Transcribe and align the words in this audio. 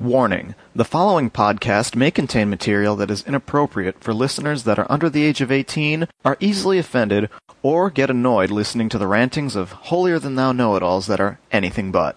Warning 0.00 0.54
The 0.76 0.84
following 0.84 1.28
podcast 1.28 1.96
may 1.96 2.12
contain 2.12 2.48
material 2.48 2.94
that 2.94 3.10
is 3.10 3.24
inappropriate 3.26 4.00
for 4.00 4.14
listeners 4.14 4.62
that 4.62 4.78
are 4.78 4.86
under 4.88 5.10
the 5.10 5.24
age 5.24 5.40
of 5.40 5.50
18, 5.50 6.06
are 6.24 6.36
easily 6.38 6.78
offended, 6.78 7.28
or 7.62 7.90
get 7.90 8.08
annoyed 8.08 8.52
listening 8.52 8.88
to 8.90 8.98
the 8.98 9.08
rantings 9.08 9.56
of 9.56 9.72
holier 9.72 10.20
than 10.20 10.36
thou 10.36 10.52
know 10.52 10.76
it 10.76 10.84
alls 10.84 11.08
that 11.08 11.18
are 11.18 11.40
anything 11.50 11.90
but. 11.90 12.16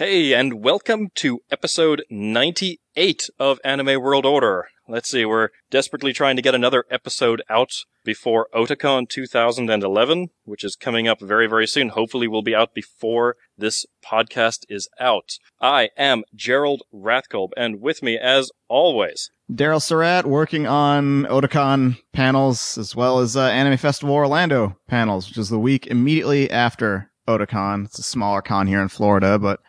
Hey, 0.00 0.32
and 0.32 0.62
welcome 0.62 1.10
to 1.16 1.40
episode 1.50 2.04
98 2.08 3.28
of 3.38 3.60
Anime 3.62 4.00
World 4.00 4.24
Order. 4.24 4.68
Let's 4.88 5.10
see, 5.10 5.26
we're 5.26 5.50
desperately 5.70 6.14
trying 6.14 6.36
to 6.36 6.42
get 6.42 6.54
another 6.54 6.86
episode 6.90 7.42
out 7.50 7.72
before 8.02 8.48
Otakon 8.54 9.10
2011, 9.10 10.28
which 10.44 10.64
is 10.64 10.74
coming 10.74 11.06
up 11.06 11.20
very, 11.20 11.46
very 11.46 11.66
soon. 11.66 11.90
Hopefully, 11.90 12.26
will 12.26 12.40
be 12.40 12.54
out 12.54 12.72
before 12.72 13.36
this 13.58 13.84
podcast 14.02 14.60
is 14.70 14.88
out. 14.98 15.32
I 15.60 15.90
am 15.98 16.22
Gerald 16.34 16.80
Rathkolb, 16.94 17.50
and 17.54 17.82
with 17.82 18.02
me, 18.02 18.16
as 18.16 18.50
always, 18.68 19.30
Daryl 19.52 19.82
Surratt 19.82 20.24
working 20.24 20.66
on 20.66 21.24
Otakon 21.26 21.98
panels 22.14 22.78
as 22.78 22.96
well 22.96 23.18
as 23.18 23.36
uh, 23.36 23.48
Anime 23.48 23.76
Festival 23.76 24.14
Orlando 24.14 24.78
panels, 24.88 25.28
which 25.28 25.36
is 25.36 25.50
the 25.50 25.58
week 25.58 25.88
immediately 25.88 26.50
after 26.50 27.10
Otakon. 27.28 27.84
It's 27.84 27.98
a 27.98 28.02
smaller 28.02 28.40
con 28.40 28.66
here 28.66 28.80
in 28.80 28.88
Florida, 28.88 29.38
but 29.38 29.60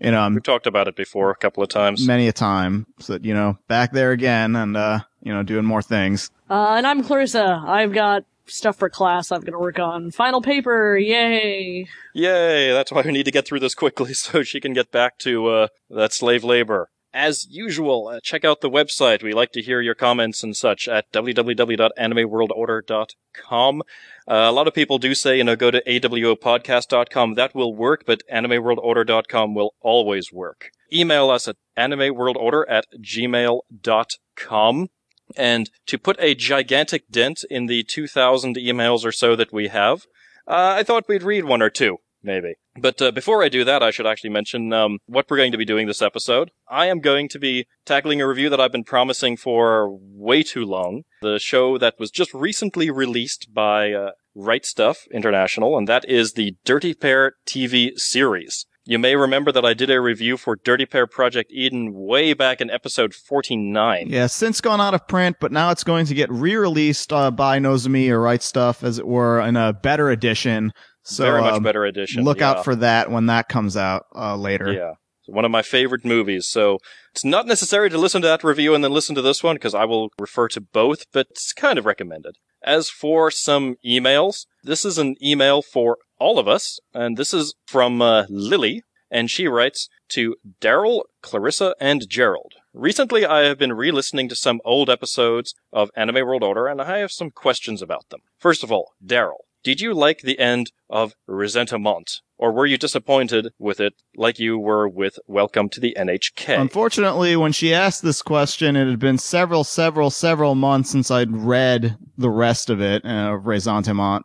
you 0.00 0.10
know, 0.10 0.20
I'm 0.20 0.34
we've 0.34 0.42
talked 0.42 0.66
about 0.66 0.88
it 0.88 0.96
before 0.96 1.30
a 1.30 1.36
couple 1.36 1.62
of 1.62 1.68
times. 1.68 2.06
many 2.06 2.28
a 2.28 2.32
time. 2.32 2.86
So, 2.98 3.18
you 3.20 3.34
know, 3.34 3.58
back 3.68 3.92
there 3.92 4.12
again 4.12 4.56
and, 4.56 4.76
uh, 4.76 5.00
you 5.22 5.32
know, 5.32 5.42
doing 5.42 5.64
more 5.64 5.82
things. 5.82 6.30
Uh, 6.48 6.74
and 6.76 6.86
I'm 6.86 7.04
Clarissa. 7.04 7.62
I've 7.66 7.92
got 7.92 8.24
stuff 8.46 8.76
for 8.76 8.88
class 8.88 9.30
I've 9.30 9.44
got 9.44 9.52
to 9.52 9.58
work 9.58 9.78
on. 9.78 10.10
Final 10.10 10.42
paper, 10.42 10.96
yay! 10.96 11.86
Yay! 12.14 12.72
That's 12.72 12.90
why 12.90 13.02
we 13.02 13.12
need 13.12 13.24
to 13.24 13.30
get 13.30 13.46
through 13.46 13.60
this 13.60 13.74
quickly 13.74 14.14
so 14.14 14.42
she 14.42 14.60
can 14.60 14.72
get 14.72 14.90
back 14.90 15.18
to 15.18 15.46
uh, 15.48 15.68
that 15.88 16.12
slave 16.12 16.44
labor. 16.44 16.88
As 17.12 17.48
usual, 17.50 18.06
uh, 18.06 18.20
check 18.22 18.44
out 18.44 18.60
the 18.60 18.70
website. 18.70 19.24
We 19.24 19.32
like 19.32 19.50
to 19.52 19.62
hear 19.62 19.80
your 19.80 19.96
comments 19.96 20.44
and 20.44 20.56
such 20.56 20.86
at 20.86 21.10
www.animeworldorder.com. 21.12 23.82
Uh, 24.30 24.48
a 24.48 24.52
lot 24.52 24.68
of 24.68 24.74
people 24.74 24.98
do 24.98 25.12
say, 25.12 25.38
you 25.38 25.42
know, 25.42 25.56
go 25.56 25.72
to 25.72 25.82
awopodcast.com. 25.82 27.34
That 27.34 27.52
will 27.52 27.74
work, 27.74 28.04
but 28.06 28.22
animeworldorder.com 28.32 29.56
will 29.56 29.74
always 29.80 30.32
work. 30.32 30.70
Email 30.92 31.30
us 31.30 31.48
at 31.48 31.56
animeworldorder 31.76 32.62
at 32.68 32.86
gmail.com. 33.02 34.88
And 35.36 35.70
to 35.86 35.98
put 35.98 36.16
a 36.20 36.36
gigantic 36.36 37.08
dent 37.10 37.42
in 37.50 37.66
the 37.66 37.82
2,000 37.82 38.54
emails 38.56 39.04
or 39.04 39.10
so 39.10 39.34
that 39.34 39.52
we 39.52 39.66
have, 39.66 40.02
uh, 40.46 40.74
I 40.76 40.84
thought 40.84 41.08
we'd 41.08 41.24
read 41.24 41.44
one 41.44 41.60
or 41.62 41.70
two, 41.70 41.96
maybe. 42.22 42.54
But 42.76 43.02
uh, 43.02 43.10
before 43.10 43.42
I 43.42 43.48
do 43.48 43.64
that, 43.64 43.82
I 43.82 43.90
should 43.90 44.06
actually 44.06 44.30
mention 44.30 44.72
um, 44.72 44.98
what 45.06 45.26
we're 45.28 45.36
going 45.38 45.52
to 45.52 45.58
be 45.58 45.64
doing 45.64 45.88
this 45.88 46.02
episode. 46.02 46.52
I 46.68 46.86
am 46.86 47.00
going 47.00 47.28
to 47.30 47.38
be 47.40 47.66
tackling 47.84 48.20
a 48.20 48.28
review 48.28 48.48
that 48.50 48.60
I've 48.60 48.72
been 48.72 48.84
promising 48.84 49.36
for 49.36 49.88
way 49.90 50.44
too 50.44 50.64
long. 50.64 51.02
The 51.20 51.40
show 51.40 51.78
that 51.78 51.94
was 51.98 52.12
just 52.12 52.32
recently 52.32 52.90
released 52.90 53.52
by 53.52 53.92
uh, 53.92 54.10
Right 54.34 54.62
Stuf 54.62 55.10
International, 55.12 55.76
and 55.76 55.88
that 55.88 56.08
is 56.08 56.32
the 56.32 56.54
Dirty 56.64 56.94
Pair 56.94 57.34
TV 57.46 57.98
series. 57.98 58.66
You 58.84 58.98
may 58.98 59.14
remember 59.14 59.52
that 59.52 59.64
I 59.64 59.74
did 59.74 59.90
a 59.90 60.00
review 60.00 60.36
for 60.36 60.56
Dirty 60.56 60.86
Pair 60.86 61.06
Project 61.06 61.52
Eden 61.52 61.92
way 61.92 62.32
back 62.32 62.60
in 62.60 62.70
episode 62.70 63.14
49. 63.14 64.08
Yeah, 64.08 64.26
since 64.26 64.60
gone 64.60 64.80
out 64.80 64.94
of 64.94 65.06
print, 65.06 65.36
but 65.38 65.52
now 65.52 65.70
it's 65.70 65.84
going 65.84 66.06
to 66.06 66.14
get 66.14 66.30
re-released 66.30 67.12
uh, 67.12 67.30
by 67.30 67.58
Nozomi 67.58 68.08
or 68.08 68.20
Right 68.20 68.40
Stuf, 68.40 68.82
as 68.82 68.98
it 68.98 69.06
were, 69.06 69.40
in 69.40 69.56
a 69.56 69.72
better 69.72 70.10
edition. 70.10 70.72
So 71.02 71.24
Very 71.24 71.42
much 71.42 71.54
um, 71.54 71.62
better 71.62 71.84
edition. 71.84 72.24
Look 72.24 72.40
yeah. 72.40 72.50
out 72.50 72.64
for 72.64 72.74
that 72.76 73.10
when 73.10 73.26
that 73.26 73.48
comes 73.48 73.76
out 73.76 74.06
uh, 74.14 74.36
later. 74.36 74.72
Yeah. 74.72 74.94
One 75.26 75.44
of 75.44 75.50
my 75.50 75.62
favorite 75.62 76.04
movies. 76.04 76.48
So 76.48 76.78
it's 77.12 77.24
not 77.24 77.46
necessary 77.46 77.90
to 77.90 77.98
listen 77.98 78.22
to 78.22 78.28
that 78.28 78.42
review 78.42 78.74
and 78.74 78.82
then 78.82 78.92
listen 78.92 79.14
to 79.14 79.22
this 79.22 79.42
one 79.42 79.56
because 79.56 79.74
I 79.74 79.84
will 79.84 80.08
refer 80.18 80.48
to 80.48 80.60
both, 80.60 81.04
but 81.12 81.28
it's 81.30 81.52
kind 81.52 81.78
of 81.78 81.86
recommended. 81.86 82.36
As 82.62 82.90
for 82.90 83.30
some 83.30 83.76
emails, 83.84 84.46
this 84.62 84.84
is 84.84 84.98
an 84.98 85.16
email 85.22 85.62
for 85.62 85.98
all 86.18 86.38
of 86.38 86.46
us, 86.46 86.78
and 86.92 87.16
this 87.16 87.32
is 87.32 87.54
from 87.66 88.02
uh, 88.02 88.24
Lily, 88.28 88.82
and 89.10 89.30
she 89.30 89.48
writes 89.48 89.88
to 90.10 90.36
Daryl, 90.60 91.02
Clarissa, 91.22 91.74
and 91.80 92.08
Gerald. 92.08 92.54
Recently, 92.72 93.24
I 93.24 93.40
have 93.40 93.58
been 93.58 93.72
re-listening 93.72 94.28
to 94.28 94.36
some 94.36 94.60
old 94.64 94.88
episodes 94.90 95.54
of 95.72 95.90
Anime 95.96 96.26
World 96.26 96.44
Order, 96.44 96.66
and 96.66 96.80
I 96.80 96.98
have 96.98 97.10
some 97.10 97.30
questions 97.30 97.82
about 97.82 98.08
them. 98.10 98.20
First 98.38 98.62
of 98.62 98.70
all, 98.70 98.92
Daryl, 99.04 99.44
did 99.62 99.80
you 99.80 99.94
like 99.94 100.22
the 100.22 100.38
end 100.38 100.72
of 100.88 101.14
Ressentiment? 101.28 102.20
Or 102.38 102.52
were 102.52 102.64
you 102.64 102.78
disappointed 102.78 103.48
with 103.58 103.80
it 103.80 103.92
like 104.16 104.38
you 104.38 104.58
were 104.58 104.88
with 104.88 105.18
Welcome 105.26 105.68
to 105.70 105.80
the 105.80 105.94
NHK? 105.98 106.58
Unfortunately, 106.58 107.36
when 107.36 107.52
she 107.52 107.74
asked 107.74 108.02
this 108.02 108.22
question, 108.22 108.76
it 108.76 108.88
had 108.88 108.98
been 108.98 109.18
several, 109.18 109.62
several, 109.62 110.08
several 110.08 110.54
months 110.54 110.90
since 110.90 111.10
I'd 111.10 111.36
read 111.36 111.98
the 112.16 112.30
rest 112.30 112.70
of 112.70 112.80
it, 112.80 113.04
uh, 113.04 113.38
Ressentiment. 113.42 114.22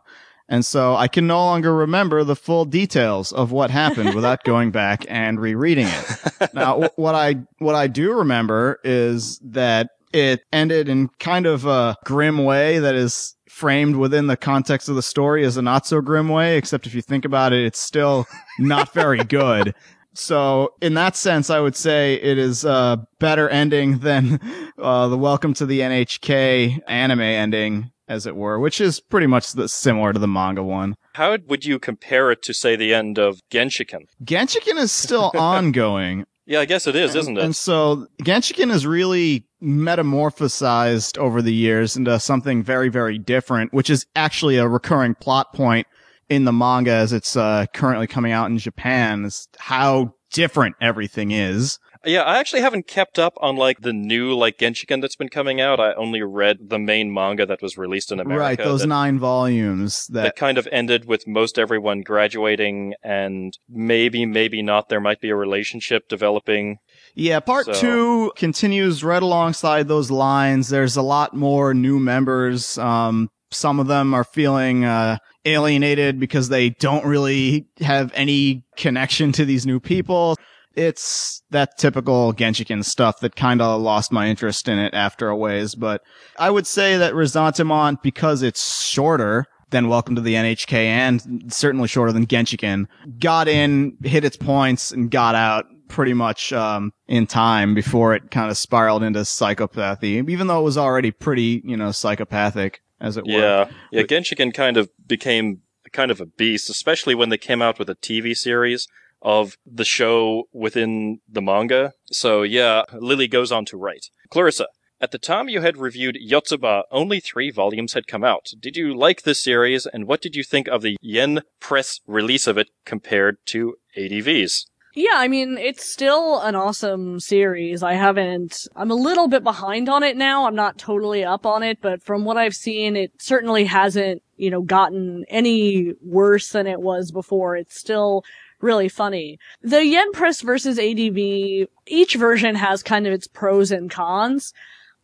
And 0.48 0.64
so 0.64 0.94
I 0.94 1.08
can 1.08 1.26
no 1.26 1.38
longer 1.44 1.74
remember 1.74 2.24
the 2.24 2.36
full 2.36 2.64
details 2.64 3.32
of 3.32 3.52
what 3.52 3.70
happened 3.70 4.14
without 4.14 4.44
going 4.44 4.70
back 4.70 5.04
and 5.08 5.38
rereading 5.38 5.88
it. 5.88 6.54
Now, 6.54 6.80
wh- 6.80 6.98
what 6.98 7.14
I, 7.14 7.36
what 7.58 7.74
I 7.74 7.86
do 7.86 8.14
remember 8.14 8.80
is 8.82 9.38
that 9.44 9.90
it 10.14 10.40
ended 10.52 10.88
in 10.88 11.08
kind 11.20 11.44
of 11.44 11.66
a 11.66 11.96
grim 12.06 12.44
way 12.44 12.78
that 12.78 12.94
is 12.94 13.35
framed 13.56 13.96
within 13.96 14.26
the 14.26 14.36
context 14.36 14.86
of 14.86 14.96
the 14.96 15.02
story 15.02 15.42
is 15.42 15.56
a 15.56 15.62
not 15.62 15.86
so 15.86 16.02
grim 16.02 16.28
way, 16.28 16.58
except 16.58 16.86
if 16.86 16.94
you 16.94 17.00
think 17.00 17.24
about 17.24 17.54
it, 17.54 17.64
it's 17.64 17.78
still 17.78 18.26
not 18.58 18.92
very 18.92 19.24
good. 19.24 19.74
So 20.12 20.74
in 20.82 20.92
that 20.94 21.16
sense, 21.16 21.48
I 21.48 21.60
would 21.60 21.74
say 21.74 22.16
it 22.16 22.36
is 22.36 22.66
a 22.66 23.06
better 23.18 23.48
ending 23.48 24.00
than 24.00 24.40
uh, 24.78 25.08
the 25.08 25.16
Welcome 25.16 25.54
to 25.54 25.64
the 25.64 25.80
NHK 25.80 26.80
anime 26.86 27.20
ending, 27.20 27.90
as 28.08 28.26
it 28.26 28.36
were, 28.36 28.60
which 28.60 28.78
is 28.78 29.00
pretty 29.00 29.26
much 29.26 29.52
the, 29.52 29.70
similar 29.70 30.12
to 30.12 30.18
the 30.18 30.28
manga 30.28 30.62
one. 30.62 30.94
How 31.14 31.38
would 31.46 31.64
you 31.64 31.78
compare 31.78 32.30
it 32.30 32.42
to, 32.42 32.52
say, 32.52 32.76
the 32.76 32.92
end 32.92 33.18
of 33.18 33.40
Genshiken? 33.50 34.02
Genshiken 34.22 34.76
is 34.76 34.92
still 34.92 35.32
ongoing. 35.34 36.26
Yeah, 36.44 36.60
I 36.60 36.66
guess 36.66 36.86
it 36.86 36.94
is, 36.94 37.14
isn't 37.14 37.38
it? 37.38 37.42
And 37.42 37.56
so 37.56 38.06
Genshiken 38.22 38.70
is 38.70 38.86
really 38.86 39.46
metamorphosized 39.66 41.18
over 41.18 41.42
the 41.42 41.52
years 41.52 41.96
into 41.96 42.18
something 42.20 42.62
very, 42.62 42.88
very 42.88 43.18
different, 43.18 43.74
which 43.74 43.90
is 43.90 44.06
actually 44.14 44.56
a 44.56 44.68
recurring 44.68 45.14
plot 45.16 45.52
point 45.52 45.86
in 46.28 46.44
the 46.44 46.52
manga 46.52 46.92
as 46.92 47.12
it's 47.12 47.36
uh, 47.36 47.66
currently 47.74 48.06
coming 48.06 48.32
out 48.32 48.48
in 48.50 48.58
Japan, 48.58 49.24
is 49.24 49.48
how 49.58 50.14
different 50.30 50.76
everything 50.80 51.32
is. 51.32 51.78
Yeah, 52.04 52.22
I 52.22 52.38
actually 52.38 52.60
haven't 52.62 52.86
kept 52.86 53.18
up 53.18 53.34
on 53.40 53.56
like 53.56 53.80
the 53.80 53.92
new 53.92 54.36
like 54.36 54.58
Genshiken 54.58 55.00
that's 55.00 55.16
been 55.16 55.28
coming 55.28 55.60
out. 55.60 55.80
I 55.80 55.92
only 55.94 56.22
read 56.22 56.68
the 56.68 56.78
main 56.78 57.12
manga 57.12 57.44
that 57.46 57.60
was 57.60 57.76
released 57.76 58.12
in 58.12 58.20
America. 58.20 58.40
right, 58.40 58.58
those 58.58 58.82
that, 58.82 58.86
nine 58.86 59.18
volumes 59.18 60.06
that, 60.08 60.22
that 60.22 60.36
kind 60.36 60.56
of 60.56 60.68
ended 60.70 61.06
with 61.06 61.26
most 61.26 61.58
everyone 61.58 62.02
graduating 62.02 62.94
and 63.02 63.58
maybe, 63.68 64.24
maybe 64.24 64.62
not. 64.62 64.88
There 64.88 65.00
might 65.00 65.20
be 65.20 65.30
a 65.30 65.36
relationship 65.36 66.08
developing. 66.08 66.78
Yeah, 67.16 67.40
part 67.40 67.64
So- 67.64 67.72
two 67.72 68.32
continues 68.36 69.02
right 69.02 69.22
alongside 69.22 69.88
those 69.88 70.10
lines. 70.10 70.68
There's 70.68 70.96
a 70.96 71.02
lot 71.02 71.34
more 71.34 71.72
new 71.72 71.98
members. 71.98 72.76
Um, 72.78 73.30
some 73.50 73.80
of 73.80 73.86
them 73.86 74.12
are 74.12 74.24
feeling, 74.24 74.84
uh, 74.84 75.16
alienated 75.46 76.20
because 76.20 76.50
they 76.50 76.70
don't 76.70 77.06
really 77.06 77.66
have 77.80 78.12
any 78.14 78.64
connection 78.76 79.32
to 79.32 79.44
these 79.46 79.64
new 79.64 79.80
people. 79.80 80.36
It's 80.74 81.42
that 81.52 81.78
typical 81.78 82.34
Genshiken 82.34 82.84
stuff 82.84 83.20
that 83.20 83.34
kind 83.34 83.62
of 83.62 83.80
lost 83.80 84.12
my 84.12 84.26
interest 84.28 84.68
in 84.68 84.78
it 84.78 84.92
after 84.92 85.28
a 85.28 85.36
ways, 85.36 85.74
but 85.74 86.02
I 86.38 86.50
would 86.50 86.66
say 86.66 86.98
that 86.98 87.14
Ressentiment, 87.14 88.02
because 88.02 88.42
it's 88.42 88.84
shorter 88.84 89.46
than 89.70 89.88
Welcome 89.88 90.16
to 90.16 90.20
the 90.20 90.34
NHK 90.34 90.86
and 90.86 91.44
certainly 91.48 91.88
shorter 91.88 92.12
than 92.12 92.26
Genshiken, 92.26 92.86
got 93.18 93.48
in, 93.48 93.96
hit 94.04 94.24
its 94.24 94.36
points, 94.36 94.92
and 94.92 95.10
got 95.10 95.34
out 95.34 95.64
pretty 95.88 96.14
much 96.14 96.52
um, 96.52 96.92
in 97.06 97.26
time 97.26 97.74
before 97.74 98.14
it 98.14 98.30
kind 98.30 98.50
of 98.50 98.56
spiraled 98.56 99.02
into 99.02 99.20
psychopathy, 99.20 100.28
even 100.28 100.46
though 100.46 100.60
it 100.60 100.64
was 100.64 100.78
already 100.78 101.10
pretty, 101.10 101.62
you 101.64 101.76
know, 101.76 101.92
psychopathic 101.92 102.80
as 103.00 103.16
it 103.16 103.24
were. 103.24 103.32
Yeah. 103.32 103.70
Yeah, 103.92 104.02
Genshiken 104.02 104.54
kind 104.54 104.76
of 104.76 104.90
became 105.06 105.62
kind 105.92 106.10
of 106.10 106.20
a 106.20 106.26
beast, 106.26 106.68
especially 106.68 107.14
when 107.14 107.28
they 107.28 107.38
came 107.38 107.62
out 107.62 107.78
with 107.78 107.88
a 107.88 107.94
TV 107.94 108.36
series 108.36 108.88
of 109.22 109.56
the 109.64 109.84
show 109.84 110.44
within 110.52 111.20
the 111.28 111.42
manga. 111.42 111.92
So 112.10 112.42
yeah, 112.42 112.82
Lily 112.92 113.28
goes 113.28 113.50
on 113.52 113.64
to 113.66 113.76
write. 113.76 114.06
Clarissa, 114.30 114.66
At 115.00 115.10
the 115.10 115.18
time 115.18 115.48
you 115.48 115.60
had 115.60 115.76
reviewed 115.76 116.16
Yotsuba, 116.16 116.84
only 116.90 117.20
three 117.20 117.50
volumes 117.50 117.92
had 117.92 118.06
come 118.06 118.24
out. 118.24 118.46
Did 118.58 118.76
you 118.76 118.96
like 118.96 119.22
this 119.22 119.42
series, 119.42 119.86
and 119.86 120.06
what 120.06 120.22
did 120.22 120.34
you 120.34 120.42
think 120.42 120.68
of 120.68 120.82
the 120.82 120.96
Yen 121.02 121.42
Press 121.60 122.00
release 122.06 122.46
of 122.46 122.56
it 122.56 122.70
compared 122.84 123.36
to 123.46 123.76
ADV's? 123.96 124.66
Yeah, 124.98 125.16
I 125.16 125.28
mean, 125.28 125.58
it's 125.58 125.86
still 125.86 126.40
an 126.40 126.54
awesome 126.54 127.20
series. 127.20 127.82
I 127.82 127.92
haven't, 127.92 128.66
I'm 128.74 128.90
a 128.90 128.94
little 128.94 129.28
bit 129.28 129.44
behind 129.44 129.90
on 129.90 130.02
it 130.02 130.16
now. 130.16 130.46
I'm 130.46 130.54
not 130.54 130.78
totally 130.78 131.22
up 131.22 131.44
on 131.44 131.62
it, 131.62 131.82
but 131.82 132.02
from 132.02 132.24
what 132.24 132.38
I've 132.38 132.54
seen, 132.54 132.96
it 132.96 133.12
certainly 133.18 133.64
hasn't, 133.66 134.22
you 134.38 134.50
know, 134.50 134.62
gotten 134.62 135.26
any 135.28 135.92
worse 136.00 136.48
than 136.48 136.66
it 136.66 136.80
was 136.80 137.12
before. 137.12 137.56
It's 137.56 137.78
still 137.78 138.24
really 138.62 138.88
funny. 138.88 139.38
The 139.60 139.84
Yen 139.84 140.12
Press 140.12 140.40
versus 140.40 140.78
ADV, 140.78 141.68
each 141.86 142.14
version 142.14 142.54
has 142.54 142.82
kind 142.82 143.06
of 143.06 143.12
its 143.12 143.26
pros 143.26 143.70
and 143.70 143.90
cons. 143.90 144.54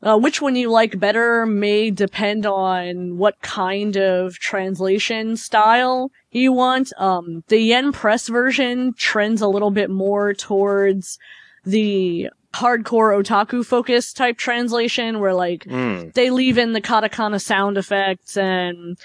Uh, 0.03 0.19
which 0.19 0.43
one 0.43 0.57
you 0.57 0.69
like 0.69 0.99
better 0.99 1.47
may 1.47 1.91
depend 1.91 2.45
on 2.45 3.17
what 3.19 3.41
kind 3.41 3.97
of 3.97 4.35
translation 4.41 5.37
style 5.37 6.11
you 6.33 6.53
want. 6.53 6.93
Um, 6.99 7.45
the 7.49 7.59
Yen 7.59 7.93
Press 7.93 8.27
version 8.27 8.95
trends 8.95 9.41
a 9.41 9.47
little 9.47 9.71
bit 9.71 9.91
more 9.91 10.35
towards 10.35 11.19
the 11.65 12.29
hardcore 12.53 13.17
otaku 13.23 13.65
focused 13.65 14.17
type 14.17 14.37
translation 14.37 15.21
where 15.21 15.35
like 15.35 15.65
Mm. 15.65 16.13
they 16.15 16.31
leave 16.31 16.59
in 16.59 16.73
the 16.73 16.81
katakana 16.81 17.41
sound 17.41 17.79
effects 17.79 18.37
and 18.37 18.99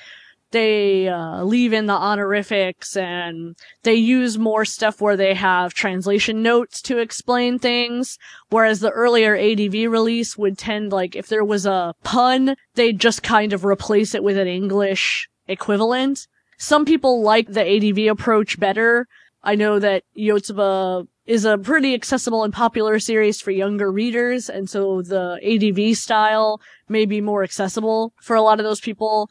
they 0.51 1.07
uh, 1.07 1.43
leave 1.43 1.73
in 1.73 1.87
the 1.87 1.93
honorifics 1.93 2.95
and 2.95 3.55
they 3.83 3.95
use 3.95 4.37
more 4.37 4.65
stuff 4.65 5.01
where 5.01 5.17
they 5.17 5.33
have 5.33 5.73
translation 5.73 6.41
notes 6.41 6.81
to 6.83 6.99
explain 6.99 7.59
things. 7.59 8.17
Whereas 8.49 8.79
the 8.79 8.91
earlier 8.91 9.35
adv 9.35 9.73
release 9.91 10.37
would 10.37 10.57
tend 10.57 10.91
like 10.91 11.15
if 11.15 11.27
there 11.27 11.43
was 11.43 11.65
a 11.65 11.93
pun 12.03 12.55
they'd 12.75 12.99
just 12.99 13.23
kind 13.23 13.53
of 13.53 13.65
replace 13.65 14.15
it 14.15 14.23
with 14.23 14.37
an 14.37 14.47
english 14.47 15.27
equivalent. 15.47 16.27
Some 16.57 16.85
people 16.85 17.21
like 17.21 17.47
the 17.47 17.65
adv 17.65 18.11
approach 18.11 18.59
better. 18.59 19.07
I 19.43 19.55
know 19.55 19.79
that 19.79 20.03
yotsuba 20.17 21.07
is 21.25 21.43
a 21.43 21.57
pretty 21.57 21.93
accessible 21.93 22.43
and 22.43 22.53
popular 22.53 22.99
series 22.99 23.41
for 23.41 23.51
younger 23.51 23.91
readers 23.91 24.49
and 24.49 24.69
so 24.69 25.01
the 25.01 25.39
adv 25.43 25.97
style 25.97 26.61
may 26.87 27.05
be 27.05 27.19
more 27.19 27.43
accessible 27.43 28.13
for 28.21 28.35
a 28.35 28.41
lot 28.41 28.59
of 28.59 28.63
those 28.63 28.79
people 28.79 29.29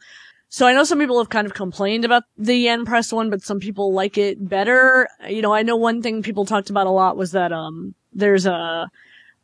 so 0.49 0.65
I 0.65 0.73
know 0.73 0.83
some 0.83 0.99
people 0.99 1.17
have 1.17 1.29
kind 1.29 1.45
of 1.45 1.53
complained 1.53 2.05
about 2.05 2.23
the 2.37 2.55
Yen 2.55 2.85
Press 2.85 3.11
one, 3.11 3.29
but 3.29 3.41
some 3.41 3.59
people 3.59 3.93
like 3.93 4.17
it 4.17 4.47
better. 4.47 5.07
You 5.27 5.41
know, 5.41 5.53
I 5.53 5.63
know 5.63 5.75
one 5.75 6.01
thing 6.01 6.23
people 6.23 6.45
talked 6.45 6.69
about 6.69 6.87
a 6.87 6.91
lot 6.91 7.17
was 7.17 7.31
that, 7.31 7.51
um, 7.51 7.95
there's 8.13 8.45
a, 8.45 8.89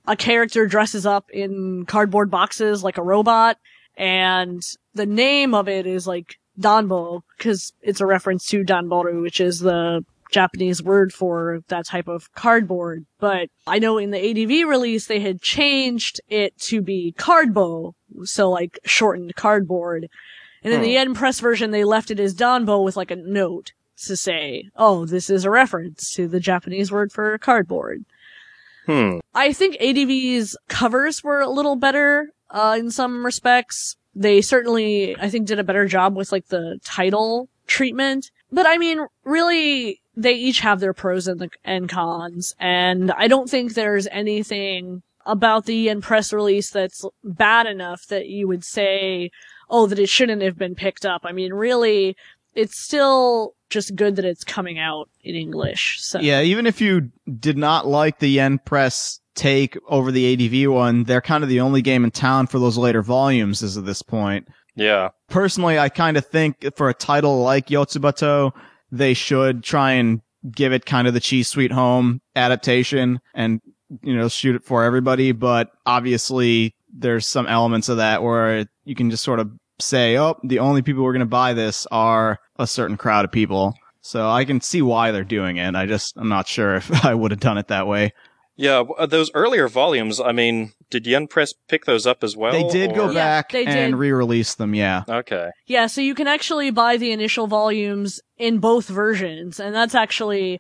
a 0.08 0.16
character 0.16 0.66
dresses 0.66 1.06
up 1.06 1.30
in 1.32 1.86
cardboard 1.88 2.32
boxes 2.32 2.84
like 2.84 2.98
a 2.98 3.04
robot, 3.04 3.58
and 3.96 4.62
the 4.94 5.06
name 5.06 5.54
of 5.54 5.68
it 5.68 5.86
is 5.86 6.08
like 6.08 6.40
Danbo, 6.60 7.24
cause 7.40 7.74
it's 7.82 8.02
a 8.02 8.06
reference 8.06 8.48
to 8.48 8.64
Danboru, 8.64 9.22
which 9.22 9.40
is 9.40 9.60
the 9.60 10.04
Japanese 10.32 10.82
word 10.82 11.14
for 11.14 11.62
that 11.68 11.86
type 11.86 12.08
of 12.08 12.34
cardboard. 12.34 13.06
But 13.20 13.50
I 13.68 13.80
know 13.80 13.98
in 13.98 14.12
the 14.12 14.18
ADV 14.18 14.68
release, 14.68 15.06
they 15.06 15.20
had 15.20 15.42
changed 15.42 16.20
it 16.28 16.58
to 16.62 16.82
be 16.82 17.14
cardbo, 17.18 17.94
so 18.24 18.50
like 18.50 18.80
shortened 18.84 19.36
cardboard. 19.36 20.10
And 20.64 20.74
in 20.74 20.82
the 20.82 20.88
Hmm. 20.88 20.94
Yen 20.94 21.14
Press 21.14 21.40
version, 21.40 21.72
they 21.72 21.84
left 21.84 22.12
it 22.12 22.20
as 22.20 22.34
Danbo 22.34 22.82
with 22.82 22.96
like 22.96 23.12
a 23.12 23.16
note 23.16 23.74
to 24.06 24.16
say, 24.16 24.70
oh, 24.76 25.06
this 25.06 25.30
is 25.30 25.46
a 25.46 25.50
reference 25.50 26.14
to 26.14 26.28
the 26.28 26.40
Japanese 26.40 26.92
word 26.92 27.12
for 27.12 27.38
cardboard. 27.38 28.06
Hmm. 28.86 29.20
I 29.34 29.54
think 29.54 29.78
ADV's 29.78 30.58
covers 30.68 31.24
were 31.24 31.40
a 31.42 31.50
little 31.50 31.76
better, 31.76 32.30
uh, 32.50 32.76
in 32.78 32.92
some 32.92 33.26
respects. 33.26 33.98
They 34.16 34.42
certainly, 34.42 35.18
I 35.20 35.30
think, 35.30 35.48
did 35.48 35.60
a 35.60 35.64
better 35.64 35.88
job 35.88 36.16
with 36.16 36.32
like 36.32 36.48
the 36.48 36.80
title 36.84 37.50
treatment. 37.66 38.32
But 38.52 38.68
I 38.68 38.78
mean, 38.78 39.00
really, 39.24 40.02
they 40.16 40.34
each 40.34 40.60
have 40.60 40.80
their 40.80 40.94
pros 40.94 41.28
and, 41.28 41.40
the, 41.40 41.50
and 41.64 41.90
cons. 41.90 42.56
And 42.60 43.12
I 43.12 43.28
don't 43.28 43.50
think 43.50 43.74
there's 43.74 44.08
anything 44.08 45.02
about 45.26 45.66
the 45.66 45.76
Yen 45.76 46.02
press 46.02 46.34
release 46.34 46.70
that's 46.70 47.06
bad 47.24 47.66
enough 47.66 48.06
that 48.08 48.28
you 48.28 48.48
would 48.48 48.64
say, 48.66 49.32
oh, 49.70 49.88
that 49.88 50.00
it 50.00 50.10
shouldn't 50.10 50.42
have 50.42 50.58
been 50.58 50.76
picked 50.76 51.06
up. 51.06 51.22
I 51.24 51.32
mean, 51.32 51.54
really, 51.54 52.16
it's 52.56 52.80
still 52.80 53.56
just 53.70 53.96
good 53.96 54.16
that 54.16 54.26
it's 54.26 54.44
coming 54.44 54.80
out 54.80 55.10
in 55.22 55.36
English. 55.36 55.98
So 56.02 56.20
Yeah, 56.20 56.42
even 56.42 56.68
if 56.68 56.80
you 56.80 57.12
did 57.40 57.58
not 57.58 57.88
like 57.88 58.20
the 58.20 58.30
Yen 58.30 58.60
Press 58.60 59.20
take 59.36 59.78
over 59.88 60.12
the 60.12 60.34
ADV 60.34 60.72
one, 60.72 61.04
they're 61.04 61.22
kind 61.22 61.44
of 61.44 61.50
the 61.50 61.60
only 61.60 61.82
game 61.82 62.04
in 62.04 62.12
town 62.12 62.48
for 62.48 62.60
those 62.60 62.78
later 62.78 63.02
volumes 63.02 63.64
as 63.64 63.78
of 63.78 63.86
this 63.86 64.02
point. 64.02 64.48
Yeah. 64.76 65.10
Personally, 65.30 65.80
I 65.80 65.90
kind 65.90 66.18
of 66.18 66.26
think 66.26 66.66
for 66.76 66.90
a 66.90 66.94
title 66.94 67.42
like 67.42 67.68
Yotsubato, 67.68 68.52
they 68.92 69.14
should 69.14 69.64
try 69.64 69.94
and 69.94 70.22
give 70.52 70.74
it 70.74 70.86
kind 70.86 71.08
of 71.08 71.14
the 71.14 71.20
Chi's 71.20 71.48
Sweet 71.48 71.72
Home 71.72 72.22
adaptation 72.36 73.20
and, 73.34 73.62
you 74.02 74.16
know, 74.16 74.28
shoot 74.28 74.56
it 74.56 74.64
for 74.64 74.84
everybody. 74.84 75.32
But 75.32 75.70
obviously 75.86 76.76
there's 76.94 77.26
some 77.28 77.48
elements 77.48 77.90
of 77.90 77.98
that 77.98 78.22
where 78.24 78.66
you 78.86 78.96
can 78.96 79.10
just 79.10 79.24
sort 79.24 79.40
of 79.40 79.52
say, 79.80 80.18
oh, 80.18 80.38
the 80.44 80.60
only 80.60 80.82
people 80.82 81.02
who 81.02 81.08
are 81.08 81.14
going 81.14 81.20
to 81.22 81.26
buy 81.26 81.54
this 81.54 81.88
are 81.92 82.40
a 82.58 82.68
certain 82.68 82.98
crowd 82.98 83.26
of 83.26 83.32
people. 83.32 83.74
So 84.02 84.30
I 84.30 84.46
can 84.46 84.62
see 84.62 84.82
why 84.82 85.12
they're 85.12 85.24
doing 85.24 85.58
it. 85.58 85.76
I 85.76 85.86
just, 85.86 86.16
I'm 86.18 86.30
not 86.30 86.48
sure 86.48 86.76
if 86.76 87.06
I 87.06 87.14
would 87.16 87.32
have 87.32 87.40
done 87.40 87.58
it 87.58 87.68
that 87.70 87.88
way. 87.88 88.14
Yeah, 88.56 88.84
uh, 89.00 89.08
those 89.08 89.32
earlier 89.34 89.68
volumes, 89.68 90.20
I 90.20 90.32
mean, 90.32 90.74
did 90.92 91.08
Yen 91.08 91.26
Press 91.26 91.54
pick 91.68 91.86
those 91.86 92.06
up 92.06 92.24
as 92.24 92.38
well? 92.38 92.52
they 92.52 92.68
did 92.70 92.94
go 92.94 93.06
or- 93.08 93.12
Yeah, 93.12 93.14
back 93.42 93.52
they 93.52 93.66
and 93.66 93.94
did. 93.94 93.98
re-release 93.98 94.54
them. 94.54 94.76
Yeah. 94.76 95.04
Okay. 95.10 95.50
Yeah, 95.66 95.88
so 95.88 96.02
you 96.02 96.14
can 96.14 96.28
actually 96.28 96.70
buy 96.70 96.98
the 96.98 97.12
initial 97.12 97.48
volumes 97.48 98.22
in 98.38 98.60
both 98.60 98.88
versions, 98.88 99.60
and 99.60 99.74
that's 99.74 99.96
actually 99.96 100.60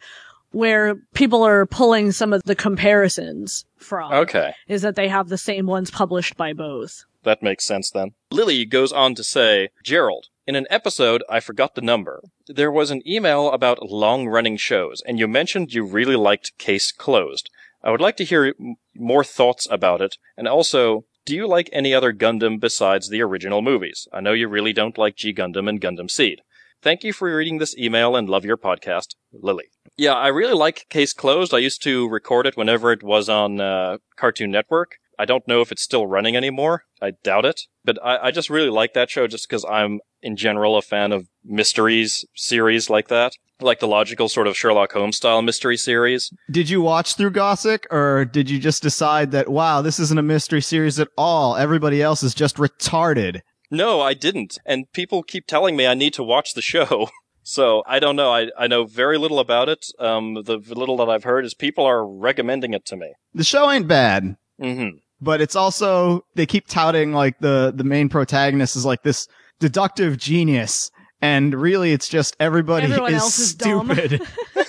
where 0.53 0.95
people 1.13 1.43
are 1.43 1.65
pulling 1.65 2.11
some 2.11 2.31
of 2.31 2.43
the 2.43 2.55
comparisons 2.55 3.65
from. 3.75 4.11
Okay. 4.13 4.53
Is 4.67 4.81
that 4.83 4.95
they 4.95 5.07
have 5.09 5.29
the 5.29 5.37
same 5.37 5.65
ones 5.65 5.91
published 5.91 6.37
by 6.37 6.53
both. 6.53 7.03
That 7.23 7.43
makes 7.43 7.65
sense 7.65 7.89
then. 7.89 8.11
Lily 8.31 8.65
goes 8.65 8.91
on 8.91 9.15
to 9.15 9.23
say, 9.23 9.69
Gerald, 9.83 10.27
in 10.45 10.55
an 10.55 10.67
episode, 10.69 11.23
I 11.29 11.39
forgot 11.39 11.75
the 11.75 11.81
number. 11.81 12.21
There 12.47 12.71
was 12.71 12.91
an 12.91 13.01
email 13.07 13.49
about 13.51 13.89
long 13.89 14.27
running 14.27 14.57
shows, 14.57 15.01
and 15.05 15.17
you 15.17 15.27
mentioned 15.27 15.73
you 15.73 15.85
really 15.85 16.17
liked 16.17 16.57
Case 16.57 16.91
Closed. 16.91 17.49
I 17.81 17.91
would 17.91 18.01
like 18.01 18.17
to 18.17 18.25
hear 18.25 18.53
m- 18.59 18.75
more 18.93 19.23
thoughts 19.23 19.67
about 19.71 20.01
it, 20.01 20.17
and 20.37 20.47
also, 20.47 21.05
do 21.25 21.33
you 21.33 21.47
like 21.47 21.69
any 21.71 21.93
other 21.93 22.11
Gundam 22.11 22.59
besides 22.59 23.07
the 23.07 23.21
original 23.21 23.61
movies? 23.61 24.07
I 24.11 24.19
know 24.19 24.33
you 24.33 24.49
really 24.49 24.73
don't 24.73 24.97
like 24.97 25.15
G 25.15 25.33
Gundam 25.33 25.69
and 25.69 25.79
Gundam 25.79 26.11
Seed. 26.11 26.41
Thank 26.83 27.05
you 27.05 27.13
for 27.13 27.33
reading 27.33 27.59
this 27.59 27.77
email 27.77 28.17
and 28.17 28.27
love 28.27 28.43
your 28.43 28.57
podcast, 28.57 29.15
Lily. 29.31 29.67
Yeah, 29.95 30.15
I 30.15 30.27
really 30.27 30.53
like 30.53 30.85
Case 30.89 31.13
Closed. 31.13 31.53
I 31.53 31.59
used 31.59 31.81
to 31.83 32.09
record 32.09 32.45
it 32.45 32.57
whenever 32.57 32.91
it 32.91 33.01
was 33.01 33.29
on 33.29 33.61
uh, 33.61 33.99
Cartoon 34.17 34.51
Network. 34.51 34.97
I 35.17 35.23
don't 35.23 35.47
know 35.47 35.61
if 35.61 35.71
it's 35.71 35.81
still 35.81 36.07
running 36.07 36.35
anymore. 36.35 36.83
I 37.01 37.11
doubt 37.23 37.45
it. 37.45 37.61
But 37.85 37.99
I, 38.03 38.17
I 38.27 38.31
just 38.31 38.49
really 38.49 38.69
like 38.69 38.93
that 38.95 39.09
show 39.09 39.27
just 39.27 39.47
because 39.47 39.63
I'm, 39.63 40.01
in 40.21 40.35
general, 40.35 40.75
a 40.75 40.81
fan 40.81 41.13
of 41.13 41.29
mysteries 41.45 42.25
series 42.35 42.89
like 42.89 43.07
that. 43.07 43.31
Like 43.61 43.79
the 43.79 43.87
logical 43.87 44.27
sort 44.27 44.47
of 44.47 44.57
Sherlock 44.57 44.91
Holmes 44.91 45.15
style 45.15 45.41
mystery 45.41 45.77
series. 45.77 46.33
Did 46.51 46.69
you 46.69 46.81
watch 46.81 47.15
through 47.15 47.31
Gosick 47.31 47.85
or 47.91 48.25
did 48.25 48.49
you 48.49 48.59
just 48.59 48.83
decide 48.83 49.31
that, 49.31 49.47
wow, 49.47 49.81
this 49.81 50.01
isn't 50.01 50.19
a 50.19 50.23
mystery 50.23 50.61
series 50.61 50.99
at 50.99 51.07
all? 51.17 51.55
Everybody 51.55 52.01
else 52.01 52.23
is 52.23 52.33
just 52.33 52.57
retarded. 52.57 53.39
No, 53.73 53.99
I 53.99 54.13
didn't. 54.13 54.59
And 54.65 54.89
people 54.93 55.23
keep 55.23 55.47
telling 55.47 55.75
me 55.75 55.85
I 55.87 55.95
need 55.95 56.13
to 56.13 56.23
watch 56.23 56.53
the 56.53 56.61
show. 56.61 57.09
So 57.45 57.83
I 57.85 57.99
don't 57.99 58.15
know. 58.15 58.31
I, 58.31 58.51
I 58.57 58.67
know 58.67 58.85
very 58.85 59.17
little 59.17 59.37
about 59.37 59.67
it. 59.67 59.87
Um, 59.99 60.35
the 60.45 60.59
little 60.65 60.95
that 60.95 61.09
I've 61.09 61.25
heard 61.25 61.43
is 61.43 61.53
people 61.53 61.83
are 61.85 62.07
recommending 62.07 62.73
it 62.73 62.85
to 62.85 62.95
me. 62.95 63.11
The 63.33 63.43
show 63.43 63.69
ain't 63.69 63.85
bad, 63.85 64.37
Mm-hmm. 64.61 64.99
but 65.19 65.41
it's 65.41 65.53
also, 65.57 66.23
they 66.35 66.45
keep 66.45 66.67
touting 66.69 67.11
like 67.11 67.39
the, 67.39 67.73
the 67.75 67.83
main 67.83 68.07
protagonist 68.07 68.77
is 68.77 68.85
like 68.85 69.03
this 69.03 69.27
deductive 69.59 70.17
genius. 70.17 70.89
And 71.21 71.53
really 71.53 71.91
it's 71.91 72.07
just 72.07 72.37
everybody 72.39 72.85
Everyone 72.85 73.13
is 73.13 73.21
else 73.21 73.37
is 73.39 73.49
stupid. 73.49 74.21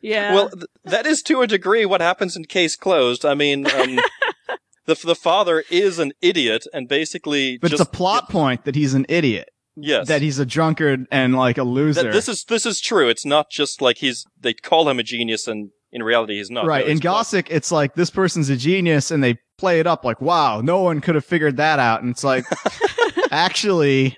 Yeah. 0.00 0.34
Well, 0.34 0.50
th- 0.50 0.66
that 0.84 1.06
is 1.06 1.22
to 1.22 1.42
a 1.42 1.48
degree 1.48 1.84
what 1.84 2.00
happens 2.00 2.36
in 2.36 2.44
Case 2.44 2.76
Closed. 2.76 3.24
I 3.24 3.34
mean, 3.34 3.66
um, 3.68 3.98
the 4.86 4.94
the 5.04 5.14
father 5.14 5.64
is 5.70 5.98
an 5.98 6.12
idiot 6.20 6.64
and 6.72 6.88
basically 6.88 7.58
but 7.58 7.70
just 7.70 7.80
it's 7.80 7.88
a 7.88 7.92
plot 7.92 8.28
point 8.30 8.64
that 8.64 8.74
he's 8.74 8.94
an 8.94 9.06
idiot, 9.08 9.48
yes. 9.76 10.08
that 10.08 10.22
he's 10.22 10.38
a 10.38 10.46
drunkard 10.46 11.06
and 11.10 11.36
like 11.36 11.58
a 11.58 11.64
loser. 11.64 12.04
That 12.04 12.12
this 12.12 12.28
is 12.28 12.44
this 12.44 12.66
is 12.66 12.80
true. 12.80 13.08
It's 13.08 13.26
not 13.26 13.50
just 13.50 13.80
like 13.82 13.98
he's 13.98 14.24
they 14.40 14.54
call 14.54 14.88
him 14.88 14.98
a 14.98 15.02
genius 15.02 15.46
and 15.46 15.70
in 15.92 16.02
reality 16.02 16.36
he's 16.36 16.50
not. 16.50 16.66
right. 16.66 16.84
No, 16.84 16.90
In 16.90 16.96
it's 16.98 17.06
Gosick, 17.06 17.48
it's 17.50 17.72
like 17.72 17.94
this 17.94 18.10
person's 18.10 18.48
a 18.48 18.56
genius 18.56 19.10
and 19.10 19.22
they 19.22 19.38
play 19.58 19.80
it 19.80 19.86
up 19.86 20.04
like, 20.04 20.20
wow, 20.20 20.60
no 20.60 20.80
one 20.80 21.00
could 21.00 21.14
have 21.14 21.24
figured 21.24 21.56
that 21.56 21.78
out. 21.78 22.02
And 22.02 22.10
it's 22.10 22.24
like, 22.24 22.44
actually, 23.30 24.16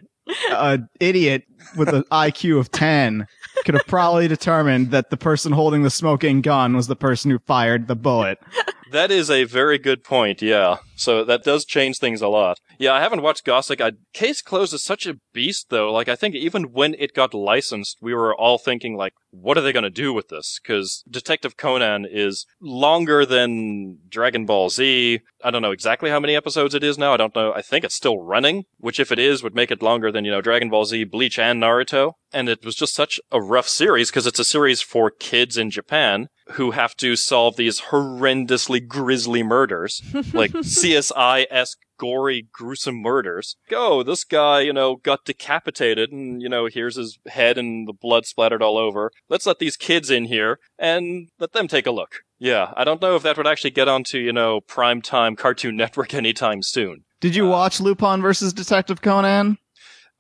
an 0.51 0.89
idiot 1.01 1.45
with 1.77 1.89
an 1.89 2.05
IQ 2.11 2.59
of 2.59 2.71
10 2.71 3.27
could 3.65 3.75
have 3.75 3.87
probably 3.87 4.29
determined 4.29 4.91
that 4.91 5.11
the 5.11 5.17
person 5.17 5.53
holding 5.53 5.83
the 5.83 5.91
smoking 5.91 6.41
gun 6.41 6.75
was 6.75 6.87
the 6.87 6.97
person 6.97 7.31
who 7.31 7.39
fired 7.41 7.87
the 7.87 7.97
bullet. 7.97 8.39
That 8.91 9.11
is 9.11 9.31
a 9.31 9.45
very 9.45 9.79
good 9.79 10.03
point, 10.03 10.41
yeah. 10.41 10.79
So 10.97 11.25
that 11.25 11.45
does 11.45 11.65
change 11.65 11.99
things 11.99 12.21
a 12.21 12.29
lot. 12.29 12.59
Yeah, 12.79 12.93
I 12.93 13.01
haven't 13.01 13.23
watched 13.23 13.45
Gosick. 13.45 13.81
I, 13.81 13.93
Case 14.13 14.43
Closed 14.43 14.75
is 14.75 14.83
such 14.83 15.07
a 15.07 15.19
beast, 15.33 15.67
though. 15.71 15.93
Like, 15.93 16.09
I 16.09 16.17
think 16.17 16.35
even 16.35 16.73
when 16.73 16.95
it 16.99 17.15
got 17.15 17.35
licensed, 17.35 17.99
we 18.01 18.15
were 18.15 18.35
all 18.35 18.59
thinking, 18.59 18.97
like, 18.97 19.13
what 19.31 19.57
are 19.59 19.61
they 19.61 19.73
going 19.73 19.85
to 19.85 19.91
do 19.91 20.13
with 20.13 20.29
this? 20.29 20.59
Because 20.61 21.05
Detective 21.09 21.57
Conan 21.57 22.07
is 22.11 22.47
longer 22.61 23.27
than 23.27 23.99
Dragon 24.09 24.47
Ball 24.47 24.71
Z. 24.71 25.21
I 25.45 25.51
don't 25.51 25.63
know 25.63 25.71
exactly 25.71 26.11
how 26.11 26.19
many 26.19 26.35
episodes 26.35 26.75
it 26.75 26.83
is 26.83 26.99
now. 26.99 27.15
I 27.15 27.19
don't 27.19 27.35
know. 27.35 27.53
I 27.53 27.63
think 27.63 27.85
it's 27.85 27.95
still 27.95 28.21
running, 28.21 28.65
which 28.79 28.99
if 28.99 29.13
it 29.13 29.19
is, 29.19 29.43
would 29.43 29.55
make 29.55 29.71
it 29.71 29.83
longer 29.83 30.11
than, 30.11 30.25
you 30.25 30.31
know, 30.31 30.41
Dragon 30.41 30.71
Ball 30.71 30.85
Z, 30.85 31.05
Bleach, 31.05 31.39
and 31.39 31.63
Naruto. 31.63 32.15
And 32.33 32.49
it 32.49 32.65
was 32.65 32.75
just 32.75 32.95
such 32.95 33.21
a 33.31 33.41
rough 33.41 33.69
series 33.69 34.11
because 34.11 34.27
it's 34.27 34.39
a 34.39 34.45
series 34.45 34.83
for 34.83 35.11
kids 35.11 35.57
in 35.57 35.71
Japan 35.71 36.29
who 36.53 36.71
have 36.73 36.97
to 36.97 37.17
solve 37.17 37.57
these 37.57 37.81
horrendously 37.81 38.87
grisly 38.87 39.43
murders, 39.43 40.03
like 40.33 40.53
CSI-esque 40.53 41.79
gory, 41.99 42.49
gruesome 42.53 43.03
murders. 43.03 43.57
Go, 43.69 44.03
this 44.03 44.25
guy, 44.25 44.61
you 44.61 44.73
know, 44.73 44.97
got 44.97 45.25
decapitated 45.25 46.13
and, 46.13 46.41
you 46.41 46.49
know, 46.49 46.67
here's 46.67 46.97
his 46.97 47.19
head 47.27 47.59
and 47.59 47.87
the 47.87 47.93
blood 47.93 48.25
splattered 48.25 48.63
all 48.63 48.79
over. 48.79 49.11
Let's 49.29 49.47
let 49.47 49.59
these 49.59 49.77
kids 49.77 50.11
in 50.11 50.27
here 50.27 50.59
and 50.79 51.29
let 51.39 51.53
them 51.53 51.69
take 51.69 51.87
a 51.87 51.91
look. 51.91 52.21
Yeah, 52.39 52.73
I 52.77 52.85
don't 52.85 53.03
know 53.03 53.17
if 53.17 53.25
that 53.25 53.37
would 53.37 53.49
actually 53.49 53.73
get 53.73 53.89
onto, 53.89 54.19
you 54.19 54.33
know, 54.33 54.61
primetime 54.61 55.37
Cartoon 55.37 55.77
Network 55.77 56.15
anytime 56.15 56.63
soon. 56.63 57.05
Did 57.21 57.35
you 57.35 57.47
uh, 57.47 57.51
watch 57.51 57.81
Lupin 57.81 58.23
versus 58.23 58.53
Detective 58.53 59.03
Conan? 59.03 59.59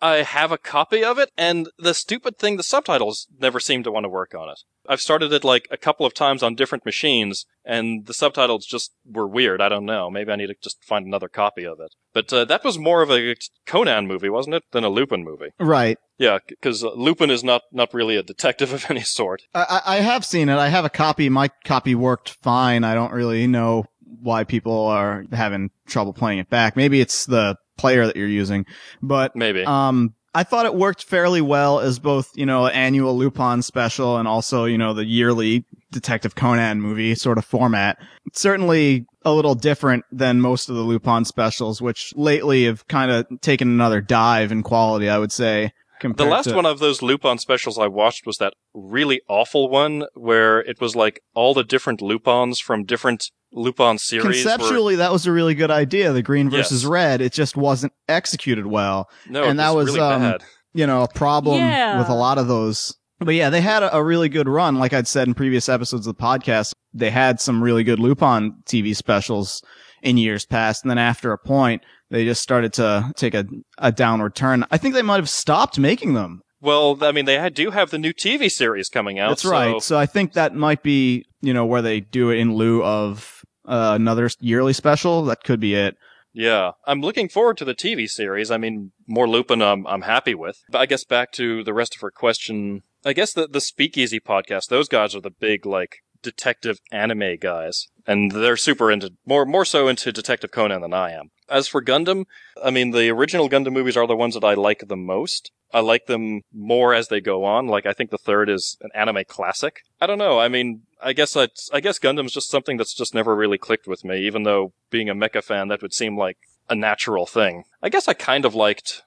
I 0.01 0.23
have 0.23 0.53
a 0.53 0.59
copy 0.59 1.03
of 1.03 1.19
it, 1.19 1.31
and 1.37 1.69
the 1.79 1.95
stupid 1.95 2.39
thing, 2.39 2.57
the 2.57 2.63
subtitles 2.63 3.27
never 3.39 3.59
seem 3.59 3.83
to 3.83 3.91
want 3.91 4.05
to 4.05 4.09
work 4.09 4.35
on 4.35 4.49
it. 4.49 4.61
I've 4.89 5.01
started 5.01 5.33
it 5.33 5.45
like 5.45 5.69
a 5.71 5.77
couple 5.77 6.07
of 6.07 6.15
times 6.15 6.43
on 6.43 6.55
different 6.55 6.87
machines, 6.87 7.45
and 7.65 8.07
the 8.07 8.15
subtitles 8.15 8.65
just 8.65 8.93
were 9.05 9.29
weird. 9.29 9.61
I 9.61 9.69
don't 9.69 9.85
know. 9.85 10.09
Maybe 10.11 10.33
I 10.33 10.37
need 10.37 10.47
to 10.47 10.55
just 10.63 10.83
find 10.85 11.07
another 11.07 11.29
copy 11.29 11.67
of 11.67 11.79
it. 11.81 11.95
But 12.15 12.33
uh, 12.33 12.45
that 12.47 12.65
was 12.65 12.79
more 12.79 13.03
of 13.03 13.11
a 13.11 13.37
Conan 13.67 14.07
movie, 14.07 14.31
wasn't 14.31 14.55
it, 14.55 14.63
than 14.73 14.85
a 14.85 14.89
Lupin 14.89 15.25
movie? 15.25 15.51
Right. 15.59 15.99
Yeah, 16.17 16.39
because 16.49 16.83
uh, 16.83 16.93
Lupin 16.95 17.31
is 17.31 17.45
not 17.45 17.63
not 17.71 17.93
really 17.93 18.17
a 18.17 18.23
detective 18.23 18.73
of 18.75 18.91
any 18.91 19.03
sort. 19.03 19.43
I, 19.55 19.83
I 19.85 19.97
have 19.97 20.25
seen 20.25 20.49
it. 20.49 20.57
I 20.57 20.69
have 20.69 20.85
a 20.85 20.91
copy. 20.91 21.29
My 21.29 21.49
copy 21.65 21.95
worked 21.95 22.31
fine. 22.43 22.83
I 22.85 22.95
don't 22.95 23.13
really 23.13 23.47
know 23.47 23.85
why 24.21 24.45
people 24.45 24.87
are 24.87 25.25
having 25.33 25.71
trouble 25.87 26.13
playing 26.15 26.39
it 26.39 26.49
back. 26.49 26.77
Maybe 26.77 27.01
it's 27.01 27.27
the 27.27 27.57
player 27.79 28.07
that 28.07 28.17
you're 28.17 28.29
using, 28.29 28.67
but 29.01 29.35
Maybe. 29.35 29.65
um, 29.65 30.15
I 30.35 30.45
thought 30.45 30.67
it 30.67 30.75
worked 30.75 31.05
fairly 31.05 31.41
well 31.41 31.81
as 31.81 31.99
both, 31.99 32.31
you 32.37 32.45
know, 32.45 32.67
an 32.67 32.73
annual 32.73 33.17
Lupin 33.17 33.63
special 33.63 34.19
and 34.19 34.29
also, 34.29 34.67
you 34.67 34.79
know, 34.79 34.93
the 34.93 35.05
yearly 35.05 35.65
Detective 35.91 36.35
Conan 36.35 36.81
movie 36.81 37.15
sort 37.15 37.39
of 37.39 37.45
format. 37.45 37.99
Certainly 38.35 39.07
a 39.25 39.33
little 39.33 39.55
different 39.55 40.05
than 40.13 40.41
most 40.41 40.69
of 40.69 40.77
the 40.77 40.83
Lupin 40.83 41.25
specials, 41.25 41.81
which 41.81 42.13
lately 42.15 42.65
have 42.67 42.87
kind 42.89 43.11
of 43.11 43.27
taken 43.41 43.69
another 43.69 44.01
dive 44.01 44.53
in 44.53 44.63
quality, 44.63 45.09
I 45.09 45.19
would 45.19 45.33
say. 45.33 45.73
The 46.03 46.25
last 46.25 46.49
to- 46.51 46.55
one 46.55 46.67
of 46.67 46.79
those 46.79 47.03
Lupin 47.03 47.39
specials 47.39 47.79
I 47.79 47.87
watched 47.89 48.27
was 48.27 48.39
that 48.39 48.55
really 48.75 49.21
awful 49.29 49.69
one 49.69 50.05
where 50.15 50.61
it 50.61 50.81
was 50.81 50.95
like 50.97 51.21
all 51.35 51.55
the 51.55 51.65
different 51.65 52.01
Lupins 52.01 52.59
from 52.61 52.85
different 52.85 53.31
Lupin 53.53 53.99
series. 53.99 54.25
were- 54.25 54.33
Conceptually, 54.33 54.97
that 54.97 55.11
was 55.13 55.27
a 55.27 55.33
really 55.33 55.55
good 55.55 55.71
idea. 55.71 56.13
The 56.13 56.23
green 56.23 56.51
versus 56.51 56.83
Yes. 56.83 56.89
red. 56.91 57.21
It 57.21 57.33
just 57.33 57.57
wasn't 57.57 57.93
executed 58.09 58.67
well. 58.67 59.09
no, 59.29 59.43
and 59.45 59.53
it 59.53 59.57
that 59.63 59.75
was, 59.75 59.87
really 59.87 60.01
um, 60.01 60.21
bad. 60.23 60.45
you 60.75 60.87
know, 60.87 61.03
a 61.03 61.09
problem 61.09 61.57
Yeah. 61.59 61.99
with 61.99 62.09
a 62.09 62.15
lot 62.15 62.39
of 62.39 62.47
those. 62.49 62.95
But 63.21 63.35
yeah, 63.35 63.51
they 63.51 63.61
had 63.63 63.83
a, 63.83 63.97
a 63.97 64.05
really 64.05 64.29
good 64.29 64.49
run. 64.49 64.77
Like 64.79 64.93
I'd 64.93 65.09
said 65.09 65.27
in 65.27 65.35
previous 65.35 65.69
episodes 65.69 66.07
of 66.07 66.17
the 66.17 66.23
podcast, 66.23 66.73
they 66.95 67.11
had 67.11 67.41
some 67.41 67.63
really 67.63 67.83
good 67.85 67.99
Lupin 67.99 68.55
TV 68.65 68.95
specials 68.95 69.61
in 70.03 70.17
years 70.17 70.45
past. 70.47 70.85
And 70.85 70.91
then 70.91 70.99
after 70.99 71.33
a 71.33 71.39
point, 71.39 71.83
they 72.11 72.25
just 72.25 72.43
started 72.43 72.73
to 72.75 73.13
take 73.17 73.35
a, 73.35 73.47
a 73.79 73.93
downward 73.93 74.35
turn. 74.35 74.65
I 74.71 74.79
think 74.79 74.95
they 74.95 75.03
might 75.03 75.17
have 75.17 75.29
stopped 75.29 75.79
making 75.79 76.15
them. 76.15 76.43
Well, 76.61 76.99
I 77.03 77.13
mean, 77.13 77.25
they 77.25 77.49
do 77.51 77.71
have 77.71 77.91
the 77.91 77.99
new 77.99 78.13
TV 78.13 78.51
series 78.51 78.89
coming 78.89 79.19
out. 79.19 79.29
That's 79.31 79.43
so- 79.43 79.51
right. 79.51 79.83
So 79.83 79.99
I 79.99 80.07
think 80.07 80.33
that 80.33 80.55
might 80.55 80.83
be, 80.83 81.25
you 81.41 81.55
know, 81.55 81.67
where 81.67 81.83
they 81.83 82.01
do 82.01 82.31
it 82.31 82.39
in 82.39 82.55
lieu 82.55 82.83
of 82.83 83.43
uh, 83.65 83.93
another 83.95 84.29
yearly 84.41 84.73
special. 84.73 85.25
That 85.27 85.45
could 85.45 85.61
be 85.61 85.75
it. 85.75 85.97
Yeah, 86.33 86.73
I'm 86.87 87.01
looking 87.01 87.29
forward 87.29 87.57
to 87.57 87.65
the 87.65 87.75
TV 87.75 88.09
series. 88.09 88.51
I 88.51 88.59
mean, 88.59 88.93
more 89.07 89.29
Lupin, 89.29 89.63
I'm 89.63 89.87
I'm 89.87 90.03
happy 90.03 90.35
with. 90.35 90.63
But 90.71 90.79
I 90.79 90.87
guess 90.87 91.05
back 91.05 91.33
to 91.33 91.65
the 91.65 91.75
rest 91.75 91.95
of 91.95 92.01
her 92.01 92.11
question. 92.11 92.83
I 93.05 93.13
guess 93.13 93.33
the 93.33 93.49
the 93.49 93.61
Speakeasy 93.61 94.21
podcast. 94.21 94.69
Those 94.69 94.89
guys 94.89 95.15
are 95.15 95.21
the 95.21 95.31
big 95.31 95.67
like 95.67 95.97
detective 96.23 96.81
anime 96.91 97.37
guys, 97.41 97.89
and 98.07 98.33
they're 98.33 98.57
super 98.57 98.91
into 98.91 99.13
more 99.27 99.45
more 99.45 99.65
so 99.65 99.89
into 99.89 100.13
Detective 100.13 100.51
Conan 100.51 100.83
than 100.83 100.95
I 100.95 101.13
am. 101.13 101.31
As 101.49 101.69
for 101.69 101.83
Gundam, 101.83 102.25
I 102.63 102.71
mean, 102.71 102.91
the 102.91 103.09
original 103.11 103.49
Gundam 103.49 103.73
movies 103.73 103.97
are 103.97 104.07
the 104.07 104.17
ones 104.17 104.35
that 104.35 104.45
I 104.45 104.55
like 104.55 104.85
the 104.87 104.97
most. 104.97 105.51
I 105.73 105.81
like 105.81 106.07
them 106.07 106.43
more 106.53 106.95
as 106.95 107.09
they 107.09 107.21
go 107.21 107.45
on. 107.45 107.67
Like, 107.67 107.85
I 107.87 107.93
think 107.93 108.11
the 108.11 108.19
third 108.19 108.49
is 108.49 108.77
an 108.81 108.91
anime 108.95 109.25
classic. 109.29 109.81
I 110.01 110.07
don't 110.07 110.19
know. 110.19 110.39
I 110.39 110.49
mean, 110.49 110.83
I 111.03 111.13
guess 111.13 111.37
I, 111.37 111.49
I 111.73 111.81
guess 111.81 111.99
Gundam's 111.99 112.33
just 112.33 112.51
something 112.51 112.77
that's 112.77 112.95
just 112.95 113.15
never 113.15 113.37
really 113.37 113.59
clicked 113.59 113.87
with 113.87 114.05
me, 114.05 114.27
even 114.27 114.45
though 114.45 114.73
being 114.91 115.11
a 115.11 115.15
mecha 115.15 115.43
fan, 115.43 115.69
that 115.69 115.83
would 115.83 115.93
seem 115.93 116.17
like 116.17 116.39
a 116.71 116.75
natural 116.75 117.27
thing. 117.27 117.65
I 117.83 117.89
guess 117.89 118.09
I 118.09 118.15
kind 118.15 118.45
of 118.45 118.55
liked, 118.55 119.03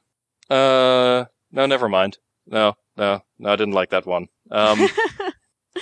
uh, 0.50 1.26
no, 1.52 1.66
never 1.66 1.90
mind. 1.90 2.18
No, 2.48 2.76
no, 2.98 3.24
no, 3.40 3.50
I 3.52 3.56
didn't 3.56 3.74
like 3.74 3.90
that 3.90 4.06
one. 4.06 4.28
Um, 4.50 4.88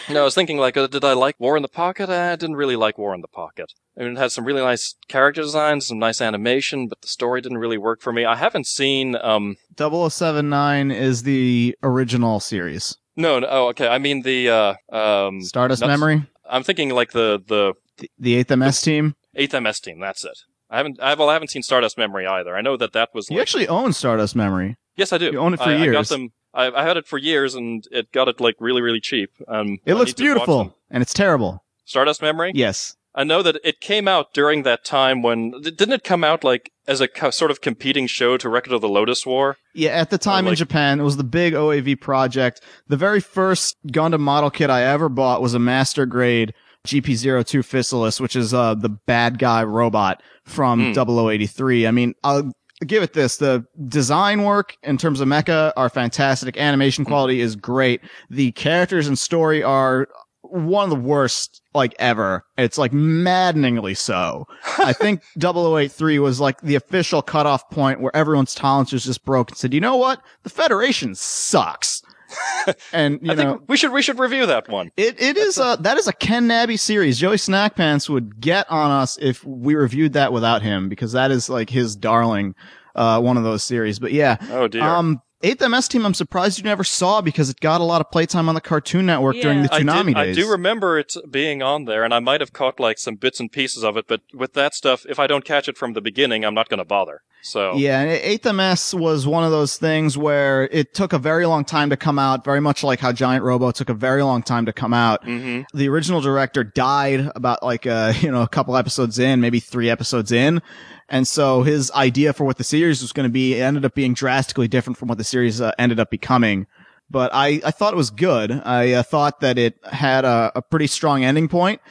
no, 0.09 0.21
I 0.21 0.23
was 0.23 0.35
thinking 0.35 0.57
like, 0.57 0.77
uh, 0.77 0.87
did 0.87 1.03
I 1.03 1.13
like 1.13 1.35
War 1.39 1.55
in 1.57 1.61
the 1.63 1.67
Pocket? 1.67 2.09
Uh, 2.09 2.31
I 2.33 2.35
didn't 2.35 2.55
really 2.55 2.75
like 2.75 2.97
War 2.97 3.13
in 3.15 3.21
the 3.21 3.27
Pocket. 3.27 3.71
I 3.97 4.03
mean, 4.03 4.13
it 4.15 4.19
had 4.19 4.31
some 4.31 4.45
really 4.45 4.61
nice 4.61 4.95
character 5.07 5.41
designs, 5.41 5.87
some 5.87 5.99
nice 5.99 6.21
animation, 6.21 6.87
but 6.87 7.01
the 7.01 7.07
story 7.07 7.41
didn't 7.41 7.57
really 7.57 7.77
work 7.77 8.01
for 8.01 8.13
me. 8.13 8.23
I 8.25 8.35
haven't 8.35 8.67
seen, 8.67 9.15
um, 9.15 9.57
0079 9.77 10.91
is 10.91 11.23
the 11.23 11.75
original 11.83 12.39
series. 12.39 12.95
no, 13.15 13.39
no, 13.39 13.47
oh, 13.49 13.67
okay. 13.69 13.87
I 13.87 13.97
mean 13.97 14.21
the, 14.21 14.49
uh, 14.49 14.73
um, 14.91 15.41
Stardust 15.41 15.81
Nuts- 15.81 15.89
Memory, 15.89 16.23
I'm 16.49 16.63
thinking 16.63 16.89
like 16.89 17.11
the, 17.11 17.41
the 17.47 17.73
the, 17.97 18.09
the 18.17 18.43
8th 18.43 18.57
MS 18.57 18.81
team. 18.81 19.15
8th 19.37 19.61
MS 19.61 19.79
team. 19.81 19.99
That's 19.99 20.23
it. 20.23 20.37
I 20.69 20.77
haven't, 20.77 20.99
I, 21.01 21.15
well, 21.15 21.29
I 21.29 21.33
haven't 21.33 21.49
seen 21.49 21.63
Stardust 21.63 21.97
Memory 21.97 22.25
either. 22.27 22.55
I 22.55 22.61
know 22.61 22.77
that 22.77 22.93
that 22.93 23.09
was 23.13 23.29
You 23.29 23.35
like, 23.37 23.41
actually 23.41 23.67
own 23.67 23.91
Stardust 23.91 24.35
Memory. 24.35 24.77
yes, 24.95 25.11
I 25.11 25.17
do. 25.17 25.31
you 25.31 25.39
own 25.39 25.53
it 25.53 25.57
for 25.57 25.63
I, 25.63 25.73
I 25.73 25.77
got 25.77 25.83
years. 25.91 26.09
them, 26.09 26.29
I, 26.53 26.71
I 26.71 26.83
had 26.83 26.97
it 26.97 27.07
for 27.07 27.17
years 27.17 27.55
and 27.55 27.83
it 27.91 28.11
got 28.11 28.27
it 28.27 28.39
like 28.39 28.55
really, 28.59 28.81
really 28.81 28.99
cheap. 29.01 29.31
Um, 29.47 29.77
It 29.85 29.93
I 29.93 29.95
looks 29.95 30.09
need 30.11 30.17
to 30.17 30.23
watch 30.23 30.39
them. 30.39 30.45
beautiful 30.47 30.77
and 30.89 31.01
it's 31.01 31.13
terrible. 31.13 31.63
Stardust 31.85 32.21
Memory? 32.21 32.51
Yes. 32.55 32.95
I 33.15 33.23
know 33.23 33.41
that 33.41 33.57
it 33.63 33.81
came 33.81 34.07
out 34.07 34.33
during 34.33 34.61
that 34.63 34.85
time 34.85 35.21
when 35.23 35.51
didn't 35.61 35.91
it 35.93 36.03
come 36.03 36.23
out 36.23 36.43
like 36.43 36.71
as 36.87 37.01
a 37.01 37.07
co- 37.07 37.31
sort 37.31 37.49
of 37.51 37.59
competing 37.59 38.05
show 38.07 38.37
to 38.37 38.47
Record 38.47 38.71
of 38.73 38.81
the 38.81 38.87
Lodoss 38.87 39.25
War? 39.25 39.57
Yeah, 39.73 39.89
at 39.91 40.11
the 40.11 40.17
time 40.19 40.45
in 40.45 40.51
like- 40.51 40.57
Japan, 40.59 40.99
it 40.99 41.03
was 41.03 41.17
the 41.17 41.23
big 41.23 41.53
OAV 41.53 41.99
project. 41.99 42.61
The 42.87 42.97
very 42.97 43.19
first 43.19 43.75
Gundam 43.87 44.19
model 44.19 44.51
kit 44.51 44.69
I 44.69 44.83
ever 44.83 45.09
bought 45.09 45.41
was 45.41 45.55
a 45.55 45.59
master 45.59 46.05
grade 46.05 46.53
GP02 46.87 47.59
Physalis, 47.61 48.19
which 48.21 48.35
is 48.35 48.53
uh, 48.53 48.75
the 48.75 48.89
bad 48.89 49.39
guy 49.39 49.63
robot 49.63 50.21
from 50.45 50.93
Hmm. 50.93 50.99
0083. 51.27 51.87
I 51.87 51.91
mean, 51.91 52.13
I'll 52.23 52.51
give 52.85 53.03
it 53.03 53.13
this. 53.13 53.37
The 53.37 53.65
design 53.87 54.43
work 54.43 54.77
in 54.83 54.97
terms 54.97 55.21
of 55.21 55.27
mecha 55.27 55.73
are 55.75 55.89
fantastic. 55.89 56.57
Animation 56.57 57.03
Hmm. 57.03 57.09
quality 57.09 57.41
is 57.41 57.55
great. 57.55 58.01
The 58.29 58.51
characters 58.53 59.07
and 59.07 59.17
story 59.17 59.61
are 59.63 60.07
one 60.41 60.85
of 60.85 60.89
the 60.89 60.95
worst 60.95 61.61
like 61.75 61.93
ever. 61.99 62.43
It's 62.57 62.77
like 62.77 62.91
maddeningly 62.93 63.93
so. 63.93 64.45
I 64.79 64.93
think 64.93 65.21
0083 65.39 66.17
was 66.19 66.39
like 66.39 66.61
the 66.61 66.75
official 66.75 67.21
cutoff 67.21 67.69
point 67.69 68.01
where 68.01 68.15
everyone's 68.15 68.55
tolerance 68.55 68.91
was 68.91 69.03
just 69.03 69.25
broke 69.25 69.51
and 69.51 69.57
said, 69.57 69.73
you 69.73 69.81
know 69.81 69.95
what? 69.97 70.21
The 70.43 70.49
Federation 70.49 71.13
sucks. 71.15 72.01
and 72.93 73.19
you 73.21 73.31
I 73.31 73.35
know, 73.35 73.43
think 73.57 73.61
we 73.69 73.77
should 73.77 73.91
we 73.91 74.01
should 74.01 74.19
review 74.19 74.45
that 74.45 74.67
one. 74.69 74.91
it, 74.97 75.19
it 75.21 75.37
is 75.37 75.57
a, 75.57 75.77
that 75.81 75.97
is 75.97 76.07
a 76.07 76.13
Ken 76.13 76.47
Nabby 76.47 76.77
series. 76.77 77.17
Joey 77.19 77.37
Snackpants 77.37 78.09
would 78.09 78.39
get 78.39 78.69
on 78.69 78.91
us 78.91 79.17
if 79.21 79.43
we 79.45 79.75
reviewed 79.75 80.13
that 80.13 80.31
without 80.33 80.61
him 80.61 80.89
because 80.89 81.11
that 81.13 81.31
is 81.31 81.49
like 81.49 81.69
his 81.69 81.95
darling, 81.95 82.55
uh, 82.95 83.19
one 83.21 83.37
of 83.37 83.43
those 83.43 83.63
series. 83.63 83.99
But 83.99 84.11
yeah, 84.11 84.37
Oh 84.51 84.67
dear. 84.67 84.83
um, 84.83 85.21
8th 85.41 85.69
MS 85.69 85.87
team, 85.87 86.05
I'm 86.05 86.13
surprised 86.13 86.57
you 86.57 86.65
never 86.65 86.83
saw 86.83 87.21
because 87.21 87.49
it 87.49 87.59
got 87.61 87.79
a 87.79 87.83
lot 87.85 88.01
of 88.01 88.11
playtime 88.11 88.49
on 88.49 88.55
the 88.55 88.61
Cartoon 88.61 89.05
Network 89.05 89.37
during 89.37 89.61
the 89.63 89.69
Yeah. 89.71 89.93
I, 89.93 90.03
did, 90.03 90.17
I 90.17 90.33
do 90.33 90.51
remember 90.51 90.99
it 90.99 91.15
being 91.29 91.61
on 91.61 91.85
there, 91.85 92.03
and 92.03 92.13
I 92.13 92.19
might 92.19 92.41
have 92.41 92.51
caught 92.51 92.79
like 92.79 92.97
some 92.99 93.15
bits 93.15 93.39
and 93.39 93.49
pieces 93.49 93.83
of 93.83 93.95
it. 93.95 94.05
But 94.07 94.21
with 94.33 94.53
that 94.53 94.73
stuff, 94.73 95.05
if 95.07 95.17
I 95.17 95.27
don't 95.27 95.45
catch 95.45 95.69
it 95.69 95.77
from 95.77 95.93
the 95.93 96.01
beginning, 96.01 96.43
I'm 96.43 96.53
not 96.53 96.67
going 96.67 96.79
to 96.79 96.85
bother. 96.85 97.21
So 97.41 97.77
Yeah, 97.77 98.01
and 98.01 98.21
8th 98.21 98.53
MS 98.53 98.93
was 98.95 99.25
one 99.25 99.45
of 99.45 99.51
those 99.51 99.77
things 99.77 100.17
where 100.17 100.63
it 100.73 100.93
took 100.93 101.13
a 101.13 101.17
very 101.17 101.45
long 101.45 101.63
time 101.63 101.89
to 101.89 101.95
come 101.95 102.19
out, 102.19 102.43
very 102.43 102.59
much 102.59 102.83
like 102.83 102.99
how 102.99 103.13
Giant 103.13 103.45
Robo 103.45 103.71
took 103.71 103.87
a 103.87 103.93
very 103.93 104.23
long 104.23 104.43
time 104.43 104.65
to 104.65 104.73
come 104.73 104.93
out. 104.93 105.23
hmm 105.23 105.61
The 105.73 105.87
original 105.87 106.19
director 106.19 106.65
died 106.65 107.31
about 107.35 107.63
like, 107.63 107.87
uh, 107.87 108.11
you 108.19 108.29
know, 108.29 108.41
a 108.41 108.47
couple 108.49 108.75
episodes 108.75 109.19
in, 109.19 109.39
maybe 109.39 109.61
three 109.61 109.89
episodes 109.89 110.33
in. 110.33 110.61
And 111.09 111.27
so 111.27 111.63
his 111.63 111.91
idea 111.91 112.33
for 112.33 112.43
what 112.43 112.57
the 112.57 112.63
series 112.63 113.01
was 113.01 113.11
going 113.13 113.27
to 113.27 113.31
be 113.33 113.59
ended 113.59 113.83
up 113.85 113.95
being 113.95 114.13
drastically 114.13 114.67
different 114.67 114.97
from 114.97 115.07
what 115.07 115.17
the 115.17 115.23
series 115.23 115.59
uh, 115.61 115.71
ended 115.79 115.99
up 115.99 116.09
becoming. 116.11 116.67
but 117.11 117.31
I, 117.33 117.59
I 117.65 117.71
thought 117.71 117.93
it 117.93 117.97
was 117.97 118.11
good. 118.11 118.51
I 118.51 118.93
uh, 118.93 119.01
thought 119.03 119.39
that 119.39 119.57
it 119.57 119.79
had 119.91 120.25
a, 120.25 120.51
a 120.55 120.61
pretty 120.61 120.85
strong 120.85 121.23
ending 121.23 121.47
point. 121.47 121.81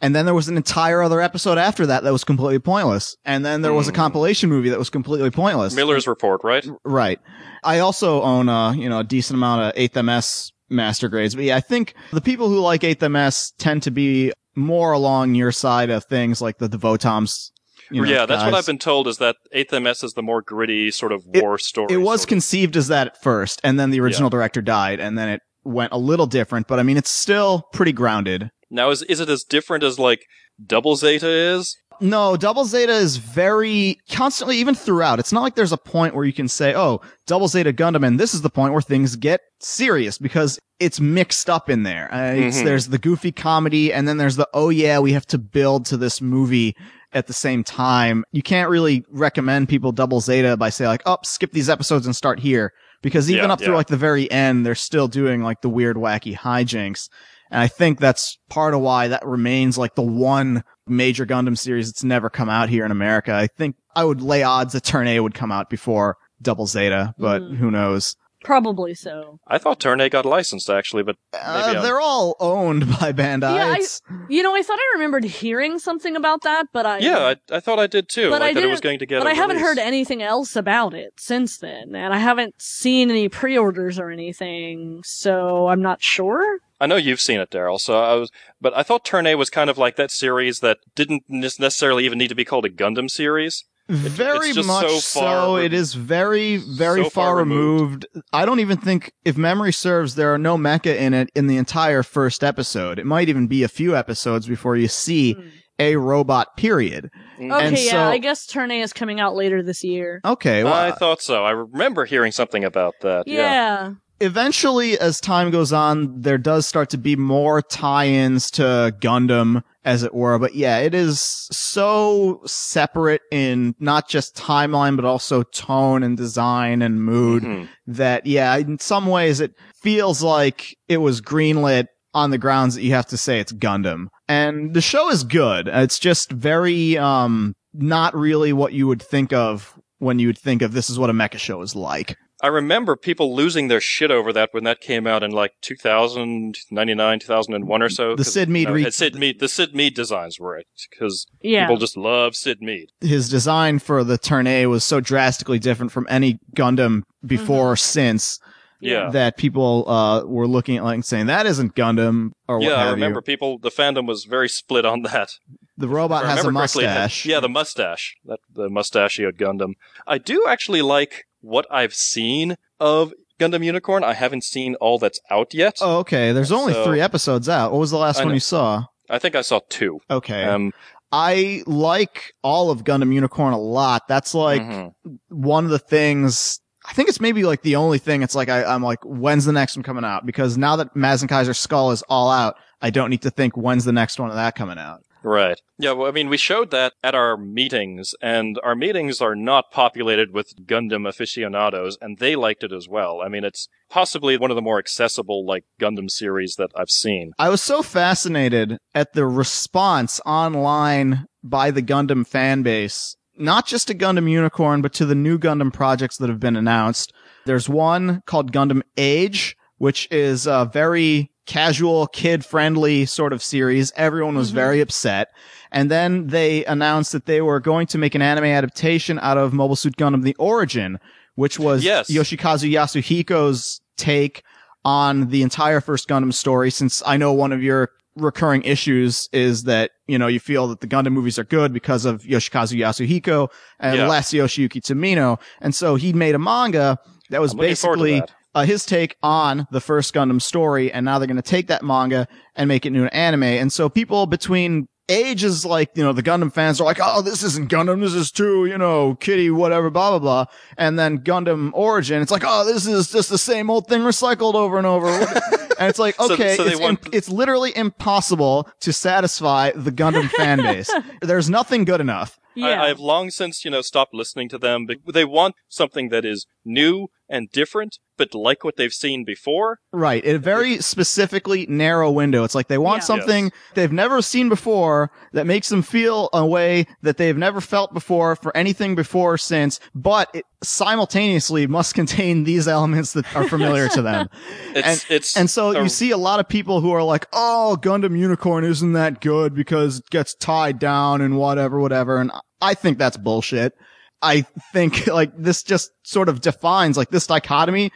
And 0.00 0.16
then 0.16 0.24
there 0.24 0.34
was 0.34 0.48
an 0.48 0.56
entire 0.56 1.02
other 1.02 1.20
episode 1.20 1.58
after 1.58 1.84
that 1.86 2.02
that 2.04 2.12
was 2.12 2.24
completely 2.24 2.58
pointless. 2.58 3.14
And 3.26 3.44
then 3.44 3.60
there 3.60 3.74
was 3.74 3.88
a 3.88 3.90
Hmm. 3.90 3.96
compilation 3.96 4.48
movie 4.48 4.70
that 4.70 4.78
was 4.78 4.88
completely 4.88 5.30
pointless. 5.30 5.74
Miller's 5.74 6.06
Report, 6.06 6.40
right? 6.42 6.66
Right. 6.84 7.20
I 7.62 7.80
also 7.80 8.22
own 8.22 8.48
a, 8.48 8.72
you 8.74 8.88
know, 8.88 9.00
a 9.00 9.04
decent 9.04 9.36
amount 9.36 9.60
of 9.62 9.74
8th 9.74 10.02
MS 10.02 10.52
master 10.70 11.10
grades. 11.10 11.34
But 11.34 11.44
yeah, 11.44 11.56
I 11.56 11.60
think 11.60 11.92
the 12.10 12.22
people 12.22 12.48
who 12.48 12.58
like 12.60 12.80
8th 12.80 13.06
MS 13.10 13.52
tend 13.58 13.82
to 13.82 13.90
be 13.90 14.32
more 14.56 14.92
along 14.92 15.34
your 15.34 15.52
side 15.52 15.90
of 15.90 16.04
things 16.04 16.40
like 16.40 16.56
the 16.58 16.68
Devotoms. 16.68 17.50
You 17.92 18.02
know, 18.02 18.08
yeah, 18.10 18.26
that's 18.26 18.44
what. 18.44 18.54
I've 18.54 18.66
been 18.66 18.78
told 18.78 19.06
is 19.08 19.18
that 19.18 19.36
8th 19.54 19.72
MS 19.82 20.02
is 20.02 20.12
the 20.14 20.22
more 20.22 20.42
gritty 20.42 20.90
sort 20.90 21.12
of 21.12 21.22
It- 21.32 21.42
war 21.42 21.58
story. 21.58 21.88
It 21.92 21.98
was 21.98 22.22
of. 22.22 22.28
conceived 22.28 22.76
as 22.76 22.88
that 22.88 23.06
at 23.08 23.22
first, 23.22 23.60
and 23.62 23.78
then 23.78 23.90
the 23.90 24.00
original 24.00 24.30
director 24.30 24.60
died, 24.62 25.00
and 25.00 25.16
then 25.18 25.28
it 25.28 25.40
went 25.64 25.92
a 25.92 25.98
little 25.98 26.26
different, 26.26 26.66
but 26.66 26.78
I 26.80 26.82
mean, 26.82 26.96
it's 26.96 27.10
still 27.10 27.68
pretty 27.72 27.92
grounded. 27.92 28.50
now, 28.70 28.90
is 28.90 29.02
is 29.02 29.20
it 29.20 29.28
as 29.28 29.44
different 29.44 29.84
as 29.84 29.98
like 29.98 30.24
Double 30.66 30.96
Zeta 30.96 31.28
is? 31.28 31.76
No, 32.00 32.36
Double 32.36 32.64
Zeta 32.64 32.92
is 32.94 33.18
very 33.18 33.98
constantly, 34.10 34.56
even 34.56 34.74
throughout. 34.74 35.20
It's 35.20 35.30
not 35.32 35.42
like 35.42 35.54
there's 35.54 35.70
a 35.72 35.76
point 35.76 36.16
where 36.16 36.24
you 36.24 36.32
can 36.32 36.48
say, 36.48 36.74
oh, 36.74 37.00
Double 37.28 37.46
Zeta 37.46 37.72
Gundam, 37.72 38.04
and 38.04 38.18
this 38.18 38.34
is 38.34 38.42
the 38.42 38.50
point 38.50 38.72
where 38.72 38.82
things 38.82 39.14
get 39.14 39.40
serious 39.60 40.18
because 40.18 40.58
it's 40.80 40.98
mixed 41.00 41.48
up 41.48 41.70
in 41.70 41.84
there. 41.84 42.08
Uh, 42.12 42.16
Mhm. 42.16 42.64
There's 42.64 42.88
the 42.88 42.98
goofy 42.98 43.30
comedy, 43.30 43.92
and 43.92 44.08
then 44.08 44.16
there's 44.16 44.34
the, 44.36 44.48
oh 44.52 44.70
yeah, 44.70 44.98
we 44.98 45.12
have 45.12 45.26
to 45.26 45.38
build 45.38 45.86
to 45.86 45.96
this 45.96 46.20
movie 46.20 46.74
at 47.12 47.26
the 47.26 47.32
same 47.32 47.62
time. 47.64 48.24
You 48.32 48.42
can't 48.42 48.70
really 48.70 49.04
recommend 49.10 49.68
people 49.68 49.92
Double 49.92 50.20
Zeta 50.20 50.56
by 50.56 50.70
saying 50.70 50.88
like, 50.88 51.02
oh, 51.06 51.18
skip 51.24 51.52
these 51.52 51.68
episodes 51.68 52.06
and 52.06 52.16
start 52.16 52.40
here. 52.40 52.72
Because 53.02 53.30
even 53.30 53.46
Yeah, 53.46 53.52
up 53.52 53.60
through 53.60 53.74
like 53.74 53.88
the 53.88 53.96
very 53.96 54.30
end, 54.30 54.64
they're 54.64 54.74
still 54.74 55.08
doing 55.08 55.42
like 55.42 55.60
the 55.60 55.68
weird, 55.68 55.96
wacky 55.96 56.36
hijinks. 56.36 57.08
And 57.50 57.60
I 57.60 57.66
think 57.68 57.98
that's 57.98 58.38
part 58.48 58.74
of 58.74 58.80
why 58.80 59.08
that 59.08 59.26
remains 59.26 59.76
like 59.76 59.94
the 59.94 60.02
one 60.02 60.62
major 60.86 61.26
Gundam 61.26 61.58
series 61.58 61.88
that's 61.90 62.04
never 62.04 62.30
come 62.30 62.48
out 62.48 62.68
here 62.68 62.84
in 62.84 62.90
America. 62.92 63.34
I 63.34 63.48
think 63.48 63.76
I 63.94 64.04
would 64.04 64.22
lay 64.22 64.42
odds 64.42 64.72
that 64.72 64.84
Turn 64.84 65.06
A 65.08 65.20
would 65.20 65.34
come 65.34 65.52
out 65.52 65.68
before 65.68 66.16
Double 66.40 66.66
Zeta, 66.66 67.14
but 67.18 67.42
Mhm. 67.42 67.56
who 67.56 67.70
knows? 67.70 68.16
Probably 68.44 68.94
so. 68.94 69.38
I 69.46 69.58
thought 69.58 69.80
Turn 69.80 70.00
A 70.00 70.08
got 70.08 70.24
licensed 70.26 70.68
actually, 70.70 71.02
but 71.02 71.16
Maybe 71.32 71.76
Uh, 71.78 71.82
they're 71.82 72.00
all 72.00 72.36
owned 72.40 72.86
by 73.00 73.12
Bandai. 73.12 73.54
Yeah, 73.56 73.74
I- 73.78 74.24
You 74.28 74.42
know, 74.42 74.54
I 74.54 74.62
thought 74.62 74.78
I 74.78 74.90
remembered 74.94 75.24
hearing 75.24 75.78
something 75.78 76.16
about 76.16 76.42
that, 76.42 76.66
but 76.72 76.86
I 76.86 76.98
yeah, 76.98 77.18
I, 77.50 77.56
I 77.56 77.60
thought 77.60 77.78
I 77.78 77.86
did 77.86 78.08
too. 78.08 78.30
But 78.30 78.40
like 78.40 78.50
I 78.50 78.54
that 78.54 78.62
it 78.64 78.66
was 78.66 78.80
didn't- 78.80 78.82
going 78.84 78.98
to 79.00 79.06
get. 79.06 79.18
but 79.20 79.26
a 79.26 79.30
I 79.30 79.34
haven't 79.34 79.58
heard 79.58 79.78
anything 79.78 80.22
else 80.22 80.56
about 80.56 80.94
it 80.94 81.12
since 81.18 81.58
then, 81.58 81.94
and 81.94 82.12
I 82.14 82.18
haven't 82.18 82.54
seen 82.60 83.10
any 83.10 83.28
pre-orders 83.28 83.98
or 83.98 84.10
anything, 84.10 85.02
so 85.04 85.68
I'm 85.68 85.82
not 85.82 86.02
sure. 86.02 86.58
I 86.80 86.86
know 86.86 86.96
you've 86.96 87.20
seen 87.20 87.38
it, 87.40 87.50
Daryl. 87.50 87.78
So 87.80 87.94
I 88.02 88.14
was, 88.14 88.30
but 88.60 88.76
I 88.76 88.82
thought 88.82 89.04
Turn 89.04 89.26
A 89.26 89.36
was 89.36 89.50
kind 89.50 89.70
of 89.70 89.78
like 89.78 89.94
that 89.96 90.10
series 90.10 90.58
that 90.60 90.78
didn't 90.96 91.22
ne- 91.28 91.48
necessarily 91.58 92.04
even 92.04 92.18
need 92.18 92.28
to 92.28 92.34
be 92.34 92.44
called 92.44 92.64
a 92.64 92.70
Gundam 92.70 93.08
series. 93.08 93.64
Very 93.92 94.48
it's 94.48 94.56
just 94.56 94.66
much 94.68 94.86
so 94.88 94.98
so. 94.98 95.56
re- 95.56 95.66
it 95.66 95.72
is 95.72 95.94
very, 95.94 96.56
very 96.56 97.04
so 97.04 97.10
far, 97.10 97.28
far 97.28 97.36
removed. 97.36 98.06
I 98.32 98.44
don't 98.44 98.60
even 98.60 98.78
think, 98.78 99.12
if 99.24 99.36
memory 99.36 99.72
serves, 99.72 100.14
there 100.14 100.32
are 100.32 100.38
no 100.38 100.56
mecha 100.56 100.94
in 100.96 101.14
it 101.14 101.30
in 101.34 101.46
the 101.46 101.56
entire 101.56 102.02
first 102.02 102.42
episode. 102.44 102.98
It 102.98 103.06
might 103.06 103.28
even 103.28 103.46
be 103.46 103.62
a 103.62 103.68
few 103.68 103.96
episodes 103.96 104.46
before 104.46 104.76
you 104.76 104.88
see 104.88 105.34
Hmm. 105.34 105.48
a 105.78 105.96
robot. 105.96 106.56
Period. 106.56 107.10
Mm. 107.38 107.54
Okay, 107.54 107.66
And 107.66 107.78
yeah, 107.78 107.90
so- 107.92 108.02
I 108.10 108.18
guess 108.18 108.46
Turn 108.46 108.70
A 108.70 108.80
is 108.80 108.92
coming 108.92 109.20
out 109.20 109.34
later 109.34 109.62
this 109.62 109.82
year. 109.82 110.20
Okay, 110.24 110.62
well, 110.64 110.72
I 110.74 110.92
thought 110.92 111.20
so. 111.22 111.44
I 111.44 111.50
remember 111.50 112.04
hearing 112.04 112.32
something 112.32 112.64
about 112.64 112.94
that. 113.02 113.26
Yeah. 113.26 113.36
Yeah. 113.36 113.90
Eventually, 114.20 114.98
as 114.98 115.20
time 115.20 115.50
goes 115.50 115.72
on, 115.72 116.20
there 116.20 116.38
does 116.38 116.66
start 116.66 116.90
to 116.90 116.98
be 116.98 117.16
more 117.16 117.62
tie-ins 117.62 118.50
to 118.52 118.94
Gundam, 119.00 119.62
as 119.84 120.02
it 120.02 120.14
were. 120.14 120.38
But 120.38 120.54
yeah, 120.54 120.78
it 120.78 120.94
is 120.94 121.20
so 121.50 122.40
separate 122.46 123.22
in 123.30 123.74
not 123.80 124.08
just 124.08 124.36
timeline, 124.36 124.96
but 124.96 125.04
also 125.04 125.42
tone 125.42 126.02
and 126.02 126.16
design 126.16 126.82
and 126.82 127.02
mood 127.02 127.42
Mhm. 127.42 127.68
that, 127.88 128.26
yeah, 128.26 128.56
in 128.56 128.78
some 128.78 129.06
ways 129.06 129.40
it 129.40 129.54
feels 129.82 130.22
like 130.22 130.76
it 130.88 130.98
was 130.98 131.20
greenlit 131.20 131.86
on 132.14 132.30
the 132.30 132.38
grounds 132.38 132.74
that 132.74 132.82
you 132.82 132.92
have 132.92 133.06
to 133.06 133.16
say 133.16 133.40
it's 133.40 133.52
Gundam. 133.52 134.06
And 134.28 134.74
the 134.74 134.80
show 134.82 135.10
is 135.10 135.24
good. 135.24 135.66
It's 135.66 135.98
just 135.98 136.30
very, 136.30 136.96
um, 136.98 137.54
not 137.74 138.14
really 138.14 138.52
what 138.52 138.72
you 138.74 138.86
would 138.86 139.02
think 139.02 139.32
of 139.32 139.74
when 139.98 140.18
you 140.18 140.26
would 140.28 140.38
think 140.38 140.62
of 140.62 140.72
this 140.72 140.90
is 140.90 140.98
what 140.98 141.10
a 141.10 141.14
mecha 141.14 141.38
show 141.38 141.62
is 141.62 141.74
like. 141.74 142.16
I 142.42 142.48
remember 142.48 142.96
people 142.96 143.34
losing 143.36 143.68
their 143.68 143.80
shit 143.80 144.10
over 144.10 144.32
that 144.32 144.48
when 144.52 144.64
that 144.64 144.80
came 144.80 145.06
out 145.06 145.22
in 145.22 145.30
like 145.30 145.52
2000, 145.60 146.58
99, 146.70 147.20
2001 147.20 147.82
or 147.82 147.88
so. 147.88 148.10
The 148.16 148.24
'cause, 148.24 148.32
Syd 148.32 148.48
Mead 148.48 148.66
no, 148.68 148.74
re- 148.74 148.90
Syd 148.90 149.14
Mead, 149.14 149.38
the 149.38 149.48
Syd 149.48 149.74
Mead 149.74 149.94
designs 149.94 150.40
were 150.40 150.56
it 150.56 150.66
because 150.90 151.26
Yeah. 151.40 151.64
people 151.66 151.76
just 151.76 151.96
love 151.96 152.34
Syd 152.34 152.60
Mead. 152.60 152.88
his 153.00 153.28
design 153.28 153.78
for 153.78 154.02
the 154.02 154.18
Turn 154.18 154.46
A 154.46 154.66
was 154.66 154.82
so 154.84 155.00
drastically 155.00 155.58
different 155.60 155.92
from 155.92 156.06
any 156.10 156.38
Gundam 156.56 157.02
before 157.24 157.72
or 157.72 157.76
since 157.76 158.40
Yeah. 158.80 159.10
that 159.10 159.36
people 159.36 159.88
uh 159.88 160.24
were 160.24 160.48
looking 160.48 160.76
at 160.78 160.82
like 160.84 160.94
and 160.96 161.04
saying 161.04 161.26
that 161.26 161.46
isn't 161.46 161.76
Gundam 161.76 162.32
or 162.48 162.58
what 162.58 162.66
Yeah, 162.68 162.78
have 162.78 162.88
I 162.88 162.90
remember 162.90 163.18
you. 163.18 163.22
people. 163.22 163.58
The 163.58 163.70
fandom 163.70 164.06
was 164.08 164.24
very 164.24 164.48
split 164.48 164.84
on 164.84 165.02
that. 165.02 165.30
The 165.78 165.88
robot 165.88 166.24
has 166.24 166.38
a 166.44 166.48
remember 166.48 166.60
correctly, 166.60 166.84
mustache. 166.86 167.24
yeah, 167.24 167.38
the 167.40 167.48
mustache. 167.48 168.16
That 168.24 168.40
the 168.52 168.68
mustachioed 168.68 169.36
Gundam. 169.38 169.74
I 170.06 170.18
do 170.18 170.44
actually 170.48 170.82
like 170.82 171.24
what 171.42 171.66
I've 171.70 171.94
seen 171.94 172.56
of 172.80 173.12
Gundam 173.38 173.64
Unicorn. 173.64 174.02
I 174.04 174.14
haven't 174.14 174.44
seen 174.44 174.74
all 174.76 174.98
that's 174.98 175.20
out 175.30 175.52
yet. 175.52 175.78
Oh, 175.80 175.98
okay. 175.98 176.32
There's 176.32 176.52
only 176.52 176.72
So- 176.72 176.84
three 176.84 177.00
episodes 177.00 177.48
out. 177.48 177.72
What 177.72 177.78
was 177.78 177.90
the 177.90 177.98
last 177.98 178.24
one 178.24 178.32
you 178.34 178.40
saw? 178.40 178.84
I 179.10 179.18
think 179.18 179.34
I 179.34 179.42
saw 179.42 179.60
two. 179.68 180.00
Okay. 180.10 180.44
Um, 180.44 180.72
I 181.10 181.62
like 181.66 182.32
all 182.42 182.70
of 182.70 182.84
Gundam 182.84 183.12
Unicorn 183.12 183.52
a 183.52 183.58
lot. 183.58 184.08
That's 184.08 184.34
like 184.34 184.62
mhm. 184.62 184.92
one 185.28 185.64
of 185.66 185.70
the 185.70 185.78
things. 185.78 186.60
I 186.88 186.94
think 186.94 187.08
it's 187.10 187.20
maybe 187.20 187.44
like 187.44 187.62
the 187.62 187.76
only 187.76 187.98
thing. 187.98 188.22
It's 188.22 188.34
like 188.34 188.48
I, 188.48 188.64
I'm 188.64 188.82
like, 188.82 189.00
when's 189.04 189.44
the 189.44 189.52
next 189.52 189.76
one 189.76 189.82
coming 189.82 190.04
out? 190.04 190.24
Because 190.24 190.56
now 190.56 190.76
that 190.76 190.94
Mazinkaiser 190.94 191.54
Skull 191.54 191.90
is 191.90 192.02
all 192.08 192.30
out, 192.30 192.56
I 192.80 192.90
don't 192.90 193.10
need 193.10 193.22
to 193.22 193.30
think 193.30 193.56
when's 193.56 193.84
the 193.84 193.92
next 193.92 194.18
one 194.18 194.30
of 194.30 194.36
that 194.36 194.54
coming 194.54 194.78
out. 194.78 195.02
Right. 195.24 195.60
Yeah, 195.78 195.92
well, 195.92 196.08
I 196.08 196.10
mean, 196.10 196.28
we 196.28 196.36
showed 196.36 196.70
that 196.70 196.94
at 197.02 197.14
our 197.14 197.36
meetings, 197.36 198.14
and 198.20 198.58
our 198.62 198.74
meetings 198.74 199.20
are 199.20 199.34
not 199.34 199.70
populated 199.70 200.32
with 200.32 200.66
Gundam 200.66 201.08
aficionados, 201.08 201.96
and 202.00 202.18
they 202.18 202.36
liked 202.36 202.64
it 202.64 202.72
as 202.72 202.88
well. 202.88 203.20
I 203.20 203.28
mean, 203.28 203.44
it's 203.44 203.68
possibly 203.88 204.36
one 204.36 204.50
of 204.50 204.56
the 204.56 204.62
more 204.62 204.78
accessible, 204.78 205.46
like, 205.46 205.64
Gundam 205.80 206.10
series 206.10 206.56
that 206.56 206.70
I've 206.76 206.90
seen. 206.90 207.32
I 207.38 207.48
was 207.48 207.62
so 207.62 207.82
fascinated 207.82 208.78
at 208.94 209.12
the 209.12 209.26
response 209.26 210.20
online 210.26 211.26
by 211.42 211.70
the 211.70 211.82
Gundam 211.82 212.26
fan 212.26 212.62
base, 212.62 213.16
not 213.36 213.66
just 213.66 213.88
to 213.88 213.94
Gundam 213.94 214.30
Unicorn, 214.30 214.82
but 214.82 214.92
to 214.94 215.06
the 215.06 215.14
new 215.14 215.38
Gundam 215.38 215.72
projects 215.72 216.16
that 216.18 216.28
have 216.28 216.40
been 216.40 216.56
announced. 216.56 217.12
There's 217.46 217.68
one 217.68 218.22
called 218.26 218.52
Gundam 218.52 218.82
Age, 218.96 219.56
which 219.78 220.06
is 220.12 220.46
a 220.46 220.70
very 220.72 221.31
casual, 221.46 222.06
kid 222.08 222.44
friendly 222.44 223.04
sort 223.04 223.32
of 223.32 223.42
series. 223.42 223.92
Everyone 223.96 224.36
was 224.36 224.50
Mhm. 224.52 224.54
very 224.54 224.80
upset. 224.80 225.28
And 225.70 225.90
then 225.90 226.28
they 226.28 226.64
announced 226.66 227.12
that 227.12 227.26
they 227.26 227.40
were 227.40 227.60
going 227.60 227.86
to 227.88 227.98
make 227.98 228.14
an 228.14 228.22
anime 228.22 228.44
adaptation 228.44 229.18
out 229.20 229.38
of 229.38 229.52
Mobile 229.52 229.76
Suit 229.76 229.96
Gundam 229.96 230.22
The 230.22 230.36
Origin, 230.38 230.98
which 231.34 231.58
was 231.58 231.82
Yes. 231.84 232.10
Yoshikazu 232.10 232.70
Yasuhiko's 232.70 233.80
take 233.96 234.42
on 234.84 235.28
the 235.28 235.42
entire 235.42 235.80
first 235.80 236.08
Gundam 236.08 236.32
story, 236.32 236.70
since 236.70 237.02
I 237.06 237.16
know 237.16 237.32
one 237.32 237.52
of 237.52 237.62
your 237.62 237.90
recurring 238.16 238.62
issues 238.64 239.28
is 239.32 239.64
that, 239.64 239.90
you 240.06 240.18
know, 240.18 240.26
you 240.26 240.38
feel 240.38 240.68
that 240.68 240.80
the 240.80 240.86
Gundam 240.86 241.12
movies 241.12 241.38
are 241.38 241.44
good 241.44 241.72
because 241.72 242.04
of 242.04 242.22
Yoshikazu 242.22 242.78
Yasuhiko 242.78 243.48
and 243.80 243.96
Yeah. 243.96 244.06
less 244.08 244.32
Yoshiyuki 244.32 244.82
Tomino. 244.82 245.38
And 245.62 245.74
so 245.74 245.94
he 245.94 246.12
made 246.12 246.34
a 246.34 246.38
manga 246.38 246.98
that 247.30 247.40
was 247.40 247.52
I'm 247.52 247.58
looking 247.58 247.74
forward 247.76 247.96
to 247.96 248.02
basically 248.02 248.20
that. 248.20 248.30
Uh, 248.54 248.64
his 248.64 248.84
take 248.84 249.16
on 249.22 249.66
the 249.70 249.80
first 249.80 250.14
Gundam 250.14 250.40
story, 250.40 250.92
and 250.92 251.04
now 251.04 251.18
they're 251.18 251.26
going 251.26 251.36
to 251.36 251.42
take 251.42 251.68
that 251.68 251.82
manga 251.82 252.26
and 252.54 252.68
make 252.68 252.84
it 252.84 252.88
into 252.88 253.02
an 253.02 253.08
anime. 253.08 253.42
And 253.44 253.72
so 253.72 253.88
people 253.88 254.26
between 254.26 254.88
ages 255.08 255.64
like, 255.66 255.90
you 255.94 256.02
know, 256.02 256.12
the 256.12 256.22
Gundam 256.22 256.52
fans 256.52 256.80
are 256.80 256.84
like, 256.84 256.98
oh, 257.02 257.22
this 257.22 257.42
isn't 257.42 257.70
Gundam, 257.70 258.00
this 258.00 258.14
is 258.14 258.30
too, 258.30 258.66
you 258.66 258.78
know, 258.78 259.14
kitty, 259.16 259.50
whatever, 259.50 259.90
blah, 259.90 260.10
blah, 260.10 260.18
blah. 260.18 260.44
And 260.78 260.98
then 260.98 261.18
Gundam 261.18 261.70
Origin, 261.74 262.22
it's 262.22 262.30
like, 262.30 262.44
oh, 262.46 262.64
this 262.64 262.86
is 262.86 263.10
just 263.10 263.28
the 263.28 263.36
same 263.38 263.68
old 263.68 263.88
thing 263.88 264.02
recycled 264.02 264.54
over 264.54 264.78
and 264.78 264.86
over. 264.86 265.08
and 265.78 265.88
it's 265.88 265.98
like, 265.98 266.18
okay, 266.20 266.56
so 266.56 266.64
they 266.64 266.72
it's, 266.72 266.80
want- 266.80 267.04
im- 267.06 267.10
it's 267.12 267.28
literally 267.28 267.76
impossible 267.76 268.68
to 268.80 268.92
satisfy 268.92 269.70
the 269.72 269.90
Gundam 269.92 270.30
fan 270.30 270.58
base. 270.62 270.90
There's 271.20 271.50
nothing 271.50 271.84
good 271.84 272.00
enough. 272.00 272.38
Yeah. 272.54 272.66
I, 272.82 272.90
I've 272.90 273.00
long 273.00 273.30
since, 273.30 273.64
you 273.64 273.70
know, 273.70 273.80
stopped 273.80 274.14
listening 274.14 274.48
to 274.50 274.58
them. 274.58 274.86
but 274.86 274.98
They 275.12 275.24
want 275.24 275.56
something 275.68 276.10
that 276.10 276.24
is 276.24 276.46
new 276.64 277.08
and 277.28 277.50
different, 277.50 277.98
but 278.18 278.34
like 278.34 278.62
what 278.64 278.76
they've 278.76 278.92
seen 278.92 279.24
before. 279.24 279.78
Right. 279.92 280.24
A 280.24 280.38
very 280.38 280.78
specifically 280.78 281.66
narrow 281.66 282.10
window. 282.10 282.44
It's 282.44 282.54
like 282.54 282.68
they 282.68 282.78
want 282.78 283.02
Yeah. 283.02 283.06
something 283.06 283.52
they've 283.74 283.92
never 283.92 284.22
seen 284.22 284.48
before 284.48 285.10
that 285.32 285.46
makes 285.46 285.68
them 285.68 285.82
feel 285.82 286.28
a 286.32 286.46
way 286.46 286.86
that 287.02 287.16
they've 287.16 287.36
never 287.36 287.60
felt 287.60 287.92
before 287.94 288.36
for 288.36 288.56
anything 288.56 288.94
before 288.94 289.34
or 289.34 289.38
since, 289.38 289.80
but 289.94 290.28
it 290.34 290.44
simultaneously 290.62 291.66
must 291.66 291.94
contain 292.00 292.44
these 292.44 292.68
elements 292.68 293.12
that 293.14 293.24
are 293.36 293.48
familiar 293.48 293.88
to 293.88 294.02
them. 294.02 294.28
It's 294.74 295.10
it's 295.10 295.36
And 295.36 295.50
so 295.50 295.70
a- 295.70 295.82
you 295.82 295.88
see 295.88 296.10
a 296.12 296.16
lot 296.16 296.40
of 296.40 296.48
people 296.48 296.80
who 296.80 296.92
are 296.92 297.02
like, 297.02 297.26
"Oh, 297.32 297.76
Gundam 297.80 298.18
Unicorn 298.18 298.64
isn't 298.64 298.92
that 298.94 299.20
good 299.20 299.54
because 299.54 299.98
it 299.98 300.10
gets 300.10 300.34
tied 300.34 300.78
down 300.78 301.20
and 301.20 301.36
whatever, 301.36 301.78
whatever." 301.78 302.18
And 302.18 302.30
I 302.60 302.74
think 302.74 302.96
that's 302.98 303.16
bullshit. 303.16 303.74
I 304.22 304.42
think 304.72 305.06
like 305.08 305.32
this 305.36 305.62
just 305.62 305.90
sort 306.04 306.28
of 306.28 306.40
defines 306.40 306.96
like 306.96 307.10
this 307.10 307.26
dichotomy 307.26 307.90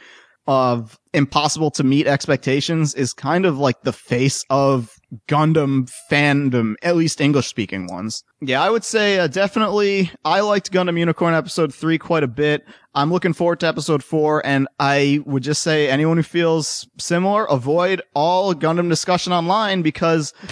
of 0.47 0.97
impossible 1.13 1.71
to 1.71 1.83
meet 1.83 2.07
expectations 2.07 2.93
is 2.93 3.13
kind 3.13 3.45
of 3.45 3.57
like 3.57 3.81
the 3.81 3.93
face 3.93 4.45
of 4.49 4.96
Gundam 5.29 5.89
fandom, 6.11 6.75
at 6.81 6.95
least 6.95 7.21
English 7.21 7.47
speaking 7.47 7.87
ones. 7.87 8.23
Yeah, 8.41 8.61
I 8.61 8.69
would 8.69 8.83
say 8.83 9.17
uh, 9.19 9.27
definitely 9.27 10.11
I 10.25 10.41
liked 10.41 10.71
Gundam 10.71 10.99
Unicorn 10.99 11.33
episode 11.33 11.73
3 11.73 11.97
quite 11.97 12.23
a 12.23 12.27
bit. 12.27 12.65
I'm 12.93 13.11
looking 13.11 13.33
forward 13.33 13.59
to 13.61 13.67
episode 13.67 14.03
4 14.03 14.45
and 14.45 14.67
I 14.79 15.19
would 15.25 15.43
just 15.43 15.61
say 15.61 15.87
anyone 15.89 16.17
who 16.17 16.23
feels 16.23 16.87
similar 16.99 17.45
avoid 17.45 18.01
all 18.15 18.53
Gundam 18.53 18.89
discussion 18.89 19.31
online 19.33 19.81
because 19.81 20.33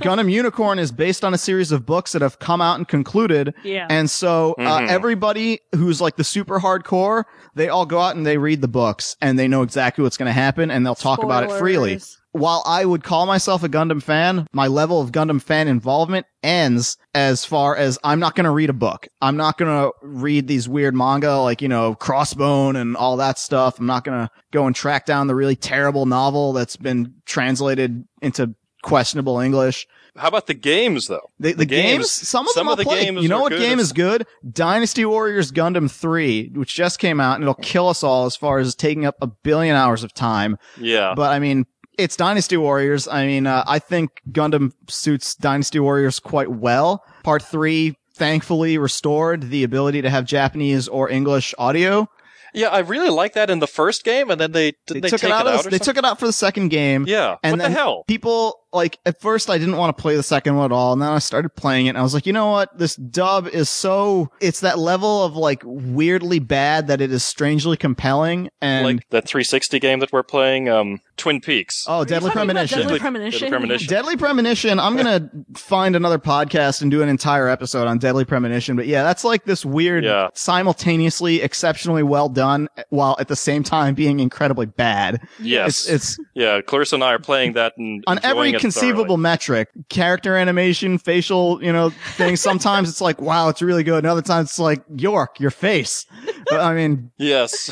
Gundam 0.00 0.30
Unicorn 0.30 0.78
is 0.78 0.92
based 0.92 1.24
on 1.24 1.34
a 1.34 1.38
series 1.38 1.72
of 1.72 1.84
books 1.86 2.12
that 2.12 2.22
have 2.22 2.38
come 2.38 2.60
out 2.60 2.76
and 2.78 2.86
concluded 2.86 3.52
Yeah. 3.64 3.86
and 3.90 4.08
so 4.10 4.54
uh, 4.58 4.78
Mhm. 4.80 4.88
everybody 4.88 5.60
who's 5.74 6.00
like 6.00 6.16
the 6.16 6.24
super 6.24 6.60
hardcore, 6.60 7.24
they 7.54 7.68
all 7.68 7.86
go 7.86 8.00
out 8.00 8.16
and 8.16 8.24
they 8.26 8.38
read 8.38 8.60
the 8.60 8.68
books 8.68 9.16
and 9.20 9.38
they 9.38 9.48
know 9.48 9.62
exactly 9.62 10.02
what's 10.04 10.16
going 10.16 10.26
to 10.28 10.32
happen 10.32 10.70
and 10.70 10.84
they'll 10.86 10.94
talk 10.94 11.22
about 11.22 11.44
it 11.44 11.50
freely. 11.52 11.98
While 12.32 12.62
I 12.66 12.84
would 12.84 13.02
call 13.02 13.24
myself 13.26 13.62
a 13.64 13.68
Gundam 13.68 14.02
fan, 14.02 14.46
my 14.52 14.66
level 14.66 15.00
of 15.00 15.12
Gundam 15.12 15.40
fan 15.42 15.66
involvement 15.66 16.26
ends 16.42 16.96
as 17.14 17.44
far 17.44 17.74
as 17.74 17.98
I'm 18.04 18.20
not 18.20 18.34
going 18.36 18.44
to 18.44 18.50
read 18.50 18.68
a 18.70 18.74
book. 18.74 19.08
I'm 19.22 19.36
not 19.36 19.56
going 19.58 19.70
to 19.70 19.92
read 20.02 20.46
these 20.46 20.68
weird 20.68 20.94
manga 20.94 21.36
like, 21.38 21.62
you 21.62 21.68
know, 21.68 21.94
Crossbone 21.94 22.76
and 22.76 22.96
all 22.96 23.16
that 23.16 23.38
stuff. 23.38 23.78
I'm 23.78 23.86
not 23.86 24.04
going 24.04 24.26
to 24.26 24.30
go 24.52 24.66
and 24.66 24.76
track 24.76 25.06
down 25.06 25.26
the 25.26 25.34
really 25.34 25.56
terrible 25.56 26.04
novel 26.06 26.52
that's 26.52 26.76
been 26.76 27.14
translated 27.24 28.04
into 28.20 28.54
questionable 28.82 29.40
English. 29.40 29.86
how 30.16 30.28
about 30.28 30.46
the 30.46 30.54
games 30.54 31.08
though? 31.08 31.30
The, 31.40 31.52
the, 31.52 31.58
The 31.58 31.66
games, 31.66 31.92
games- 31.98 32.10
some 32.10 32.46
of 32.46 32.52
some 32.52 32.66
them 32.66 32.72
of 32.72 32.72
I'll 32.72 32.76
the 32.76 32.84
play. 32.84 33.04
games 33.06 33.22
You 33.22 33.28
know 33.28 33.40
what 33.40 33.50
good. 33.50 33.60
game 33.60 33.78
is 33.80 33.92
good? 33.92 34.26
Dynasty 34.52 35.04
Warriors 35.04 35.50
Gundam 35.50 35.90
3, 35.90 36.52
which 36.54 36.74
just 36.74 36.98
came 36.98 37.20
out 37.20 37.34
and 37.36 37.42
it'll 37.44 37.54
kill 37.54 37.88
us 37.88 38.02
all 38.02 38.26
as 38.26 38.36
far 38.36 38.58
as 38.58 38.74
taking 38.74 39.04
up 39.06 39.16
a 39.20 39.26
billion 39.26 39.74
hours 39.74 40.04
of 40.04 40.12
time. 40.12 40.58
Yeah. 40.78 41.14
But 41.16 41.32
I 41.32 41.38
mean, 41.38 41.66
it's 41.98 42.16
Dynasty 42.16 42.56
Warriors. 42.56 43.06
I 43.08 43.26
mean, 43.26 43.46
uh, 43.46 43.64
I 43.66 43.78
think 43.78 44.22
Gundam 44.30 44.72
suits 44.88 45.34
Dynasty 45.34 45.80
Warriors 45.80 46.18
quite 46.20 46.50
well. 46.50 47.04
Part 47.24 47.42
3 47.42 47.94
thankfully 48.14 48.78
restored 48.78 49.50
the 49.50 49.62
ability 49.64 50.02
to 50.02 50.10
have 50.10 50.24
Japanese 50.24 50.88
or 50.88 51.10
English 51.10 51.54
audio. 51.58 52.08
Yeah, 52.54 52.68
I 52.68 52.78
really 52.78 53.10
like 53.10 53.34
that 53.34 53.50
in 53.50 53.58
the 53.58 53.66
first 53.66 54.04
game, 54.04 54.30
and 54.30 54.40
then 54.40 54.52
they 54.52 54.72
They, 54.86 55.00
they, 55.00 55.08
took 55.10 55.22
it 55.22 55.30
out. 55.30 55.46
it 55.46 55.52
out 55.52 55.64
the- 55.64 55.70
they 55.70 55.78
took 55.78 55.98
it 55.98 56.04
out 56.04 56.18
for 56.18 56.26
the 56.26 56.32
second 56.32 56.68
game. 56.70 57.04
Yeah. 57.06 57.36
And 57.42 57.52
what 57.52 57.58
then 57.62 57.72
the 57.72 57.78
hell? 57.78 58.04
people 58.08 58.58
like 58.72 58.98
at 59.04 59.20
first 59.20 59.50
I 59.50 59.58
didn't 59.58 59.76
want 59.76 59.94
to 59.96 60.00
play 60.00 60.16
the 60.16 60.22
second 60.22 60.56
one 60.56 60.64
at 60.64 60.74
all, 60.74 60.94
and 60.94 61.02
then 61.02 61.10
I 61.10 61.18
started 61.18 61.50
playing 61.50 61.86
it, 61.86 61.90
and 61.90 61.98
I 61.98 62.02
was 62.02 62.14
like, 62.14 62.26
you 62.26 62.32
know 62.32 62.50
what? 62.50 62.76
This 62.76 62.96
dub 62.96 63.48
is 63.48 63.68
so 63.68 64.30
it's 64.40 64.60
that 64.60 64.78
level 64.78 65.24
of 65.24 65.36
like 65.36 65.62
weirdly 65.64 66.38
bad 66.38 66.86
that 66.86 67.00
it 67.02 67.12
is 67.12 67.22
strangely 67.22 67.76
compelling, 67.76 68.48
and 68.62 68.84
like 68.96 69.08
that 69.10 69.26
360 69.28 69.78
game 69.78 69.98
that 70.00 70.10
we're 70.10 70.22
playing, 70.22 70.70
um, 70.70 71.00
Twin 71.18 71.40
Peaks. 71.40 71.84
oh, 71.88 72.04
Deadly 72.04 72.30
Premonition. 72.30 72.78
Deadly 72.78 72.92
Deadly- 72.94 72.98
Premonition. 73.00 73.40
Deadly 73.40 73.48
Premonition. 73.50 73.88
Deadly 73.88 74.16
Premonition. 74.16 74.78
I'm 74.80 74.96
gonna 74.96 75.30
find 75.56 75.94
another 75.96 76.18
podcast 76.18 76.80
and 76.82 76.90
do 76.90 77.02
an 77.02 77.08
entire 77.08 77.48
episode 77.48 77.86
on 77.86 77.98
Deadly 77.98 78.24
Premonition. 78.24 78.76
But 78.76 78.86
yeah, 78.86 79.02
that's 79.02 79.24
like 79.24 79.44
this 79.44 79.64
weird, 79.64 80.04
Yeah. 80.04 80.28
simultaneously 80.34 81.42
exceptionally 81.42 82.02
well 82.02 82.28
done, 82.28 82.68
while 82.90 83.16
at 83.18 83.28
the 83.28 83.36
same 83.36 83.62
time 83.62 83.94
being 83.94 84.20
incredibly 84.20 84.66
bad. 84.66 85.20
yes. 85.40 85.88
It's 85.88 85.88
it's 86.16 86.26
yeah, 86.34 86.60
Clarissa 86.60 86.96
and 86.96 87.04
I 87.04 87.12
are 87.14 87.18
playing 87.18 87.54
that 87.54 87.74
and 87.76 88.04
on 88.06 88.20
every 88.22 88.52
conceivable 88.52 89.16
metric 89.16 89.68
character 89.88 90.36
animation 90.36 90.98
facial 90.98 91.62
you 91.62 91.72
know 91.72 91.90
things 92.16 92.40
sometimes 92.40 92.88
it's 92.88 93.00
like 93.00 93.20
wow 93.20 93.48
it's 93.48 93.60
really 93.62 93.82
good 93.82 93.98
and 93.98 94.06
other 94.06 94.22
times 94.22 94.50
it's 94.50 94.58
like 94.58 94.82
york 94.96 95.40
your 95.40 95.50
face 95.50 96.06
but 96.50 96.60
i 96.60 96.72
mean 96.74 97.10
Yes. 97.18 97.70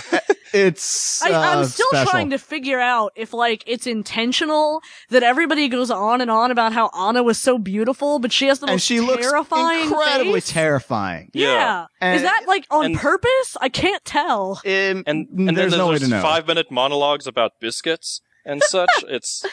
It's 0.53 1.23
I, 1.23 1.29
I'm 1.29 1.59
uh, 1.59 1.65
still 1.65 1.87
special. 1.91 2.11
trying 2.11 2.31
to 2.31 2.39
figure 2.39 2.81
out 2.81 3.13
if 3.17 3.33
like 3.35 3.65
it's 3.67 3.87
intentional 3.87 4.81
that 5.11 5.23
everybody 5.23 5.69
goes 5.69 5.91
on 5.91 6.21
and 6.21 6.31
on 6.31 6.51
about 6.51 6.73
how 6.73 6.91
Anna 6.97 7.23
was 7.23 7.39
so 7.39 7.59
beautiful, 7.59 8.19
but 8.19 8.33
she 8.33 8.47
has 8.47 8.61
the 8.61 8.67
and 8.67 8.75
most 8.75 8.85
she 8.85 9.01
looks 9.01 9.27
terrifying, 9.27 9.85
incredibly 9.89 10.41
face. 10.41 10.49
terrifying 10.51 11.31
Yeah, 11.35 11.53
Yeah. 11.53 11.87
And- 12.01 12.17
is 12.17 12.23
that 12.23 12.45
like 12.47 12.67
on 12.71 12.87
and- 12.87 12.97
purpose? 12.97 13.57
I 13.61 13.69
can't 13.69 14.05
tell. 14.05 14.61
And 14.65 15.05
and 15.07 15.27
then 15.31 15.47
there's 15.47 15.73
there's, 15.73 15.77
no 15.77 15.89
way 15.89 15.99
to 15.99 16.09
know 16.09 16.23
five 16.23 16.47
minute 16.47 16.71
monologues 16.71 17.27
about 17.27 17.61
biscuits 17.61 18.21
and 18.45 18.63
such. 18.63 18.91
it's 19.09 19.45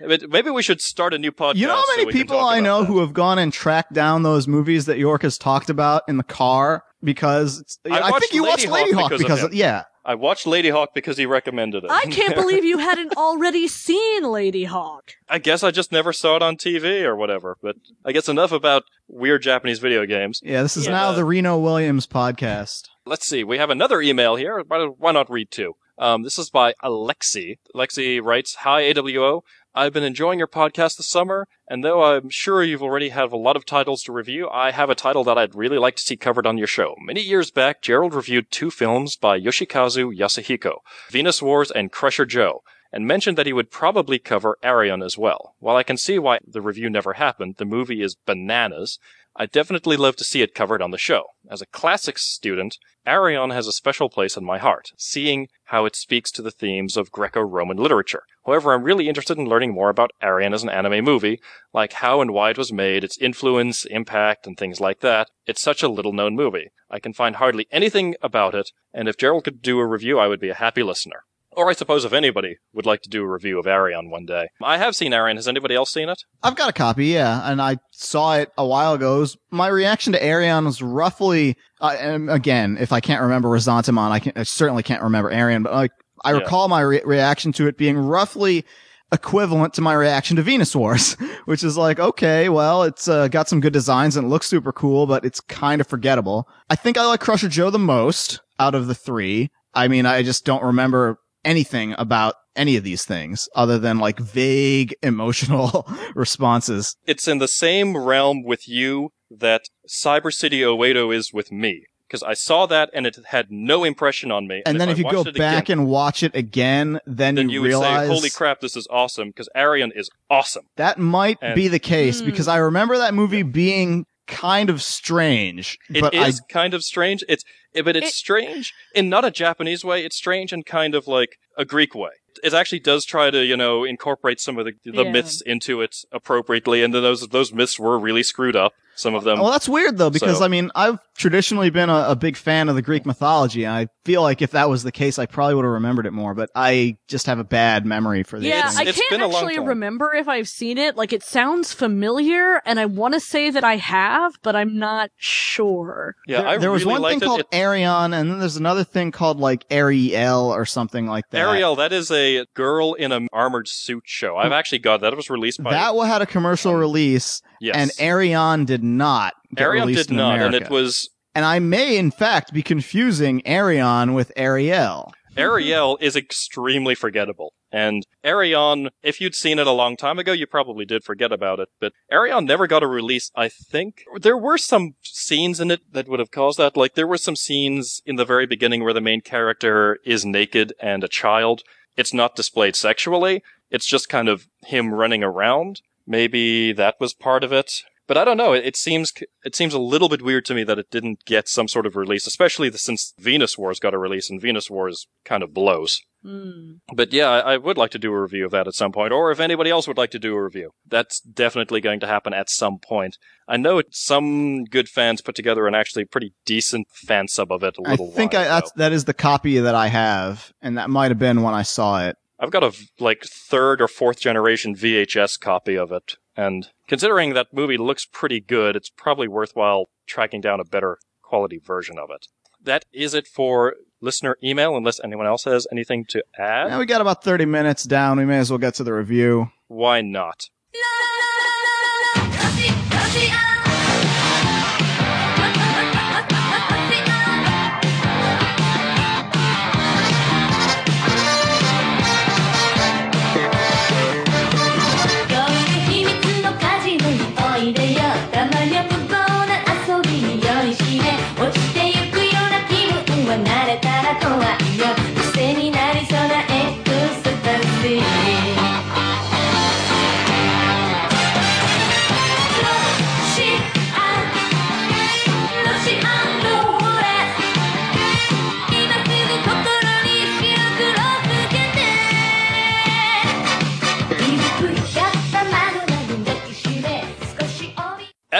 maybe 0.00 0.50
we 0.50 0.62
should 0.62 0.80
start 0.80 1.14
a 1.14 1.18
new 1.18 1.32
podcast. 1.32 1.56
you 1.56 1.66
know 1.66 1.76
how 1.76 1.84
many 1.88 2.06
we 2.06 2.12
can 2.12 2.22
people 2.22 2.40
I 2.40 2.60
know 2.60 2.80
that. 2.80 2.86
who 2.86 3.00
have 3.00 3.12
gone 3.12 3.38
and 3.38 3.52
tracked 3.52 3.92
down 3.92 4.22
those 4.22 4.48
movies 4.48 4.86
that 4.86 4.98
York 4.98 5.22
has 5.22 5.36
talked 5.36 5.68
about 5.70 6.02
in 6.08 6.16
the 6.16 6.24
car 6.24 6.84
because 7.02 7.60
it's, 7.60 7.78
I 7.90 8.00
I, 8.00 8.18
think 8.18 8.32
you 8.32 8.44
watched 8.44 8.66
Lady 8.66 8.86
Lady 8.86 8.92
Hawk 8.92 9.10
Hawk 9.10 9.10
because 9.10 9.20
of 9.20 9.26
because 9.26 9.38
him. 9.40 9.46
of, 9.46 9.54
yeah 9.54 9.84
I 10.04 10.14
watched 10.14 10.46
Ladyhawke 10.46 10.88
because 10.94 11.16
he 11.18 11.26
recommended 11.26 11.84
it. 11.84 11.90
I 11.90 12.04
can't 12.06 12.34
believe 12.42 12.64
you 12.64 12.78
hadn't 12.78 13.14
already 13.16 13.68
seen 13.68 14.22
Ladyhawke. 14.24 15.10
I 15.28 15.38
guess 15.38 15.62
I 15.62 15.70
just 15.70 15.92
never 15.92 16.12
saw 16.12 16.36
it 16.36 16.42
on 16.42 16.56
TV 16.56 17.02
or 17.04 17.14
whatever. 17.16 17.56
But 17.62 17.76
I 18.04 18.12
guess 18.12 18.28
enough 18.28 18.52
about 18.52 18.84
weird 19.08 19.42
Japanese 19.42 19.78
video 19.78 20.06
games. 20.06 20.40
yeah 20.42 20.62
this 20.62 20.76
is 20.76 20.86
Yeah. 20.86 20.92
now 20.92 21.12
the 21.12 21.24
Reno 21.24 21.58
Williams 21.58 22.06
podcast 22.06 22.84
Let's 23.06 23.26
see. 23.26 23.42
We 23.44 23.58
have 23.58 23.70
another 23.70 24.00
email 24.00 24.36
here. 24.36 24.62
Why 24.66 24.84
why 24.86 25.12
not 25.12 25.30
read 25.30 25.50
two? 25.50 25.74
Um, 25.98 26.22
this 26.22 26.38
is 26.38 26.48
by 26.48 26.74
Alexi. 26.82 27.58
Alexi 27.74 28.22
writes, 28.22 28.54
Hi, 28.56 28.82
AWO. 28.92 29.42
I've 29.72 29.92
been 29.92 30.02
enjoying 30.02 30.40
your 30.40 30.48
podcast 30.48 30.96
this 30.96 31.08
summer, 31.08 31.46
and 31.68 31.84
though 31.84 32.02
I'm 32.02 32.28
sure 32.28 32.64
you've 32.64 32.82
already 32.82 33.10
have 33.10 33.32
a 33.32 33.36
lot 33.36 33.54
of 33.54 33.64
titles 33.64 34.02
to 34.02 34.12
review, 34.12 34.48
I 34.50 34.72
have 34.72 34.90
a 34.90 34.96
title 34.96 35.22
that 35.24 35.38
I'd 35.38 35.54
really 35.54 35.78
like 35.78 35.94
to 35.96 36.02
see 36.02 36.16
covered 36.16 36.44
on 36.44 36.58
your 36.58 36.66
show. 36.66 36.96
Many 36.98 37.20
years 37.20 37.52
back, 37.52 37.80
Gerald 37.80 38.12
reviewed 38.12 38.50
two 38.50 38.72
films 38.72 39.14
by 39.14 39.38
Yoshikazu 39.38 40.12
Yasuhiko, 40.12 40.78
Venus 41.10 41.40
Wars 41.40 41.70
and 41.70 41.92
Crusher 41.92 42.26
Joe, 42.26 42.64
and 42.92 43.06
mentioned 43.06 43.38
that 43.38 43.46
he 43.46 43.52
would 43.52 43.70
probably 43.70 44.18
cover 44.18 44.58
Arion 44.60 45.04
as 45.04 45.16
well. 45.16 45.54
While 45.60 45.76
I 45.76 45.84
can 45.84 45.96
see 45.96 46.18
why 46.18 46.40
the 46.44 46.60
review 46.60 46.90
never 46.90 47.12
happened, 47.12 47.54
the 47.58 47.64
movie 47.64 48.02
is 48.02 48.16
bananas. 48.16 48.98
I'd 49.36 49.52
definitely 49.52 49.96
love 49.96 50.16
to 50.16 50.24
see 50.24 50.42
it 50.42 50.54
covered 50.54 50.82
on 50.82 50.90
the 50.90 50.98
show. 50.98 51.22
As 51.50 51.62
a 51.62 51.66
classics 51.66 52.22
student, 52.22 52.76
Arion 53.06 53.50
has 53.50 53.66
a 53.66 53.72
special 53.72 54.10
place 54.10 54.36
in 54.36 54.44
my 54.44 54.58
heart, 54.58 54.90
seeing 54.98 55.48
how 55.66 55.84
it 55.86 55.96
speaks 55.96 56.30
to 56.32 56.42
the 56.42 56.50
themes 56.50 56.96
of 56.96 57.12
Greco-Roman 57.12 57.76
literature. 57.76 58.24
However, 58.44 58.72
I'm 58.72 58.82
really 58.82 59.08
interested 59.08 59.38
in 59.38 59.46
learning 59.46 59.72
more 59.72 59.88
about 59.88 60.10
Arion 60.20 60.52
as 60.52 60.62
an 60.62 60.68
anime 60.68 61.04
movie, 61.04 61.40
like 61.72 61.94
how 61.94 62.20
and 62.20 62.32
why 62.32 62.50
it 62.50 62.58
was 62.58 62.72
made, 62.72 63.04
its 63.04 63.18
influence, 63.18 63.84
impact, 63.86 64.46
and 64.46 64.58
things 64.58 64.80
like 64.80 65.00
that. 65.00 65.30
It's 65.46 65.62
such 65.62 65.82
a 65.82 65.88
little 65.88 66.12
known 66.12 66.34
movie. 66.34 66.70
I 66.90 66.98
can 66.98 67.12
find 67.12 67.36
hardly 67.36 67.66
anything 67.70 68.16
about 68.20 68.54
it, 68.54 68.70
and 68.92 69.08
if 69.08 69.16
Gerald 69.16 69.44
could 69.44 69.62
do 69.62 69.78
a 69.78 69.86
review, 69.86 70.18
I 70.18 70.26
would 70.26 70.40
be 70.40 70.50
a 70.50 70.54
happy 70.54 70.82
listener. 70.82 71.24
Or 71.56 71.68
I 71.68 71.72
suppose 71.72 72.04
if 72.04 72.12
anybody 72.12 72.56
would 72.72 72.86
like 72.86 73.02
to 73.02 73.08
do 73.08 73.22
a 73.22 73.28
review 73.30 73.58
of 73.58 73.66
Arion 73.66 74.08
one 74.08 74.24
day. 74.24 74.48
I 74.62 74.78
have 74.78 74.94
seen 74.94 75.12
Arion. 75.12 75.36
Has 75.36 75.48
anybody 75.48 75.74
else 75.74 75.92
seen 75.92 76.08
it? 76.08 76.22
I've 76.44 76.54
got 76.54 76.70
a 76.70 76.72
copy, 76.72 77.06
yeah, 77.06 77.50
and 77.50 77.60
I 77.60 77.78
saw 77.90 78.36
it 78.36 78.50
a 78.56 78.64
while 78.66 78.94
ago. 78.94 79.18
Was- 79.18 79.36
my 79.50 79.66
reaction 79.66 80.12
to 80.12 80.22
Arion 80.22 80.64
was 80.64 80.80
roughly, 80.80 81.56
uh, 81.80 81.96
and 81.98 82.30
again, 82.30 82.76
if 82.80 82.92
I 82.92 83.00
can't 83.00 83.22
remember 83.22 83.48
Ressentiment, 83.48 84.12
I, 84.12 84.20
can, 84.20 84.32
I 84.36 84.44
certainly 84.44 84.84
can't 84.84 85.02
remember 85.02 85.30
Arion, 85.30 85.64
but 85.64 85.72
like, 85.72 85.90
I 86.24 86.32
Yeah. 86.32 86.38
recall 86.38 86.68
my 86.68 86.82
re- 86.82 87.02
reaction 87.04 87.50
to 87.54 87.66
it 87.66 87.76
being 87.76 87.98
roughly 87.98 88.64
equivalent 89.12 89.74
to 89.74 89.80
my 89.80 89.92
reaction 89.92 90.36
to 90.36 90.42
Venus 90.42 90.76
Wars, 90.76 91.14
which 91.46 91.64
is 91.64 91.76
like, 91.76 91.98
okay, 91.98 92.48
well, 92.48 92.84
it's 92.84 93.08
uh, 93.08 93.26
got 93.28 93.48
some 93.48 93.60
good 93.60 93.72
designs 93.72 94.16
and 94.16 94.26
it 94.26 94.30
looks 94.30 94.46
super 94.46 94.72
cool, 94.72 95.06
but 95.06 95.24
it's 95.24 95.40
kind 95.40 95.80
of 95.80 95.86
forgettable. 95.88 96.46
I 96.68 96.76
think 96.76 96.96
I 96.96 97.06
like 97.06 97.20
Crusher 97.20 97.48
Joe 97.48 97.70
the 97.70 97.78
most 97.78 98.40
out 98.60 98.74
of 98.76 98.86
the 98.86 98.94
three. 98.94 99.50
I 99.74 99.88
mean, 99.88 100.06
I 100.06 100.22
just 100.22 100.44
don't 100.44 100.62
remember 100.62 101.18
anything 101.44 101.94
about 101.98 102.34
any 102.56 102.76
of 102.76 102.84
these 102.84 103.04
things 103.04 103.48
other 103.54 103.78
than 103.78 103.98
like 103.98 104.18
vague 104.18 104.94
emotional 105.02 105.88
responses. 106.14 106.96
it's 107.06 107.28
in 107.28 107.38
the 107.38 107.48
same 107.48 107.96
realm 107.96 108.42
with 108.44 108.68
you 108.68 109.10
that 109.30 109.62
Cyber 109.88 110.32
City 110.32 110.60
Oedo 110.60 111.14
is 111.14 111.32
with 111.32 111.50
me. 111.52 111.84
Because 112.08 112.24
I 112.24 112.34
saw 112.34 112.66
that 112.66 112.90
and 112.92 113.06
it 113.06 113.16
had 113.28 113.52
no 113.52 113.84
impression 113.84 114.32
on 114.32 114.48
me. 114.48 114.64
And, 114.66 114.80
then 114.80 114.88
I 114.88 114.92
if 114.92 114.98
you 114.98 115.04
go 115.08 115.22
back 115.22 115.66
again, 115.66 115.78
and 115.78 115.86
watch 115.88 116.24
it 116.24 116.34
again, 116.34 116.98
then, 117.06 117.36
then 117.36 117.48
you, 117.48 117.54
you 117.54 117.60
would 117.62 117.68
realize 117.68 118.08
say, 118.08 118.12
"Holy 118.14 118.30
crap, 118.30 118.58
this 118.60 118.76
is 118.76 118.88
awesome!" 118.90 119.28
Because 119.28 119.48
Arion 119.54 119.92
is 119.94 120.10
awesome. 120.28 120.64
that 120.74 120.98
might 120.98 121.38
And- 121.40 121.54
be 121.54 121.68
the 121.68 121.78
case 121.78 122.18
Hmm. 122.18 122.26
because 122.26 122.48
I 122.48 122.56
remember 122.56 122.98
that 122.98 123.14
movie 123.14 123.44
being 123.44 124.06
kind 124.30 124.70
of 124.70 124.82
strange. 124.82 125.78
It 125.92 126.00
but 126.00 126.14
is 126.14 126.40
I 126.40 126.52
kind 126.52 126.74
of 126.74 126.82
strange. 126.84 127.24
It's 127.28 127.44
eh, 127.74 127.82
but 127.82 127.96
it's 127.96 128.08
It- 128.08 128.14
strange 128.14 128.72
in 128.94 129.08
not 129.08 129.24
a 129.24 129.30
Japanese 129.30 129.84
way. 129.84 130.04
It's 130.04 130.16
strange 130.16 130.52
in 130.52 130.62
kind 130.62 130.94
of 130.94 131.06
like 131.06 131.36
a 131.58 131.64
Greek 131.64 131.94
way. 131.94 132.10
It 132.42 132.54
actually 132.54 132.78
does 132.80 133.04
try 133.04 133.30
to, 133.30 133.44
you 133.44 133.56
know, 133.56 133.84
incorporate 133.84 134.40
some 134.40 134.56
of 134.58 134.64
the, 134.64 134.72
the 134.84 135.04
Yeah. 135.04 135.10
myths 135.10 135.40
into 135.42 135.80
it 135.82 135.96
appropriately, 136.12 136.82
and 136.82 136.94
then 136.94 137.02
those 137.02 137.26
those 137.28 137.52
myths 137.52 137.78
were 137.78 137.98
really 137.98 138.22
screwed 138.22 138.56
up. 138.56 138.72
Some 139.00 139.14
of 139.14 139.24
them. 139.24 139.38
well, 139.40 139.50
that's 139.50 139.68
weird 139.68 139.96
though, 139.98 140.10
because 140.10 140.38
so- 140.38 140.44
I 140.44 140.48
mean, 140.48 140.70
I've 140.74 140.98
traditionally 141.16 141.70
been 141.70 141.88
a, 141.90 142.10
a 142.10 142.16
big 142.16 142.36
fan 142.36 142.68
of 142.68 142.74
the 142.74 142.82
Greek 142.82 143.06
mythology. 143.06 143.64
and 143.64 143.74
I 143.74 143.88
feel 144.04 144.22
like 144.22 144.42
if 144.42 144.50
that 144.52 144.68
was 144.68 144.82
the 144.82 144.92
case, 144.92 145.18
I 145.18 145.26
probably 145.26 145.54
would 145.54 145.64
have 145.64 145.72
remembered 145.72 146.06
it 146.06 146.12
more. 146.12 146.34
But 146.34 146.50
I 146.54 146.96
just 147.08 147.26
have 147.26 147.38
a 147.38 147.44
bad 147.44 147.86
memory 147.86 148.22
for 148.22 148.38
these 148.38 148.48
Yeah, 148.50 148.68
things. 148.68 148.76
I 148.78 148.82
It's 148.90 148.98
can't 148.98 149.10
been 149.10 149.22
actually 149.22 149.58
remember 149.58 150.12
if 150.14 150.28
I've 150.28 150.48
seen 150.48 150.76
it. 150.78 150.96
Like 150.96 151.12
it 151.12 151.22
sounds 151.22 151.72
familiar, 151.72 152.60
and 152.66 152.78
I 152.78 152.86
want 152.86 153.14
to 153.14 153.20
say 153.20 153.50
that 153.50 153.64
I 153.64 153.76
have, 153.76 154.34
but 154.42 154.54
I'm 154.56 154.78
not 154.78 155.10
sure. 155.16 156.14
yeah, 156.26 156.40
there, 156.42 156.48
I 156.48 156.58
there 156.58 156.70
was 156.70 156.82
really 156.82 156.92
one 156.92 157.02
liked 157.02 157.20
thing 157.20 157.28
called 157.28 157.40
it. 157.40 157.46
it 157.52 157.56
Arion, 157.56 158.12
and 158.14 158.30
then 158.30 158.38
there's 158.38 158.56
another 158.56 158.84
thing 158.84 159.10
called 159.12 159.38
like 159.38 159.64
Ariel 159.70 160.52
or 160.52 160.64
something 160.64 161.06
like 161.06 161.24
that. 161.30 161.38
Ariel, 161.38 161.76
that 161.76 161.92
is 161.92 162.10
a 162.10 162.46
girl 162.54 162.94
in 162.94 163.12
an 163.12 163.28
armored 163.32 163.68
suit 163.68 164.04
show. 164.06 164.36
I've 164.36 164.52
actually 164.52 164.78
got 164.80 165.00
that. 165.00 165.12
It 165.12 165.16
was 165.16 165.30
released 165.30 165.62
by 165.62 165.70
That 165.72 165.94
one 165.94 166.08
had 166.08 166.22
a 166.22 166.26
commercial 166.26 166.72
Um, 166.72 166.78
release, 166.80 167.42
yes. 167.60 167.76
and 167.76 167.90
Arion 167.98 168.64
did 168.64 168.82
not. 168.82 169.34
Get 169.54 169.64
Arion 169.64 169.86
released 169.86 170.08
did 170.08 170.12
in 170.12 170.16
not, 170.16 170.40
and 170.40 170.54
it 170.54 170.70
was 170.70 171.08
And 171.34 171.44
I 171.44 171.58
may, 171.58 171.96
in 171.96 172.10
fact, 172.10 172.52
be 172.52 172.62
confusing 172.62 173.46
Arion 173.46 174.14
with 174.14 174.32
Ariel. 174.36 175.12
Ariel 175.36 175.96
is 176.00 176.16
extremely 176.16 176.94
forgettable. 176.94 177.54
And 177.72 178.04
Arion, 178.24 178.90
if 179.02 179.20
you'd 179.20 179.34
seen 179.34 179.58
it 179.58 179.66
a 179.66 179.72
long 179.72 179.96
time 179.96 180.18
ago, 180.18 180.32
you 180.32 180.46
probably 180.46 180.84
did 180.84 181.04
forget 181.04 181.30
about 181.32 181.60
it. 181.60 181.68
But 181.80 181.92
Arion 182.10 182.44
never 182.44 182.66
got 182.66 182.82
a 182.82 182.88
release, 182.88 183.30
I 183.36 183.48
think. 183.48 184.02
There 184.20 184.36
were 184.36 184.58
some 184.58 184.94
scenes 185.02 185.60
in 185.60 185.70
it 185.70 185.80
that 185.92 186.08
would 186.08 186.18
have 186.18 186.32
caused 186.32 186.58
that. 186.58 186.76
Like, 186.76 186.94
there 186.94 187.06
were 187.06 187.16
some 187.16 187.36
scenes 187.36 188.02
in 188.04 188.16
the 188.16 188.24
very 188.24 188.46
beginning 188.46 188.82
where 188.82 188.92
the 188.92 189.00
main 189.00 189.20
character 189.20 189.98
is 190.04 190.24
naked 190.24 190.72
and 190.80 191.04
a 191.04 191.08
child. 191.08 191.62
It's 191.96 192.12
not 192.12 192.34
displayed 192.34 192.74
sexually. 192.74 193.42
It's 193.70 193.86
just 193.86 194.08
kind 194.08 194.28
of 194.28 194.48
him 194.66 194.92
running 194.92 195.22
around. 195.22 195.80
Maybe 196.10 196.72
that 196.72 196.96
was 196.98 197.14
part 197.14 197.44
of 197.44 197.52
it. 197.52 197.84
But 198.08 198.18
I 198.18 198.24
don't 198.24 198.36
know. 198.36 198.52
It, 198.52 198.66
it 198.66 198.76
seems 198.76 199.12
it 199.44 199.54
seems 199.54 199.72
a 199.72 199.78
little 199.78 200.08
bit 200.08 200.22
weird 200.22 200.44
to 200.46 200.54
me 200.54 200.64
that 200.64 200.80
it 200.80 200.90
didn't 200.90 201.24
get 201.24 201.46
some 201.46 201.68
sort 201.68 201.86
of 201.86 201.94
release, 201.94 202.26
especially 202.26 202.68
the, 202.68 202.76
since 202.76 203.14
Venus 203.16 203.56
Wars 203.56 203.78
got 203.78 203.94
a 203.94 203.98
release, 203.98 204.28
and 204.28 204.40
Venus 204.40 204.68
Wars 204.68 205.06
kind 205.24 205.44
of 205.44 205.54
blows. 205.54 206.00
Hmm. 206.24 206.78
But 206.92 207.12
yeah, 207.12 207.28
I, 207.28 207.52
I 207.52 207.56
would 207.56 207.78
like 207.78 207.92
to 207.92 208.00
do 208.00 208.12
a 208.12 208.20
review 208.20 208.44
of 208.44 208.50
that 208.50 208.66
at 208.66 208.74
some 208.74 208.90
point, 208.90 209.12
or 209.12 209.30
if 209.30 209.38
anybody 209.38 209.70
else 209.70 209.86
would 209.86 209.96
like 209.96 210.10
to 210.10 210.18
do 210.18 210.34
a 210.34 210.42
review, 210.42 210.72
that's 210.84 211.20
definitely 211.20 211.80
going 211.80 212.00
to 212.00 212.08
happen 212.08 212.34
at 212.34 212.50
some 212.50 212.80
point. 212.80 213.16
I 213.46 213.56
know 213.56 213.78
it, 213.78 213.86
some 213.94 214.64
good 214.64 214.88
fans 214.88 215.20
put 215.20 215.36
together 215.36 215.68
an 215.68 215.76
actually 215.76 216.04
pretty 216.04 216.34
decent 216.44 216.88
fan 216.92 217.28
sub 217.28 217.52
of 217.52 217.62
it 217.62 217.76
a 217.78 217.86
I 217.86 217.90
little 217.92 218.10
think 218.10 218.32
while 218.32 218.42
I, 218.42 218.48
that's 218.48 218.72
ago. 218.72 218.78
that 218.78 218.92
is 218.92 219.04
the 219.04 219.14
copy 219.14 219.60
that 219.60 219.76
I 219.76 219.86
have, 219.86 220.52
and 220.60 220.78
that 220.78 220.90
might 220.90 221.12
have 221.12 221.20
been 221.20 221.42
when 221.42 221.54
I 221.54 221.62
saw 221.62 222.04
it. 222.08 222.16
I've 222.40 222.50
got 222.50 222.64
a 222.64 222.72
like 222.98 223.22
third 223.24 223.82
or 223.82 223.88
fourth 223.88 224.18
generation 224.18 224.74
VHS 224.74 225.38
copy 225.38 225.76
of 225.76 225.92
it, 225.92 226.16
and 226.34 226.68
considering 226.88 227.34
that 227.34 227.52
movie 227.52 227.76
looks 227.76 228.06
pretty 228.06 228.40
good, 228.40 228.76
it's 228.76 228.88
probably 228.88 229.28
worthwhile 229.28 229.90
tracking 230.06 230.40
down 230.40 230.58
a 230.58 230.64
better 230.64 230.98
quality 231.22 231.58
version 231.58 231.98
of 231.98 232.08
it. 232.10 232.28
That 232.62 232.86
is 232.92 233.12
it 233.12 233.26
for 233.26 233.74
listener 234.00 234.38
email, 234.42 234.74
unless 234.74 235.00
anyone 235.04 235.26
else 235.26 235.44
has 235.44 235.66
anything 235.70 236.06
to 236.08 236.24
add. 236.38 236.68
Now 236.68 236.78
we 236.78 236.86
got 236.86 237.02
about 237.02 237.22
thirty 237.22 237.44
minutes 237.44 237.84
down. 237.84 238.16
We 238.16 238.24
may 238.24 238.38
as 238.38 238.50
well 238.50 238.58
get 238.58 238.74
to 238.74 238.84
the 238.84 238.94
review. 238.94 239.50
Why 239.68 240.00
not? 240.00 240.48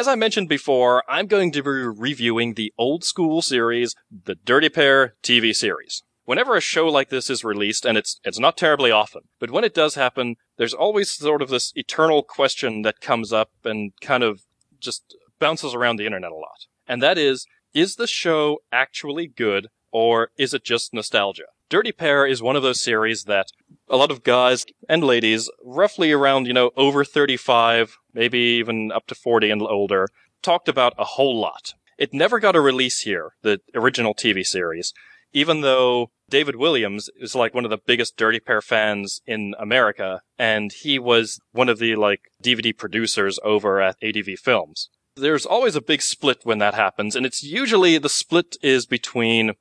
As 0.00 0.08
I 0.08 0.14
mentioned 0.14 0.48
before, 0.48 1.04
I'm 1.10 1.26
going 1.26 1.52
to 1.52 1.62
be 1.62 1.68
reviewing 1.68 2.54
the 2.54 2.72
old 2.78 3.04
school 3.04 3.42
series, 3.42 3.94
the 4.10 4.34
Dirty 4.34 4.70
Pair 4.70 5.14
TV 5.22 5.54
series. 5.54 6.04
Whenever 6.24 6.56
a 6.56 6.60
show 6.62 6.86
like 6.86 7.10
this 7.10 7.28
is 7.28 7.44
released, 7.44 7.84
and 7.84 7.98
it's 7.98 8.18
it's 8.24 8.38
not 8.38 8.56
terribly 8.56 8.90
often, 8.90 9.24
but 9.38 9.50
when 9.50 9.62
it 9.62 9.74
does 9.74 9.96
happen, 9.96 10.36
there's 10.56 10.72
always 10.72 11.10
sort 11.10 11.42
of 11.42 11.50
this 11.50 11.70
eternal 11.76 12.22
question 12.22 12.80
that 12.80 13.02
comes 13.02 13.30
up 13.30 13.50
and 13.62 13.92
kind 14.00 14.22
of 14.22 14.40
just 14.78 15.14
bounces 15.38 15.74
around 15.74 15.96
the 15.96 16.06
internet 16.06 16.32
a 16.32 16.34
lot. 16.34 16.64
And 16.88 17.02
that 17.02 17.18
is, 17.18 17.46
is 17.74 17.96
the 17.96 18.06
show 18.06 18.60
actually 18.72 19.26
good, 19.26 19.68
or 19.92 20.30
is 20.38 20.54
it 20.54 20.64
just 20.64 20.94
nostalgia? 20.94 21.50
Dirty 21.70 21.92
Pair 21.92 22.26
is 22.26 22.42
one 22.42 22.56
of 22.56 22.64
those 22.64 22.80
series 22.80 23.24
that 23.24 23.52
a 23.88 23.96
lot 23.96 24.10
of 24.10 24.24
guys 24.24 24.66
and 24.88 25.04
ladies, 25.04 25.48
roughly 25.64 26.10
around, 26.10 26.48
you 26.48 26.52
know, 26.52 26.72
over 26.76 27.04
35, 27.04 27.96
maybe 28.12 28.40
even 28.40 28.90
up 28.90 29.06
to 29.06 29.14
40 29.14 29.52
and 29.52 29.62
older, 29.62 30.08
talked 30.42 30.68
about 30.68 30.94
a 30.98 31.04
whole 31.04 31.38
lot. 31.40 31.74
It 31.96 32.12
never 32.12 32.40
got 32.40 32.56
a 32.56 32.60
release 32.60 33.02
here, 33.02 33.34
the 33.42 33.60
original 33.72 34.14
TV 34.14 34.44
series, 34.44 34.92
even 35.32 35.60
though 35.60 36.10
David 36.28 36.56
Williams 36.56 37.08
is 37.20 37.36
like 37.36 37.54
one 37.54 37.64
of 37.64 37.70
the 37.70 37.78
biggest 37.78 38.16
Dirty 38.16 38.40
Pair 38.40 38.60
fans 38.60 39.20
in 39.24 39.54
America, 39.56 40.22
and 40.36 40.72
he 40.72 40.98
was 40.98 41.38
one 41.52 41.68
of 41.68 41.78
the 41.78 41.94
like 41.94 42.32
DVD 42.42 42.76
producers 42.76 43.38
over 43.44 43.80
at 43.80 43.96
ADV 44.02 44.40
Films. 44.40 44.90
There's 45.14 45.46
always 45.46 45.76
a 45.76 45.80
big 45.80 46.02
split 46.02 46.40
when 46.42 46.58
that 46.58 46.74
happens, 46.74 47.14
and 47.14 47.24
it's 47.24 47.44
usually 47.44 47.96
the 47.98 48.08
split 48.08 48.56
is 48.60 48.86
between 48.86 49.52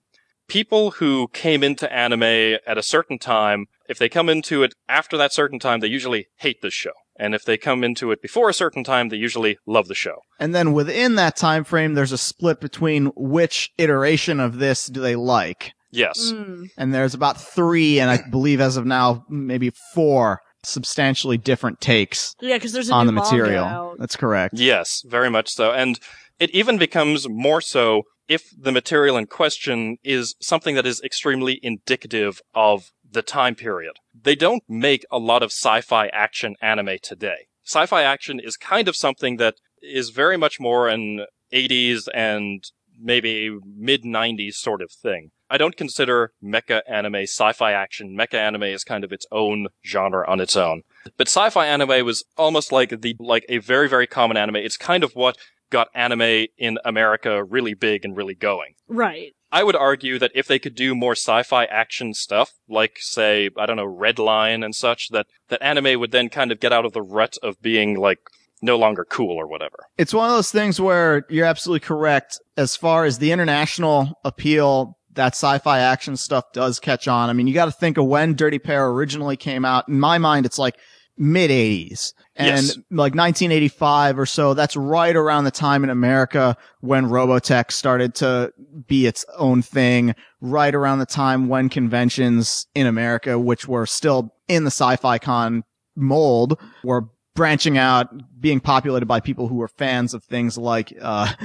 people 0.50 0.92
who 0.92 1.30
came 1.34 1.64
into 1.64 1.92
anime 1.94 2.24
at 2.68 2.78
a 2.78 2.84
certain 2.84 3.18
time, 3.18 3.68
if 3.88 3.98
they 3.98 4.10
come 4.10 4.28
into 4.30 4.64
it 4.64 4.74
after 4.90 5.16
that 5.18 5.32
certain 5.34 5.60
time, 5.60 5.80
they 5.80 5.88
usually 5.88 6.28
hate 6.38 6.62
the 6.62 6.70
show. 6.70 6.92
And 7.18 7.36
if 7.36 7.44
they 7.44 7.58
come 7.58 7.84
into 7.84 8.12
it 8.12 8.22
before 8.22 8.50
a 8.50 8.54
certain 8.54 8.84
time, 8.84 9.10
they 9.10 9.18
usually 9.18 9.58
love 9.66 9.88
the 9.88 9.96
show. 9.96 10.20
And 10.40 10.54
then 10.56 10.74
within 10.74 11.16
that 11.16 11.36
time 11.36 11.64
frame, 11.64 11.94
there's 11.94 12.12
a 12.14 12.18
split 12.18 12.60
between 12.62 13.08
which 13.16 13.72
iteration 13.78 14.40
of 14.40 14.58
this 14.60 14.86
do 14.88 15.02
they 15.02 15.16
like. 15.16 15.74
Yes. 15.92 16.32
Hmm. 16.32 16.66
And 16.78 16.94
there's 16.94 17.14
about 17.14 17.42
three, 17.42 18.00
and 18.00 18.10
I 18.10 18.20
believe 18.30 18.62
as 18.62 18.78
of 18.78 18.86
now, 18.86 19.26
maybe 19.30 19.72
four 19.94 20.40
substantially 20.64 21.38
different 21.38 21.80
takes 21.82 22.36
Yeah, 22.42 22.56
because 22.58 22.74
there's 22.74 22.90
a 22.90 22.94
on 22.94 23.06
new 23.06 23.12
the 23.12 23.16
manga 23.16 23.32
material. 23.32 23.64
out. 23.66 23.96
That's 24.00 24.16
correct. 24.16 24.56
Yes, 24.58 25.04
very 25.08 25.30
much 25.30 25.50
so. 25.50 25.72
And 25.72 26.00
it 26.40 26.50
even 26.52 26.78
becomes 26.78 27.28
more 27.30 27.62
so 27.62 28.04
if 28.28 28.50
the 28.58 28.72
material 28.72 29.18
in 29.18 29.26
question 29.26 29.98
is 30.04 30.36
something 30.40 30.76
that 30.76 30.86
is 30.86 31.02
extremely 31.02 31.60
indicative 31.64 32.42
of 32.54 32.92
the 33.12 33.24
time 33.24 33.56
period. 33.56 33.94
They 34.14 34.36
don't 34.36 34.64
make 34.68 35.04
a 35.12 35.18
lot 35.18 35.42
of 35.42 35.52
sci-fi 35.52 36.08
action 36.08 36.56
anime 36.62 36.98
today. 37.02 37.48
Sci-fi 37.66 38.04
action 38.04 38.40
is 38.40 38.56
kind 38.56 38.88
of 38.88 38.96
something 38.96 39.38
that 39.38 39.56
is 39.82 40.10
very 40.10 40.38
much 40.38 40.60
more 40.60 40.88
an 40.88 41.26
80s 41.52 42.08
and 42.14 42.64
maybe 43.02 43.58
mid 43.78 44.04
90s 44.04 44.54
sort 44.54 44.82
of 44.82 44.92
thing. 44.92 45.32
I 45.50 45.58
don't 45.58 45.76
consider 45.76 46.32
mecha 46.44 46.82
anime 46.88 47.24
sci-fi 47.24 47.72
action. 47.72 48.16
Mecha 48.16 48.36
anime 48.36 48.64
is 48.64 48.84
kind 48.84 49.04
of 49.04 49.12
its 49.12 49.26
own 49.32 49.68
genre 49.84 50.30
on 50.30 50.40
its 50.40 50.56
own. 50.56 50.84
But 51.18 51.28
sci-fi 51.28 51.66
anime 51.66 52.06
was 52.06 52.24
almost 52.38 52.72
like 52.72 53.02
the 53.02 53.16
like 53.20 53.46
a 53.50 53.58
very 53.58 53.90
very 53.90 54.06
common 54.06 54.38
anime. 54.38 54.58
It's 54.58 54.78
kind 54.78 55.04
of 55.04 55.14
what 55.14 55.38
got 55.70 55.90
anime 55.94 56.48
in 56.58 56.78
America 56.84 57.44
really 57.44 57.74
big 57.74 58.06
and 58.06 58.16
really 58.16 58.36
going. 58.36 58.74
Right. 58.88 59.34
I 59.52 59.64
would 59.64 59.76
argue 59.76 60.20
that 60.20 60.32
if 60.36 60.48
they 60.48 60.60
could 60.60 60.76
do 60.76 60.94
more 60.94 61.14
sci-fi 61.14 61.66
action 61.66 62.14
stuff, 62.14 62.52
like 62.68 62.98
say, 63.00 63.50
I 63.58 63.66
don't 63.66 63.78
know, 63.78 63.86
Red 63.86 64.20
Line 64.20 64.64
and 64.64 64.76
such, 64.76 65.10
that, 65.10 65.26
that 65.48 65.62
anime 65.62 66.00
would 66.00 66.12
then 66.12 66.30
kind 66.30 66.52
of 66.52 66.60
get 66.60 66.72
out 66.72 66.86
of 66.86 66.94
the 66.94 67.02
rut 67.02 67.38
of 67.42 67.60
being 67.62 68.00
like 68.00 68.20
no 68.62 68.78
longer 68.78 69.06
cool 69.06 69.36
or 69.36 69.48
whatever. 69.48 69.88
It's 69.98 70.14
one 70.14 70.30
of 70.30 70.36
those 70.36 70.52
things 70.52 70.80
where 70.80 71.26
you're 71.30 71.46
absolutely 71.46 71.80
correct. 71.80 72.40
As 72.58 72.76
far 72.76 73.06
as 73.06 73.18
the 73.18 73.32
international 73.32 74.20
appeal, 74.24 74.98
that 75.14 75.34
sci-fi 75.34 75.80
action 75.80 76.16
stuff 76.16 76.52
does 76.54 76.80
catch 76.80 77.08
on. 77.08 77.30
I 77.30 77.34
mean, 77.34 77.48
you 77.48 77.54
got 77.54 77.66
to 77.66 77.72
think 77.72 77.98
of 77.98 78.06
when 78.06 78.36
Dirty 78.36 78.60
Pair 78.60 78.88
originally 78.90 79.38
came 79.38 79.66
out. 79.66 79.88
In 79.88 80.00
my 80.00 80.18
mind, 80.18 80.46
it's 80.46 80.60
like 80.60 80.76
mid 81.18 81.50
80s. 81.50 82.14
And 82.40 82.66
Yes. 82.66 82.76
like 82.90 83.14
1985 83.16 84.18
or 84.18 84.26
so, 84.26 84.54
that's 84.54 84.76
right 84.78 85.16
around 85.16 85.44
the 85.44 85.52
time 85.52 85.84
in 85.84 85.90
America 85.90 86.56
when 86.80 87.06
Robotech 87.08 87.70
started 87.72 88.16
to 88.16 88.54
be 88.88 89.06
its 89.06 89.26
own 89.38 89.62
thing, 89.62 90.16
right 90.40 90.74
around 90.74 91.00
the 91.00 91.06
time 91.06 91.50
when 91.50 91.68
conventions 91.68 92.66
in 92.74 92.88
America, 92.88 93.38
which 93.38 93.68
were 93.68 93.86
still 93.86 94.34
in 94.48 94.64
the 94.64 94.72
sci-fi 94.72 95.18
con 95.20 95.64
mold, 95.98 96.58
were 96.84 97.10
branching 97.36 97.78
out, 97.78 98.08
being 98.40 98.62
populated 98.62 99.06
by 99.06 99.20
people 99.20 99.48
who 99.50 99.56
were 99.56 99.68
fans 99.68 100.14
of 100.14 100.24
things 100.24 100.58
like, 100.58 100.94
uh, 101.02 101.32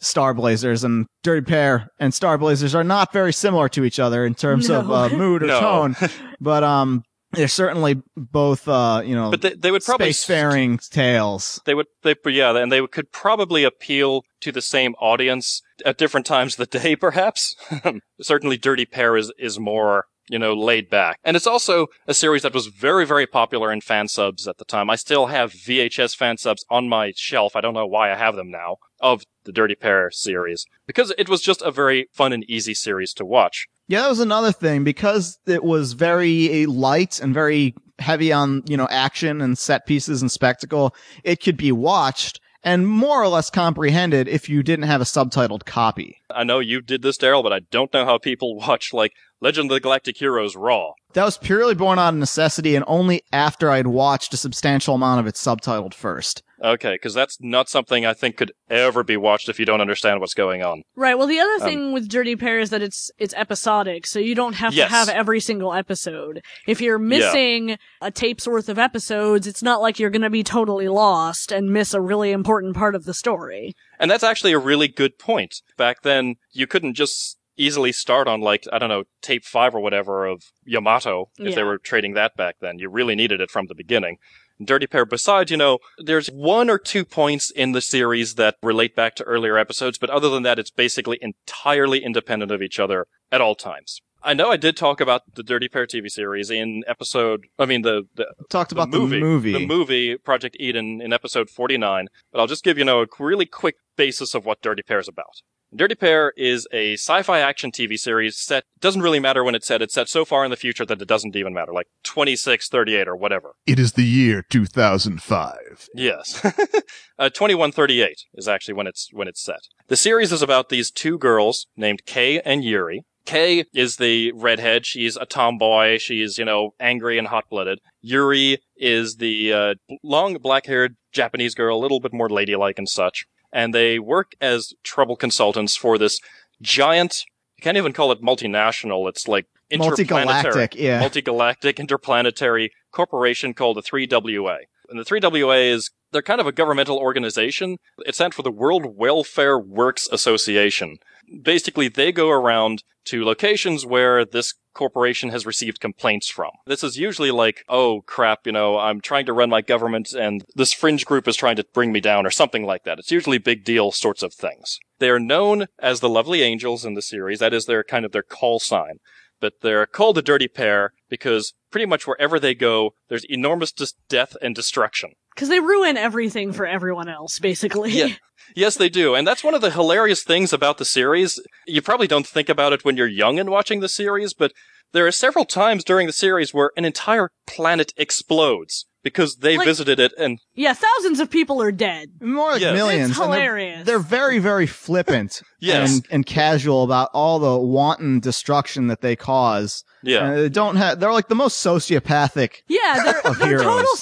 Star 0.00 0.32
Blazers 0.32 0.84
and 0.84 1.06
Dirty 1.24 1.44
Pair 1.44 1.88
and 1.98 2.14
Star 2.14 2.38
Blazers 2.38 2.72
are 2.72 2.84
not 2.84 3.12
very 3.12 3.32
similar 3.32 3.68
to 3.70 3.82
each 3.82 3.98
other 3.98 4.24
in 4.24 4.36
terms 4.36 4.70
of 4.70 4.88
uh, 4.92 5.08
mood 5.08 5.42
or 5.42 5.46
No. 5.48 5.58
tone, 5.60 5.96
but 6.40 6.62
um, 6.62 7.02
they're 7.32 7.48
certainly 7.48 8.02
both 8.16 8.66
uh, 8.68 9.02
you 9.04 9.14
know, 9.14 9.30
But 9.30 9.42
they, 9.42 9.54
they 9.54 9.70
would 9.70 9.84
probably 9.84 10.10
spacefaring 10.10 10.88
tales. 10.88 11.60
They 11.64 11.74
would, 11.74 11.86
they, 12.02 12.14
yeah, 12.26 12.56
and 12.56 12.72
they 12.72 12.86
could 12.86 13.12
probably 13.12 13.64
appeal 13.64 14.22
to 14.40 14.50
the 14.50 14.62
same 14.62 14.94
audience 14.94 15.62
at 15.84 15.98
different 15.98 16.26
times 16.26 16.58
of 16.58 16.70
the 16.70 16.78
day, 16.78 16.96
perhaps. 16.96 17.54
Certainly, 18.20 18.58
Dirty 18.58 18.86
Pair 18.86 19.16
is, 19.16 19.32
is 19.38 19.58
more, 19.58 20.06
you 20.28 20.38
know, 20.38 20.54
laid 20.54 20.88
back. 20.88 21.18
And 21.22 21.36
it's 21.36 21.46
also 21.46 21.88
a 22.06 22.14
series 22.14 22.42
that 22.42 22.54
was 22.54 22.68
very, 22.68 23.04
very 23.04 23.26
popular 23.26 23.70
in 23.70 23.82
fan 23.82 24.08
subs 24.08 24.48
at 24.48 24.58
the 24.58 24.64
time. 24.64 24.88
I 24.88 24.96
still 24.96 25.26
have 25.26 25.52
VHS 25.52 26.16
fan 26.16 26.38
subs 26.38 26.64
on 26.70 26.88
my 26.88 27.12
shelf. 27.14 27.54
I 27.54 27.60
don't 27.60 27.74
know 27.74 27.86
why 27.86 28.10
I 28.10 28.16
have 28.16 28.36
them 28.36 28.50
now 28.50 28.78
of 29.00 29.24
the 29.44 29.52
Dirty 29.52 29.74
Pair 29.74 30.10
series 30.10 30.66
because 30.86 31.12
it 31.16 31.28
was 31.28 31.40
just 31.40 31.62
a 31.62 31.70
very 31.70 32.08
fun 32.12 32.32
and 32.32 32.44
easy 32.44 32.74
series 32.74 33.12
to 33.14 33.24
watch. 33.24 33.66
Yeah, 33.86 34.02
that 34.02 34.08
was 34.10 34.20
another 34.20 34.52
thing 34.52 34.84
because 34.84 35.38
it 35.46 35.64
was 35.64 35.94
very 35.94 36.64
eh, 36.64 36.66
light 36.68 37.20
and 37.20 37.32
very 37.32 37.74
heavy 37.98 38.32
on 38.32 38.62
you 38.68 38.76
know 38.76 38.88
action 38.90 39.40
and 39.40 39.56
set 39.56 39.86
pieces 39.86 40.22
and 40.22 40.30
spectacle. 40.30 40.94
It 41.24 41.42
could 41.42 41.56
be 41.56 41.72
watched 41.72 42.40
and 42.64 42.88
more 42.88 43.22
or 43.22 43.28
less 43.28 43.50
comprehended 43.50 44.28
if 44.28 44.48
you 44.48 44.62
didn't 44.62 44.86
have 44.86 45.00
a 45.00 45.04
subtitled 45.04 45.64
copy. 45.64 46.20
I 46.30 46.44
know 46.44 46.58
you 46.58 46.80
did 46.80 47.02
this, 47.02 47.16
Daryl, 47.16 47.42
but 47.42 47.52
I 47.52 47.60
don't 47.60 47.92
know 47.92 48.04
how 48.04 48.18
people 48.18 48.56
watch 48.68 48.92
like 48.92 49.12
Legend 49.40 49.70
of 49.70 49.76
the 49.76 49.80
Galactic 49.80 50.16
Heroes 50.18 50.56
Raw. 50.56 50.92
That 51.14 51.24
was 51.24 51.38
purely 51.38 51.74
born 51.74 51.98
out 51.98 52.12
of 52.14 52.18
necessity 52.18 52.74
and 52.76 52.84
only 52.88 53.22
after 53.32 53.70
I'd 53.70 53.86
watched 53.86 54.34
a 54.34 54.36
substantial 54.36 54.94
amount 54.96 55.20
of 55.20 55.26
it 55.26 55.36
subtitled 55.36 55.94
first. 55.94 56.42
Okay, 56.62 56.94
because 56.94 57.14
that's 57.14 57.38
not 57.40 57.68
something 57.68 58.04
I 58.04 58.14
think 58.14 58.36
could 58.36 58.50
ever 58.68 59.04
be 59.04 59.16
watched 59.16 59.48
if 59.48 59.60
you 59.60 59.64
don't 59.64 59.80
understand 59.80 60.18
what's 60.20 60.34
going 60.34 60.62
on. 60.64 60.82
Right. 60.96 61.16
Well, 61.16 61.28
the 61.28 61.38
Um, 61.38 61.48
other 61.48 61.64
thing 61.64 61.92
with 61.92 62.08
Dirty 62.08 62.34
Pair 62.34 62.58
is 62.58 62.70
that 62.70 62.82
it's 62.82 63.12
it's 63.16 63.32
episodic, 63.34 64.06
so 64.08 64.18
you 64.18 64.34
don't 64.34 64.54
have 64.54 64.74
Yes. 64.74 64.88
to 64.88 64.94
have 64.94 65.08
every 65.08 65.38
single 65.38 65.72
episode. 65.72 66.42
If 66.66 66.80
you're 66.80 66.98
missing 66.98 67.78
a 68.02 68.10
tape's 68.10 68.46
worth 68.48 68.68
of 68.68 68.76
episodes, 68.78 69.46
it's 69.46 69.62
not 69.62 69.80
like 69.80 70.00
you're 70.00 70.10
going 70.10 70.22
to 70.22 70.30
be 70.30 70.42
totally 70.42 70.88
lost 70.88 71.52
and 71.52 71.70
miss 71.72 71.94
a 71.94 72.00
really 72.00 72.32
important 72.32 72.74
part 72.74 72.96
of 72.96 73.04
the 73.04 73.14
story. 73.14 73.72
And 74.00 74.10
that's 74.10 74.24
actually 74.24 74.52
a 74.52 74.58
really 74.58 74.88
good 74.88 75.16
point. 75.16 75.62
Back 75.76 76.02
then, 76.02 76.34
you 76.52 76.66
couldn't 76.66 76.94
just 76.94 77.37
easily 77.58 77.92
start 77.92 78.28
on 78.28 78.40
like, 78.40 78.64
I 78.72 78.78
don't 78.78 78.88
know, 78.88 79.04
tape 79.20 79.44
five 79.44 79.74
or 79.74 79.80
whatever 79.80 80.26
of 80.26 80.42
Yamato 80.64 81.30
if 81.38 81.54
they 81.54 81.62
were 81.62 81.78
trading 81.78 82.14
that 82.14 82.36
back 82.36 82.56
then. 82.60 82.78
You 82.78 82.88
really 82.88 83.14
needed 83.14 83.40
it 83.40 83.50
from 83.50 83.66
the 83.66 83.74
beginning. 83.74 84.16
Dirty 84.62 84.86
Pair, 84.86 85.04
besides, 85.04 85.50
you 85.50 85.56
know, 85.56 85.78
there's 85.98 86.28
one 86.28 86.68
or 86.68 86.78
two 86.78 87.04
points 87.04 87.50
in 87.50 87.72
the 87.72 87.80
series 87.80 88.34
that 88.34 88.56
relate 88.62 88.96
back 88.96 89.14
to 89.16 89.24
earlier 89.24 89.56
episodes, 89.56 89.98
but 89.98 90.10
other 90.10 90.28
than 90.28 90.42
that, 90.42 90.58
it's 90.58 90.70
basically 90.70 91.18
entirely 91.20 92.02
independent 92.02 92.50
of 92.50 92.60
each 92.60 92.80
other 92.80 93.06
at 93.30 93.40
all 93.40 93.54
times. 93.54 94.00
I 94.20 94.34
know 94.34 94.50
I 94.50 94.56
did 94.56 94.76
talk 94.76 95.00
about 95.00 95.22
the 95.36 95.44
Dirty 95.44 95.68
Pair 95.68 95.86
TV 95.86 96.10
series 96.10 96.50
in 96.50 96.82
episode, 96.88 97.46
I 97.56 97.66
mean, 97.66 97.82
the, 97.82 98.08
the 98.16 98.26
Talked 98.50 98.72
about 98.72 98.90
the 98.90 98.98
movie, 98.98 99.20
the 99.20 99.24
movie. 99.24 99.52
the 99.52 99.66
movie 99.66 100.16
Project 100.18 100.56
Eden 100.58 101.00
in 101.00 101.12
episode 101.12 101.48
49, 101.48 102.08
but 102.32 102.40
I'll 102.40 102.48
just 102.48 102.64
give 102.64 102.78
you 102.78 102.84
know 102.84 103.02
a 103.02 103.06
really 103.20 103.46
quick 103.46 103.76
basis 103.96 104.34
of 104.34 104.44
what 104.44 104.60
Dirty 104.60 104.82
Pair 104.82 104.98
is 104.98 105.06
about. 105.06 105.42
Dirty 105.74 105.94
Pair 105.94 106.32
is 106.34 106.66
a 106.72 106.94
sci-fi 106.94 107.40
action 107.40 107.70
TV 107.70 107.98
series 107.98 108.38
set, 108.38 108.64
doesn't 108.80 109.02
really 109.02 109.20
matter 109.20 109.44
when 109.44 109.54
it's 109.54 109.66
set, 109.66 109.82
it's 109.82 109.92
set 109.92 110.08
so 110.08 110.24
far 110.24 110.44
in 110.44 110.50
the 110.50 110.56
future 110.56 110.86
that 110.86 111.00
it 111.00 111.08
doesn't 111.08 111.36
even 111.36 111.52
matter, 111.52 111.72
like 111.72 111.88
2638 112.04 113.06
or 113.06 113.14
whatever. 113.14 113.54
It 113.66 113.78
is 113.78 113.92
the 113.92 114.04
year 114.04 114.42
2005. 114.48 115.88
Yes. 115.94 116.42
uh, 117.18 117.28
2138 117.28 118.24
is 118.34 118.48
actually 118.48 118.74
when 118.74 118.86
it's, 118.86 119.10
when 119.12 119.28
it's 119.28 119.42
set. 119.42 119.60
The 119.88 119.96
series 119.96 120.32
is 120.32 120.40
about 120.40 120.70
these 120.70 120.90
two 120.90 121.18
girls 121.18 121.66
named 121.76 122.06
Kay 122.06 122.40
and 122.40 122.64
Yuri. 122.64 123.04
Kay 123.26 123.66
is 123.74 123.96
the 123.96 124.32
redhead. 124.32 124.86
She's 124.86 125.18
a 125.18 125.26
tomboy. 125.26 125.98
She's, 125.98 126.38
you 126.38 126.46
know, 126.46 126.70
angry 126.80 127.18
and 127.18 127.28
hot-blooded. 127.28 127.78
Yuri 128.00 128.56
is 128.78 129.16
the 129.16 129.52
uh, 129.52 129.74
long 130.02 130.38
black-haired 130.38 130.96
Japanese 131.12 131.54
girl, 131.54 131.76
a 131.76 131.82
little 131.82 132.00
bit 132.00 132.14
more 132.14 132.30
ladylike 132.30 132.78
and 132.78 132.88
such. 132.88 133.26
And 133.52 133.74
they 133.74 133.98
work 133.98 134.32
as 134.40 134.74
trouble 134.82 135.16
consultants 135.16 135.74
for 135.76 135.98
this 135.98 136.20
giant, 136.60 137.24
you 137.56 137.62
can't 137.62 137.76
even 137.76 137.92
call 137.92 138.12
it 138.12 138.22
multinational. 138.22 139.08
It's 139.08 139.26
like 139.26 139.46
interplanetary 139.70 140.66
Multigalactic, 140.66 140.74
yeah. 140.74 141.00
multi-galactic 141.00 141.80
interplanetary 141.80 142.72
corporation 142.92 143.54
called 143.54 143.76
the 143.76 143.82
3WA. 143.82 144.58
And 144.88 144.98
the 144.98 145.04
3WA 145.04 145.70
is 145.70 145.90
they're 146.12 146.22
kind 146.22 146.40
of 146.40 146.46
a 146.46 146.52
governmental 146.52 146.98
organization. 146.98 147.78
It 148.06 148.14
stands 148.14 148.36
for 148.36 148.42
the 148.42 148.50
World 148.50 148.96
Welfare 148.96 149.58
Works 149.58 150.08
Association. 150.10 150.96
Basically, 151.42 151.88
they 151.88 152.12
go 152.12 152.30
around 152.30 152.82
to 153.06 153.24
locations 153.24 153.84
where 153.84 154.24
this 154.24 154.54
corporation 154.74 155.30
has 155.30 155.44
received 155.44 155.80
complaints 155.80 156.30
from. 156.30 156.50
This 156.66 156.84
is 156.84 156.96
usually 156.96 157.30
like, 157.30 157.64
oh 157.68 158.02
crap, 158.02 158.40
you 158.46 158.52
know, 158.52 158.78
I'm 158.78 159.00
trying 159.00 159.26
to 159.26 159.32
run 159.32 159.50
my 159.50 159.60
government 159.60 160.12
and 160.12 160.44
this 160.54 160.72
fringe 160.72 161.04
group 161.04 161.26
is 161.26 161.36
trying 161.36 161.56
to 161.56 161.66
bring 161.74 161.90
me 161.90 162.00
down 162.00 162.24
or 162.24 162.30
something 162.30 162.64
like 162.64 162.84
that. 162.84 162.98
It's 162.98 163.10
usually 163.10 163.38
big 163.38 163.64
deal 163.64 163.90
sorts 163.90 164.22
of 164.22 164.32
things. 164.32 164.78
They 165.00 165.10
are 165.10 165.18
known 165.18 165.66
as 165.80 166.00
the 166.00 166.08
Lovely 166.08 166.42
Angels 166.42 166.84
in 166.84 166.94
the 166.94 167.02
series. 167.02 167.40
That 167.40 167.54
is 167.54 167.66
their 167.66 167.82
kind 167.82 168.04
of 168.04 168.12
their 168.12 168.22
call 168.22 168.60
sign 168.60 168.98
but 169.40 169.60
they're 169.62 169.86
called 169.86 170.16
the 170.16 170.22
Dirty 170.22 170.48
Pair 170.48 170.92
because 171.08 171.54
pretty 171.70 171.86
much 171.86 172.06
wherever 172.06 172.38
they 172.38 172.54
go, 172.54 172.94
there's 173.08 173.24
enormous 173.28 173.72
dis- 173.72 173.94
death 174.08 174.36
and 174.42 174.54
destruction. 174.54 175.12
Because 175.38 175.50
they 175.50 175.60
ruin 175.60 175.96
everything 175.96 176.52
for 176.52 176.66
everyone 176.66 177.08
else, 177.08 177.38
basically. 177.38 177.92
Yeah. 177.92 178.08
Yes, 178.56 178.76
they 178.76 178.88
do. 178.88 179.14
And 179.14 179.24
that's 179.24 179.44
one 179.44 179.54
of 179.54 179.60
the 179.60 179.70
hilarious 179.70 180.24
things 180.24 180.52
about 180.52 180.78
the 180.78 180.84
series. 180.84 181.40
You 181.64 181.80
probably 181.80 182.08
don't 182.08 182.26
think 182.26 182.48
about 182.48 182.72
it 182.72 182.84
when 182.84 182.96
you're 182.96 183.06
young 183.06 183.38
and 183.38 183.48
watching 183.48 183.78
the 183.78 183.88
series, 183.88 184.34
but 184.34 184.52
there 184.92 185.06
are 185.06 185.12
several 185.12 185.44
times 185.44 185.84
during 185.84 186.08
the 186.08 186.12
series 186.12 186.52
where 186.52 186.72
an 186.76 186.84
entire 186.84 187.30
planet 187.46 187.92
explodes 187.96 188.86
because 189.02 189.36
they 189.36 189.56
Like- 189.56 189.66
visited 189.66 190.00
it 190.00 190.12
and 190.18 190.38
Yeah, 190.54 190.74
thousands 190.74 191.20
of 191.20 191.30
people 191.30 191.62
are 191.62 191.72
dead. 191.72 192.10
More 192.20 192.52
like 192.52 192.60
Yes. 192.60 192.74
millions. 192.74 193.10
It's 193.10 193.18
and 193.20 193.32
they're- 193.32 193.40
hilarious. 193.40 193.86
They're, 193.86 193.98
very, 193.98 194.38
very 194.38 194.66
flippant 194.66 195.40
Yes. 195.60 195.94
and, 195.96 196.06
and 196.10 196.26
casual 196.26 196.82
about 196.84 197.10
all 197.14 197.38
the 197.38 197.56
wanton 197.58 198.20
destruction 198.20 198.88
that 198.88 199.00
they 199.00 199.16
cause. 199.16 199.84
yeah. 200.02 200.26
And 200.28 200.36
they 200.38 200.48
don't 200.48 200.76
have, 200.76 201.00
they're 201.00 201.12
like 201.12 201.28
the 201.28 201.34
most 201.34 201.64
sociopathic. 201.64 202.62
Yeah, 202.68 203.00
they're, 203.04 203.26
Of 203.26 203.38
they're 203.38 203.48
heroes. 203.48 203.64
total 203.64 203.94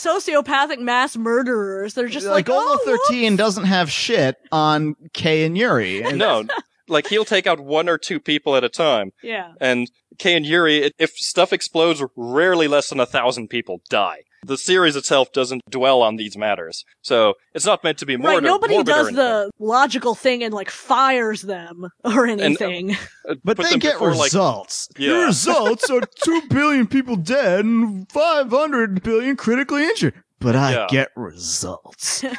sociopathic 0.43 0.79
mass 0.81 1.17
murderers. 1.17 1.95
They're 1.95 2.09
just 2.09 2.27
like, 2.27 2.49
like, 2.49 2.57
Olo 2.57 2.79
oh, 2.81 2.99
13 3.09 3.37
doesn't 3.37 3.65
have 3.65 3.91
shit 3.91 4.37
on 4.53 4.95
Kay 5.13 5.45
and 5.45 5.57
Yuri. 5.57 6.03
And 6.03 6.19
no, 6.27 6.45
like 6.89 7.07
he'll 7.09 7.25
take 7.25 7.47
out 7.47 7.61
one 7.61 7.89
or 7.89 7.99
two 7.99 8.21
people 8.21 8.57
at 8.57 8.65
a 8.65 8.69
time. 8.69 9.11
Yeah. 9.23 9.53
And 9.61 9.91
Kay 10.19 10.35
and 10.37 10.47
Yuri, 10.47 10.93
if 10.99 11.11
stuff 11.17 11.53
explodes, 11.53 12.03
rarely 12.17 12.69
less 12.69 12.89
than 12.89 13.01
a 13.01 13.07
thousand 13.07 13.49
people 13.49 13.81
die. 13.91 14.21
The 14.45 14.57
series 14.59 14.97
itself 14.97 15.33
doesn't 15.33 15.63
dwell 15.71 16.03
on 16.03 16.17
these 16.17 16.37
matters, 16.37 16.85
so 17.03 17.35
it's 17.55 17.67
not 17.67 17.83
meant 17.83 17.99
to 17.99 18.07
be 18.07 18.17
more. 18.17 18.33
right, 18.33 18.43
nobody 18.43 18.83
does 18.85 19.11
the 19.13 19.51
logical 19.59 20.15
thing 20.15 20.45
and 20.45 20.53
like 20.55 20.71
fires 20.71 21.43
them 21.43 21.89
or 22.05 22.27
uh, 22.27 22.33
anything. 22.33 22.97
Uh, 23.29 23.35
but 23.43 23.57
they 23.57 23.77
get 23.79 24.01
results. 24.01 24.89
Yeah. 24.97 25.13
The 25.15 25.19
results 25.27 25.91
are 25.91 26.01
2 26.25 26.43
billion 26.49 26.87
people 26.87 27.17
dead 27.17 27.65
and 27.65 28.11
500 28.13 29.03
billion 29.03 29.37
critically 29.37 29.83
injured. 29.85 30.23
But 30.39 30.55
I 30.55 30.73
Yeah. 30.73 30.87
get 30.91 31.09
results. 31.17 32.25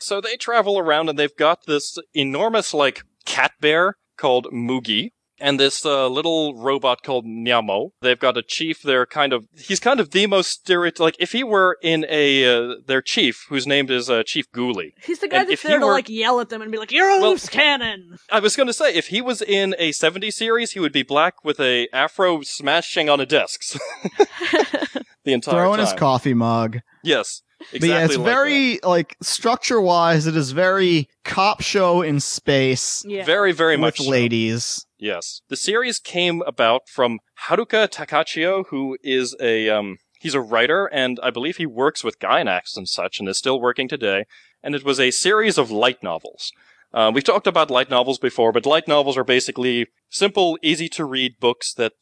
So 0.00 0.20
they 0.20 0.36
travel 0.36 0.78
around 0.78 1.08
and 1.08 1.18
they've 1.18 1.34
got 1.34 1.60
this 1.66 1.96
enormous 2.12 2.74
like 2.74 3.00
cat 3.24 3.52
bear 3.58 3.94
called 4.18 4.46
Mugi. 4.52 5.12
And 5.40 5.58
this 5.58 5.84
uh, 5.84 6.06
little 6.06 6.54
robot 6.54 7.02
called 7.02 7.26
Nyamo. 7.26 7.90
They've 8.00 8.18
got 8.18 8.36
a 8.36 8.42
chief. 8.42 8.82
They're 8.82 9.04
kind 9.04 9.32
of 9.32 9.46
he's 9.56 9.80
kind 9.80 9.98
of 9.98 10.12
the 10.12 10.26
most 10.28 10.48
stereotype. 10.50 11.00
Like 11.00 11.16
if 11.18 11.32
he 11.32 11.42
were 11.42 11.76
in 11.82 12.06
a 12.08 12.44
uh, 12.72 12.74
their 12.86 13.02
chief, 13.02 13.44
whose 13.48 13.66
name 13.66 13.90
is 13.90 14.08
uh, 14.08 14.22
Chief 14.24 14.50
Ghoulie. 14.52 14.92
He's 15.02 15.18
the 15.18 15.26
guy 15.28 15.38
and 15.38 15.48
that's 15.48 15.54
if 15.54 15.62
he 15.62 15.68
there 15.68 15.80
to 15.80 15.86
were- 15.86 15.92
like 15.92 16.08
yell 16.08 16.38
at 16.40 16.50
them 16.50 16.62
and 16.62 16.70
be 16.70 16.78
like, 16.78 16.92
"You're 16.92 17.08
a 17.10 17.20
Well- 17.20 17.30
loose 17.32 17.48
cannon." 17.48 18.16
I 18.30 18.38
was 18.38 18.54
going 18.54 18.68
to 18.68 18.72
say, 18.72 18.94
if 18.94 19.08
he 19.08 19.20
was 19.20 19.42
in 19.42 19.74
a 19.78 19.90
70s 19.90 20.34
series, 20.34 20.70
he 20.72 20.80
would 20.80 20.92
be 20.92 21.02
black 21.02 21.44
with 21.44 21.58
a 21.58 21.88
afro 21.92 22.42
smashing 22.42 23.08
on 23.10 23.18
a 23.20 23.26
desk. 23.26 23.60
the 25.24 25.32
entire 25.32 25.54
Throwing 25.54 25.78
time. 25.78 25.86
his 25.86 25.92
coffee 25.94 26.34
mug. 26.34 26.78
Yes, 27.02 27.42
exactly. 27.60 27.78
But 27.80 27.88
yeah, 27.88 28.04
it's 28.04 28.16
like 28.16 28.24
very, 28.24 28.80
like, 28.82 29.16
structure 29.22 29.80
wise, 29.80 30.26
it 30.26 30.36
is 30.36 30.52
very 30.52 31.08
cop 31.24 31.62
show 31.62 32.02
in 32.02 32.20
space. 32.20 33.04
Yeah. 33.06 33.24
very, 33.24 33.52
very 33.52 33.76
with 33.76 33.80
much 33.80 33.98
so. 33.98 34.10
ladies. 34.10 34.86
Yes, 34.98 35.42
the 35.48 35.56
series 35.56 35.98
came 35.98 36.42
about 36.46 36.88
from 36.88 37.18
Haruka 37.48 37.88
Takachiho, 37.88 38.64
who 38.68 38.96
is 39.02 39.36
a 39.40 39.68
um. 39.68 39.98
He's 40.20 40.34
a 40.34 40.40
writer, 40.40 40.86
and 40.86 41.20
I 41.22 41.28
believe 41.28 41.58
he 41.58 41.66
works 41.66 42.02
with 42.02 42.18
Gainax 42.18 42.78
and 42.78 42.88
such, 42.88 43.20
and 43.20 43.28
is 43.28 43.36
still 43.36 43.60
working 43.60 43.88
today. 43.88 44.24
And 44.62 44.74
it 44.74 44.82
was 44.82 44.98
a 44.98 45.10
series 45.10 45.58
of 45.58 45.70
light 45.70 46.02
novels. 46.02 46.50
Uh, 46.94 47.10
we've 47.12 47.24
talked 47.24 47.48
about 47.48 47.70
light 47.72 47.90
novels 47.90 48.18
before, 48.18 48.52
but 48.52 48.64
light 48.64 48.86
novels 48.86 49.16
are 49.18 49.24
basically 49.24 49.88
simple, 50.10 50.56
easy 50.62 50.88
to 50.90 51.04
read 51.04 51.32
books 51.40 51.74
that 51.74 51.92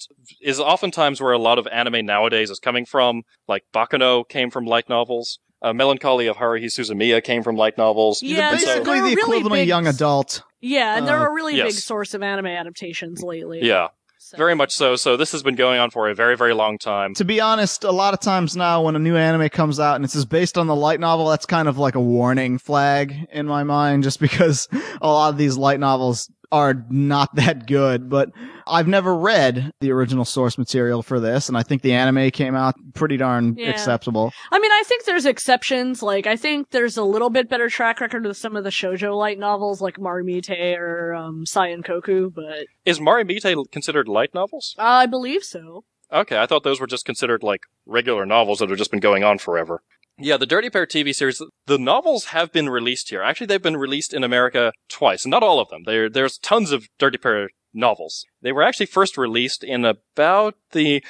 is 0.43 0.61
oftentimes 0.61 1.19
where 1.21 1.33
a 1.33 1.39
lot 1.39 1.59
of 1.59 1.67
anime 1.69 2.05
nowadays 2.05 2.51
is 2.51 2.59
coming 2.59 2.85
from. 2.85 3.23
Like 3.49 3.65
Baccano 3.75 4.29
came 4.29 4.51
from 4.51 4.67
light 4.67 4.89
novels. 4.91 5.39
Uh, 5.63 5.73
Melancholy 5.73 6.27
of 6.27 6.37
Haruhi 6.37 6.65
Suzumiya 6.67 7.23
came 7.25 7.43
from 7.43 7.57
light 7.57 7.79
novels. 7.79 8.23
Yeah, 8.23 8.51
And 8.51 8.61
so- 8.61 8.67
they're 8.67 8.77
Basically, 8.85 8.99
the 8.99 9.03
really 9.03 9.13
equivalent 9.39 9.53
big- 9.55 9.63
of 9.63 9.69
young 9.69 9.87
adult. 9.87 10.43
Yeah, 10.61 10.97
and 10.99 11.07
they're 11.09 11.17
Uh, 11.27 11.31
a 11.31 11.33
really 11.33 11.57
yes. 11.57 11.69
big 11.69 11.75
source 11.81 12.15
of 12.15 12.23
anime 12.23 12.47
adaptations 12.47 13.23
lately. 13.23 13.61
yeah, 13.63 13.89
So- 14.25 14.37
very 14.37 14.55
much 14.55 14.73
so. 14.73 14.97
So 14.97 15.17
this 15.17 15.33
has 15.33 15.43
been 15.43 15.57
going 15.57 15.81
on 15.81 15.91
for 15.91 16.09
a 16.09 16.15
very, 16.15 16.37
very 16.37 16.55
long 16.55 16.79
time. 16.79 17.13
To 17.15 17.25
be 17.25 17.41
honest, 17.41 17.85
a 17.85 17.91
lot 17.91 18.15
of 18.15 18.21
times 18.21 18.57
now 18.57 18.83
when 18.83 18.95
a 18.95 18.99
new 18.99 19.17
anime 19.17 19.49
comes 19.49 19.81
out 19.81 19.97
and 19.97 20.05
it's 20.05 20.15
just 20.15 20.29
based 20.29 20.57
on 20.57 20.69
the 20.69 20.77
light 20.77 21.01
novel, 21.01 21.29
that's 21.29 21.45
kind 21.45 21.67
of 21.69 21.77
like 21.77 21.97
a 21.97 22.01
warning 22.01 22.59
flag 22.59 23.15
in 23.33 23.47
my 23.47 23.65
mind, 23.65 24.05
just 24.05 24.21
because 24.21 24.69
a 25.03 25.09
lot 25.09 25.31
of 25.31 25.39
these 25.39 25.57
light 25.57 25.81
novels 25.81 26.31
are 26.53 26.85
not 26.91 27.35
that 27.35 27.67
good. 27.67 28.09
But 28.09 28.31
I've 28.67 28.87
never 28.87 29.17
read 29.17 29.73
the 29.81 29.91
original 29.91 30.25
source 30.25 30.57
material 30.57 31.03
for 31.03 31.19
this, 31.19 31.49
and 31.49 31.59
I 31.59 31.63
think 31.65 31.83
the 31.83 31.95
anime 31.95 32.31
came 32.31 32.55
out 32.55 32.75
pretty 32.95 33.17
darn 33.17 33.57
Yeah. 33.59 33.71
acceptable. 33.71 34.33
I 34.53 34.61
mean, 34.61 34.71
I 34.71 34.85
think 34.87 35.05
there's 35.05 35.27
exceptions. 35.27 36.03
Like, 36.03 36.27
I 36.29 36.37
think 36.37 36.71
there's 36.71 36.97
a 36.97 37.03
little 37.05 37.31
bit 37.31 37.49
better 37.49 37.69
track 37.69 38.01
record 38.01 38.25
with 38.25 38.37
some 38.37 38.55
of 38.55 38.63
the 38.63 38.71
shoujo 38.71 39.17
light 39.19 39.39
novels, 39.39 39.81
like 39.81 39.97
Marimite 39.97 40.79
or 40.79 41.15
um, 41.15 41.45
Saiunkoku, 41.45 42.33
but 42.33 42.67
Is 42.85 43.01
Marimite 43.01 43.73
considered 43.73 44.07
light 44.07 44.33
novels? 44.35 44.77
uh, 44.79 44.83
I 44.83 45.07
believe 45.07 45.43
so. 45.43 45.85
Okay, 46.13 46.39
I 46.39 46.45
thought 46.47 46.63
those 46.63 46.79
were 46.79 46.87
just 46.87 47.07
considered 47.07 47.43
like 47.43 47.63
regular 47.87 48.27
novels 48.27 48.59
that 48.59 48.69
have 48.69 48.77
just 48.79 48.91
been 48.91 49.01
going 49.01 49.25
on 49.25 49.39
forever. 49.39 49.83
Yeah, 50.19 50.37
the 50.37 50.47
Dirty 50.47 50.71
Pair 50.71 50.87
TV 50.87 51.15
series, 51.15 51.43
the 51.67 51.79
novels 51.79 52.27
have 52.27 52.53
been 52.53 52.69
released 52.69 53.11
here. 53.11 53.23
Actually, 53.23 53.47
they've 53.47 53.63
been 53.63 53.77
released 53.77 54.13
in 54.13 54.23
America 54.23 54.73
twice. 54.89 55.27
Not 55.27 55.43
all 55.43 55.59
of 55.59 55.69
them. 55.69 55.83
There, 55.85 56.09
there's 56.09 56.39
tons 56.39 56.71
of 56.71 56.87
Dirty 56.99 57.19
Pair 57.19 57.49
novels. 57.73 58.25
They 58.41 58.53
were 58.53 58.63
actually 58.63 58.87
first 58.87 59.17
released 59.17 59.65
in 59.65 59.85
about 59.85 60.55
the 60.73 61.03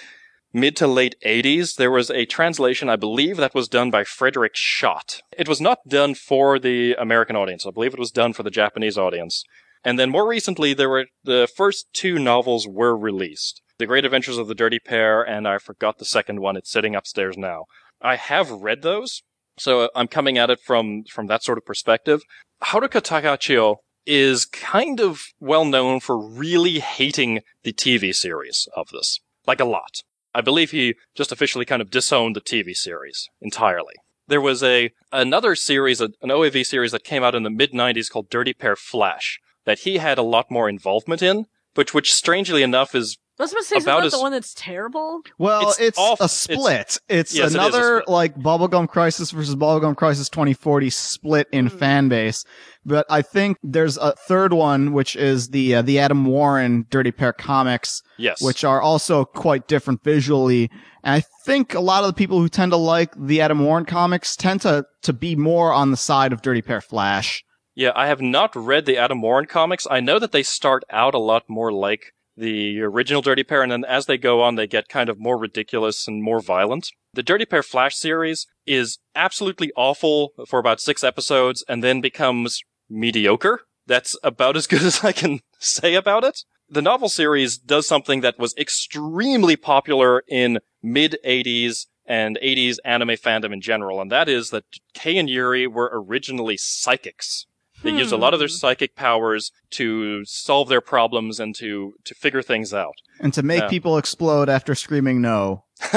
mid 0.52 0.76
to 0.76 0.86
late 0.86 1.16
80s. 1.26 1.76
There 1.76 1.90
was 1.90 2.10
a 2.10 2.26
translation, 2.26 2.88
I 2.88 2.96
believe, 2.96 3.36
that 3.38 3.54
was 3.54 3.68
done 3.68 3.90
by 3.90 4.04
Frederik 4.04 4.54
Schodt. 4.54 5.20
It 5.36 5.48
was 5.48 5.60
not 5.60 5.78
done 5.88 6.14
for 6.14 6.58
the 6.58 6.94
American 6.94 7.36
audience. 7.36 7.66
I 7.66 7.70
believe 7.70 7.94
it 7.94 8.00
was 8.00 8.10
done 8.10 8.32
for 8.32 8.42
the 8.42 8.50
Japanese 8.50 8.96
audience. 8.96 9.44
And 9.84 9.98
then 9.98 10.10
more 10.10 10.28
recently, 10.28 10.74
there 10.74 10.88
were 10.88 11.06
the 11.24 11.48
first 11.54 11.92
two 11.92 12.18
novels 12.18 12.68
were 12.68 12.96
released. 12.96 13.62
The 13.78 13.86
Great 13.86 14.04
Adventures 14.04 14.38
of 14.38 14.46
the 14.46 14.54
Dirty 14.54 14.78
Pair, 14.78 15.22
and 15.22 15.48
I 15.48 15.58
forgot 15.58 15.98
the 15.98 16.04
second 16.04 16.40
one. 16.40 16.56
It's 16.56 16.70
sitting 16.70 16.94
upstairs 16.94 17.36
now. 17.36 17.64
I 18.02 18.16
have 18.16 18.50
read 18.50 18.82
those, 18.82 19.22
so 19.58 19.88
I'm 19.94 20.08
coming 20.08 20.38
at 20.38 20.50
it 20.50 20.60
from 20.60 21.04
from 21.04 21.26
that 21.28 21.42
sort 21.42 21.58
of 21.58 21.64
perspective. 21.64 22.22
Haruka 22.62 23.00
Takachiho 23.00 23.76
is 24.06 24.44
kind 24.44 25.00
of 25.00 25.22
well 25.40 25.64
known 25.64 26.00
for 26.00 26.18
really 26.18 26.80
hating 26.80 27.40
the 27.62 27.72
TV 27.72 28.14
series 28.14 28.68
of 28.76 28.88
this, 28.92 29.20
like 29.46 29.60
a 29.60 29.64
lot. 29.64 30.02
I 30.34 30.40
believe 30.40 30.70
he 30.70 30.94
just 31.14 31.30
officially 31.30 31.64
kind 31.64 31.82
of 31.82 31.90
disowned 31.90 32.34
the 32.34 32.40
TV 32.40 32.74
series 32.74 33.28
entirely. 33.40 33.94
There 34.28 34.40
was 34.40 34.62
a 34.62 34.90
another 35.12 35.54
series, 35.54 36.00
an 36.00 36.14
OAV 36.22 36.64
series 36.64 36.92
that 36.92 37.04
came 37.04 37.22
out 37.22 37.34
in 37.34 37.42
the 37.42 37.50
mid 37.50 37.72
'90s 37.72 38.10
called 38.10 38.30
Dirty 38.30 38.54
Pair 38.54 38.76
Flash 38.76 39.38
that 39.64 39.80
he 39.80 39.98
had 39.98 40.18
a 40.18 40.22
lot 40.22 40.50
more 40.50 40.68
involvement 40.68 41.22
in, 41.22 41.46
but 41.74 41.94
which 41.94 42.12
strangely 42.12 42.62
enough 42.62 42.94
is 42.94 43.18
I 43.38 43.44
was 43.44 43.50
supposed 43.50 43.68
to 43.70 43.74
say, 43.74 43.78
is 43.78 43.84
About 43.84 44.00
that 44.00 44.06
as- 44.06 44.12
the 44.12 44.20
one 44.20 44.30
that's 44.32 44.52
terrible? 44.54 45.22
Well, 45.38 45.70
It's 45.70 45.80
it's, 45.80 46.20
a 46.20 46.28
split. 46.28 46.98
It's, 47.08 47.34
it 47.34 47.40
is 47.40 47.54
a 47.54 47.58
another 47.58 48.02
split. 48.02 48.08
like 48.08 48.36
Bubblegum 48.36 48.88
Crisis 48.88 49.30
versus 49.30 49.56
Bubblegum 49.56 49.96
Crisis 49.96 50.28
2040 50.28 50.90
split 50.90 51.48
in 51.50 51.66
Hmm. 51.68 51.76
fan 51.78 52.08
base. 52.08 52.44
But 52.84 53.06
I 53.08 53.22
think 53.22 53.56
there's 53.62 53.96
a 53.96 54.12
third 54.28 54.52
one, 54.52 54.92
which 54.92 55.16
is 55.16 55.48
the 55.48 55.76
uh, 55.76 55.82
the 55.82 55.98
Adam 55.98 56.24
Warren 56.26 56.86
Dirty 56.90 57.10
Pair 57.10 57.32
comics, 57.32 58.02
yes, 58.18 58.42
which 58.42 58.64
are 58.64 58.82
also 58.82 59.24
quite 59.24 59.66
different 59.66 60.04
visually. 60.04 60.70
And 61.02 61.14
I 61.14 61.24
think 61.44 61.74
a 61.74 61.80
lot 61.80 62.04
of 62.04 62.08
the 62.08 62.12
people 62.14 62.38
who 62.38 62.48
tend 62.48 62.72
to 62.72 62.76
like 62.76 63.12
the 63.16 63.40
Adam 63.40 63.60
Warren 63.60 63.86
comics 63.86 64.36
tend 64.36 64.60
to 64.62 64.84
to 65.02 65.12
be 65.12 65.34
more 65.36 65.72
on 65.72 65.90
the 65.90 65.96
side 65.96 66.32
of 66.32 66.42
Dirty 66.42 66.60
Pair 66.62 66.80
Flash. 66.80 67.42
Yeah, 67.74 67.92
I 67.96 68.08
have 68.08 68.20
not 68.20 68.54
read 68.54 68.84
the 68.84 68.98
Adam 68.98 69.22
Warren 69.22 69.46
comics. 69.46 69.86
I 69.90 70.00
know 70.00 70.18
that 70.18 70.32
they 70.32 70.42
start 70.42 70.82
out 70.90 71.14
a 71.14 71.18
lot 71.18 71.44
more 71.48 71.72
like 71.72 72.12
the 72.36 72.80
original 72.80 73.22
Dirty 73.22 73.44
Pair, 73.44 73.62
and 73.62 73.70
then 73.72 73.84
as 73.84 74.06
they 74.06 74.18
go 74.18 74.42
on, 74.42 74.54
they 74.54 74.66
get 74.66 74.88
kind 74.88 75.08
of 75.08 75.18
more 75.18 75.38
ridiculous 75.38 76.08
and 76.08 76.22
more 76.22 76.40
violent. 76.40 76.90
The 77.14 77.22
Dirty 77.22 77.44
Pair 77.44 77.62
Flash 77.62 77.96
series 77.96 78.46
is 78.66 78.98
absolutely 79.14 79.70
awful 79.76 80.32
for 80.48 80.58
about 80.58 80.80
six 80.80 81.04
episodes 81.04 81.64
and 81.68 81.84
then 81.84 82.00
becomes 82.00 82.62
mediocre. 82.88 83.62
That's 83.86 84.16
about 84.22 84.56
as 84.56 84.66
good 84.68 84.82
as 84.82 85.04
I 85.04 85.12
can 85.12 85.40
say 85.58 85.94
about 85.94 86.24
it. 86.24 86.44
The 86.68 86.82
novel 86.82 87.10
series 87.10 87.58
does 87.58 87.86
something 87.86 88.22
that 88.22 88.38
was 88.38 88.54
extremely 88.56 89.56
popular 89.56 90.22
in 90.26 90.60
mid 90.82 91.18
80s 91.24 91.86
and 92.06 92.38
80s 92.42 92.78
anime 92.84 93.10
fandom 93.10 93.52
in 93.52 93.60
general, 93.60 94.00
and 94.00 94.10
that 94.10 94.28
is 94.28 94.50
that 94.50 94.64
Kei 94.94 95.18
and 95.18 95.28
Yuri 95.28 95.66
were 95.66 95.90
originally 95.92 96.56
psychics. 96.56 97.46
They 97.82 97.90
used 97.90 98.12
a 98.12 98.16
lot 98.16 98.32
of 98.32 98.38
their 98.40 98.48
Hmm. 98.48 98.52
psychic 98.54 98.94
powers 98.94 99.50
to 99.70 100.24
solve 100.24 100.68
their 100.68 100.80
problems 100.80 101.40
and 101.40 101.54
to, 101.56 101.94
to 102.04 102.14
figure 102.14 102.42
things 102.42 102.72
out. 102.72 102.94
And 103.20 103.32
to 103.34 103.42
make 103.42 103.62
Yeah. 103.62 103.68
people 103.68 103.98
explode 103.98 104.48
after 104.48 104.74
screaming 104.74 105.20
no. 105.20 105.64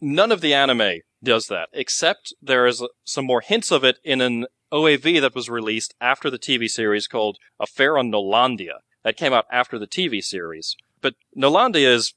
None 0.00 0.30
of 0.30 0.40
the 0.42 0.52
anime 0.54 1.00
does 1.24 1.46
that, 1.48 1.68
except 1.72 2.34
there 2.42 2.66
is 2.66 2.84
some 3.04 3.24
more 3.24 3.40
hints 3.40 3.70
of 3.70 3.82
it 3.84 3.98
in 4.04 4.20
an 4.20 4.46
OAV 4.72 5.20
that 5.20 5.34
was 5.34 5.48
released 5.48 5.94
after 6.00 6.28
the 6.30 6.38
TV 6.38 6.68
series 6.68 7.06
called 7.06 7.38
Affair 7.58 7.96
on 7.96 8.10
Nolandia. 8.10 8.80
That 9.04 9.16
came 9.16 9.32
out 9.32 9.46
after 9.50 9.78
the 9.78 9.86
TV 9.86 10.20
series. 10.22 10.76
But 11.00 11.14
Nolandia 11.36 11.88
is 11.88 12.12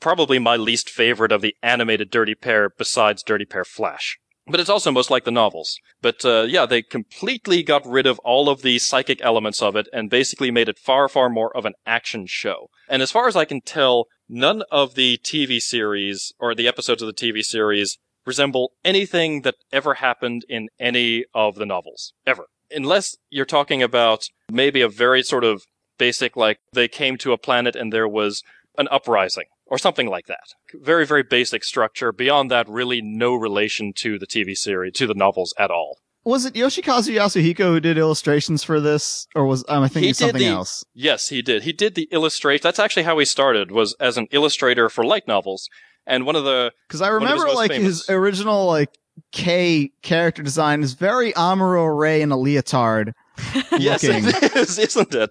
probably 0.00 0.38
my 0.38 0.56
least 0.56 0.88
favorite 0.88 1.32
of 1.32 1.40
the 1.42 1.56
animated 1.62 2.10
Dirty 2.10 2.34
Pair 2.34 2.70
besides 2.78 3.22
Dirty 3.22 3.44
Pair 3.46 3.64
Flash. 3.64 4.18
But 4.46 4.60
it's 4.60 4.70
also 4.70 4.90
most 4.90 5.10
like 5.10 5.24
the 5.24 5.30
novels. 5.30 5.78
But 6.02 6.24
uh, 6.24 6.42
yeah, 6.42 6.66
they 6.66 6.82
completely 6.82 7.62
got 7.62 7.86
rid 7.86 8.06
of 8.06 8.18
all 8.20 8.48
of 8.48 8.62
the 8.62 8.78
psychic 8.78 9.22
elements 9.22 9.62
of 9.62 9.74
it 9.74 9.88
and 9.92 10.10
basically 10.10 10.50
made 10.50 10.68
it 10.68 10.78
far, 10.78 11.08
far 11.08 11.30
more 11.30 11.56
of 11.56 11.64
an 11.64 11.74
action 11.86 12.26
show. 12.26 12.68
And 12.88 13.00
as 13.00 13.10
far 13.10 13.26
as 13.26 13.36
I 13.36 13.46
can 13.46 13.62
tell, 13.62 14.06
none 14.28 14.62
of 14.70 14.94
the 14.94 15.18
TV 15.18 15.60
series 15.60 16.32
or 16.38 16.54
the 16.54 16.68
episodes 16.68 17.00
of 17.00 17.06
the 17.06 17.14
TV 17.14 17.42
series 17.42 17.98
resemble 18.26 18.72
anything 18.84 19.42
that 19.42 19.56
ever 19.72 19.94
happened 19.94 20.44
in 20.48 20.68
any 20.78 21.24
of 21.34 21.56
the 21.56 21.66
novels. 21.66 22.12
Ever. 22.26 22.46
Unless 22.70 23.16
you're 23.30 23.44
talking 23.44 23.82
about 23.82 24.28
maybe 24.50 24.80
a 24.80 24.88
very 24.88 25.22
sort 25.22 25.44
of 25.44 25.62
basic, 25.98 26.36
like 26.36 26.58
they 26.72 26.88
came 26.88 27.16
to 27.18 27.32
a 27.32 27.38
planet 27.38 27.76
and 27.76 27.92
there 27.92 28.08
was 28.08 28.42
an 28.76 28.88
uprising 28.90 29.44
or 29.74 29.78
something 29.78 30.06
like 30.06 30.26
that. 30.26 30.54
Very, 30.72 31.04
very 31.04 31.24
basic 31.24 31.64
structure. 31.64 32.12
Beyond 32.12 32.48
that, 32.52 32.68
really 32.68 33.02
no 33.02 33.34
relation 33.34 33.92
to 33.96 34.18
the 34.20 34.26
TV 34.26 34.54
series, 34.56 34.92
to 34.94 35.06
the 35.08 35.14
novels 35.14 35.52
at 35.58 35.70
all. 35.72 35.98
Was 36.24 36.44
it 36.46 36.54
Yoshikazu 36.54 37.12
Yasuhiko 37.16 37.64
who 37.64 37.80
did 37.80 37.98
illustrations 37.98 38.62
for 38.62 38.80
this, 38.80 39.26
or 39.34 39.44
was 39.44 39.64
um, 39.68 39.82
I 39.82 39.88
thinking 39.88 40.10
He 40.10 40.12
something 40.14 40.38
the- 40.38 40.46
else? 40.46 40.84
Yes, 40.94 41.28
he 41.28 41.42
did. 41.42 41.64
He 41.64 41.72
did 41.72 41.96
the 41.96 42.08
illustration. 42.12 42.62
That's 42.62 42.78
actually 42.78 43.02
how 43.02 43.18
he 43.18 43.24
started, 43.24 43.72
was 43.72 43.94
as 43.98 44.16
an 44.16 44.28
illustrator 44.30 44.88
for 44.88 45.04
light 45.04 45.26
novels. 45.26 45.68
And 46.06 46.24
one 46.24 46.36
of 46.36 46.44
the, 46.44 46.70
Because 46.88 47.02
I 47.02 47.08
of 47.08 47.20
his 47.20 47.30
remember 47.30 47.52
like 47.54 47.72
famous. 47.72 48.06
his 48.06 48.10
original 48.10 48.66
like 48.66 48.90
K 49.32 49.90
character 50.02 50.42
design 50.42 50.82
is 50.82 50.94
very 50.94 51.32
Amuro 51.32 51.98
Ray 51.98 52.22
in 52.22 52.30
a 52.30 52.36
leotard. 52.36 53.12
yes, 53.78 54.04
it 54.04 54.54
is, 54.56 54.78
isn't 54.88 55.14
it? 55.14 55.30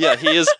Yeah, 0.00 0.16
he 0.16 0.36
is. 0.36 0.52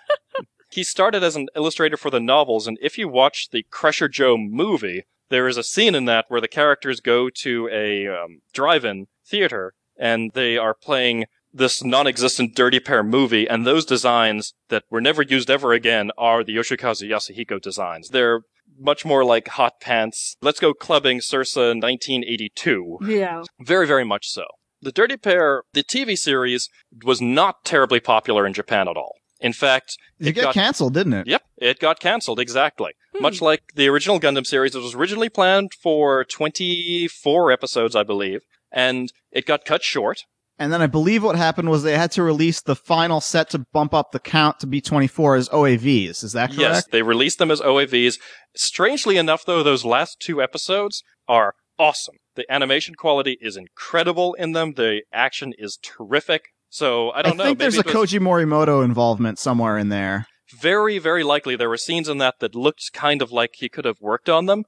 He 0.75 0.83
started 0.83 1.23
as 1.23 1.37
an 1.37 1.47
illustrator 1.55 1.97
for 1.97 2.11
the 2.11 2.19
novels, 2.19 2.67
and 2.67 2.77
if 2.83 2.99
you 2.99 3.09
watch 3.09 3.51
the 3.51 3.63
Crusher 3.71 4.09
Joe 4.09 4.37
movie, 4.37 5.05
there 5.29 5.47
is 5.47 5.57
a 5.57 5.63
scene 5.63 5.95
in 5.95 6.05
that 6.07 6.25
where 6.27 6.41
the 6.41 6.49
characters 6.49 6.99
go 6.99 7.31
to 7.31 7.69
a 7.73 8.09
um, 8.09 8.41
drive-in 8.53 9.07
theater 9.25 9.75
and 9.97 10.33
they 10.33 10.59
are 10.59 10.75
playing 10.75 11.27
this 11.53 11.85
non-existent 11.85 12.57
Dirty 12.57 12.81
Pair 12.81 13.05
movie, 13.05 13.49
and 13.49 13.65
those 13.65 13.85
designs 13.85 14.55
that 14.69 14.83
were 14.91 15.01
never 15.01 15.23
used 15.23 15.49
ever 15.49 15.73
again 15.73 16.11
are 16.19 16.43
the 16.43 16.57
Yoshikazu 16.57 17.09
Yasuhiko 17.09 17.63
designs. 17.63 18.09
They're 18.09 18.41
much 18.77 19.05
more 19.05 19.25
like 19.25 19.47
hot 19.47 19.75
pants. 19.81 20.37
Let's 20.43 20.59
go 20.59 20.75
clubbing, 20.75 21.21
Circa 21.21 21.61
1982. 21.61 22.99
Yeah. 23.07 23.45
Very, 23.61 23.87
very 23.87 24.05
much 24.05 24.29
so. 24.29 24.47
The 24.83 24.91
Dirty 24.91 25.17
Pair, 25.17 25.63
the 25.73 25.85
TV 25.85 26.19
series, 26.19 26.69
was 27.05 27.21
not 27.23 27.65
terribly 27.65 28.01
popular 28.01 28.45
in 28.45 28.53
Japan 28.53 28.89
at 28.89 28.97
all. 28.97 29.15
In 29.45 29.53
fact, 29.53 29.99
It, 30.19 30.29
it 30.29 30.33
got, 30.33 30.45
got 30.45 30.55
canceled, 30.55 30.95
didn't 30.95 31.13
it? 31.13 31.27
Yep, 31.27 31.43
it 31.59 31.79
got 31.79 32.01
cancelled, 32.01 32.41
exactly. 32.41 32.93
Hmm. 33.15 33.23
Much 33.23 33.43
like 33.43 33.63
the 33.75 33.89
original 33.89 34.19
Gundam 34.19 34.47
series, 34.47 34.75
it 34.75 34.79
was 34.79 34.95
originally 34.95 35.29
planned 35.29 35.73
for 35.75 36.25
24 36.25 37.53
episodes, 37.53 37.95
I 37.95 38.05
believe, 38.05 38.41
and 38.73 39.13
it 39.31 39.45
got 39.45 39.67
cut 39.67 39.83
short. 39.83 40.25
And 40.59 40.73
then 40.73 40.81
I 40.81 40.87
believe 40.87 41.23
what 41.23 41.37
happened 41.37 41.69
was 41.69 41.83
they 41.83 41.99
had 41.99 42.11
to 42.13 42.23
release 42.23 42.63
the 42.63 42.75
final 42.75 43.21
set 43.21 43.51
to 43.51 43.59
bump 43.59 43.93
up 43.93 44.13
the 44.13 44.19
count 44.19 44.61
to 44.61 44.67
be 44.67 44.81
24 44.81 45.37
as 45.37 45.49
OAVs. 45.51 46.25
Is 46.25 46.33
that 46.33 46.51
correct? 46.51 46.61
Yes, 46.61 46.87
they 46.87 47.03
released 47.03 47.39
them 47.39 47.51
as 47.51 47.61
OAVs. 47.61 48.19
Strangely 48.57 49.19
enough, 49.19 49.45
though, 49.45 49.63
those 49.63 49.85
last 49.85 50.21
two 50.21 50.41
episodes 50.41 51.03
are 51.29 51.55
awesome. 51.79 52.17
The 52.35 52.51
animation 52.51 52.95
quality 52.95 53.37
is 53.43 53.59
incredible 53.59 54.33
in 54.35 54.53
them. 54.53 54.75
The 54.75 55.03
action 55.13 55.53
is 55.59 55.79
terrific. 55.83 56.54
So 56.75 57.11
I 57.11 57.21
I, 57.21 57.23
don't 57.23 57.37
know. 57.37 57.45
I 57.45 57.47
think 57.47 57.61
there's 57.61 57.79
a 57.79 57.85
was 57.85 57.95
Koji 57.95 58.19
Morimoto 58.19 58.85
involvement 58.85 59.39
somewhere 59.39 59.79
in 59.79 59.91
there. 59.91 60.27
very, 60.53 60.99
very 60.99 61.23
likely 61.23 61.55
there 61.55 61.69
were 61.69 61.77
scenes 61.77 62.09
in 62.09 62.19
that 62.19 62.41
that 62.41 62.57
looked 62.57 62.93
kind 62.93 63.23
of 63.23 63.31
like 63.31 63.53
he 63.55 63.69
could 63.69 63.85
have 63.85 64.01
worked 64.01 64.29
on 64.29 64.47
them. 64.47 64.65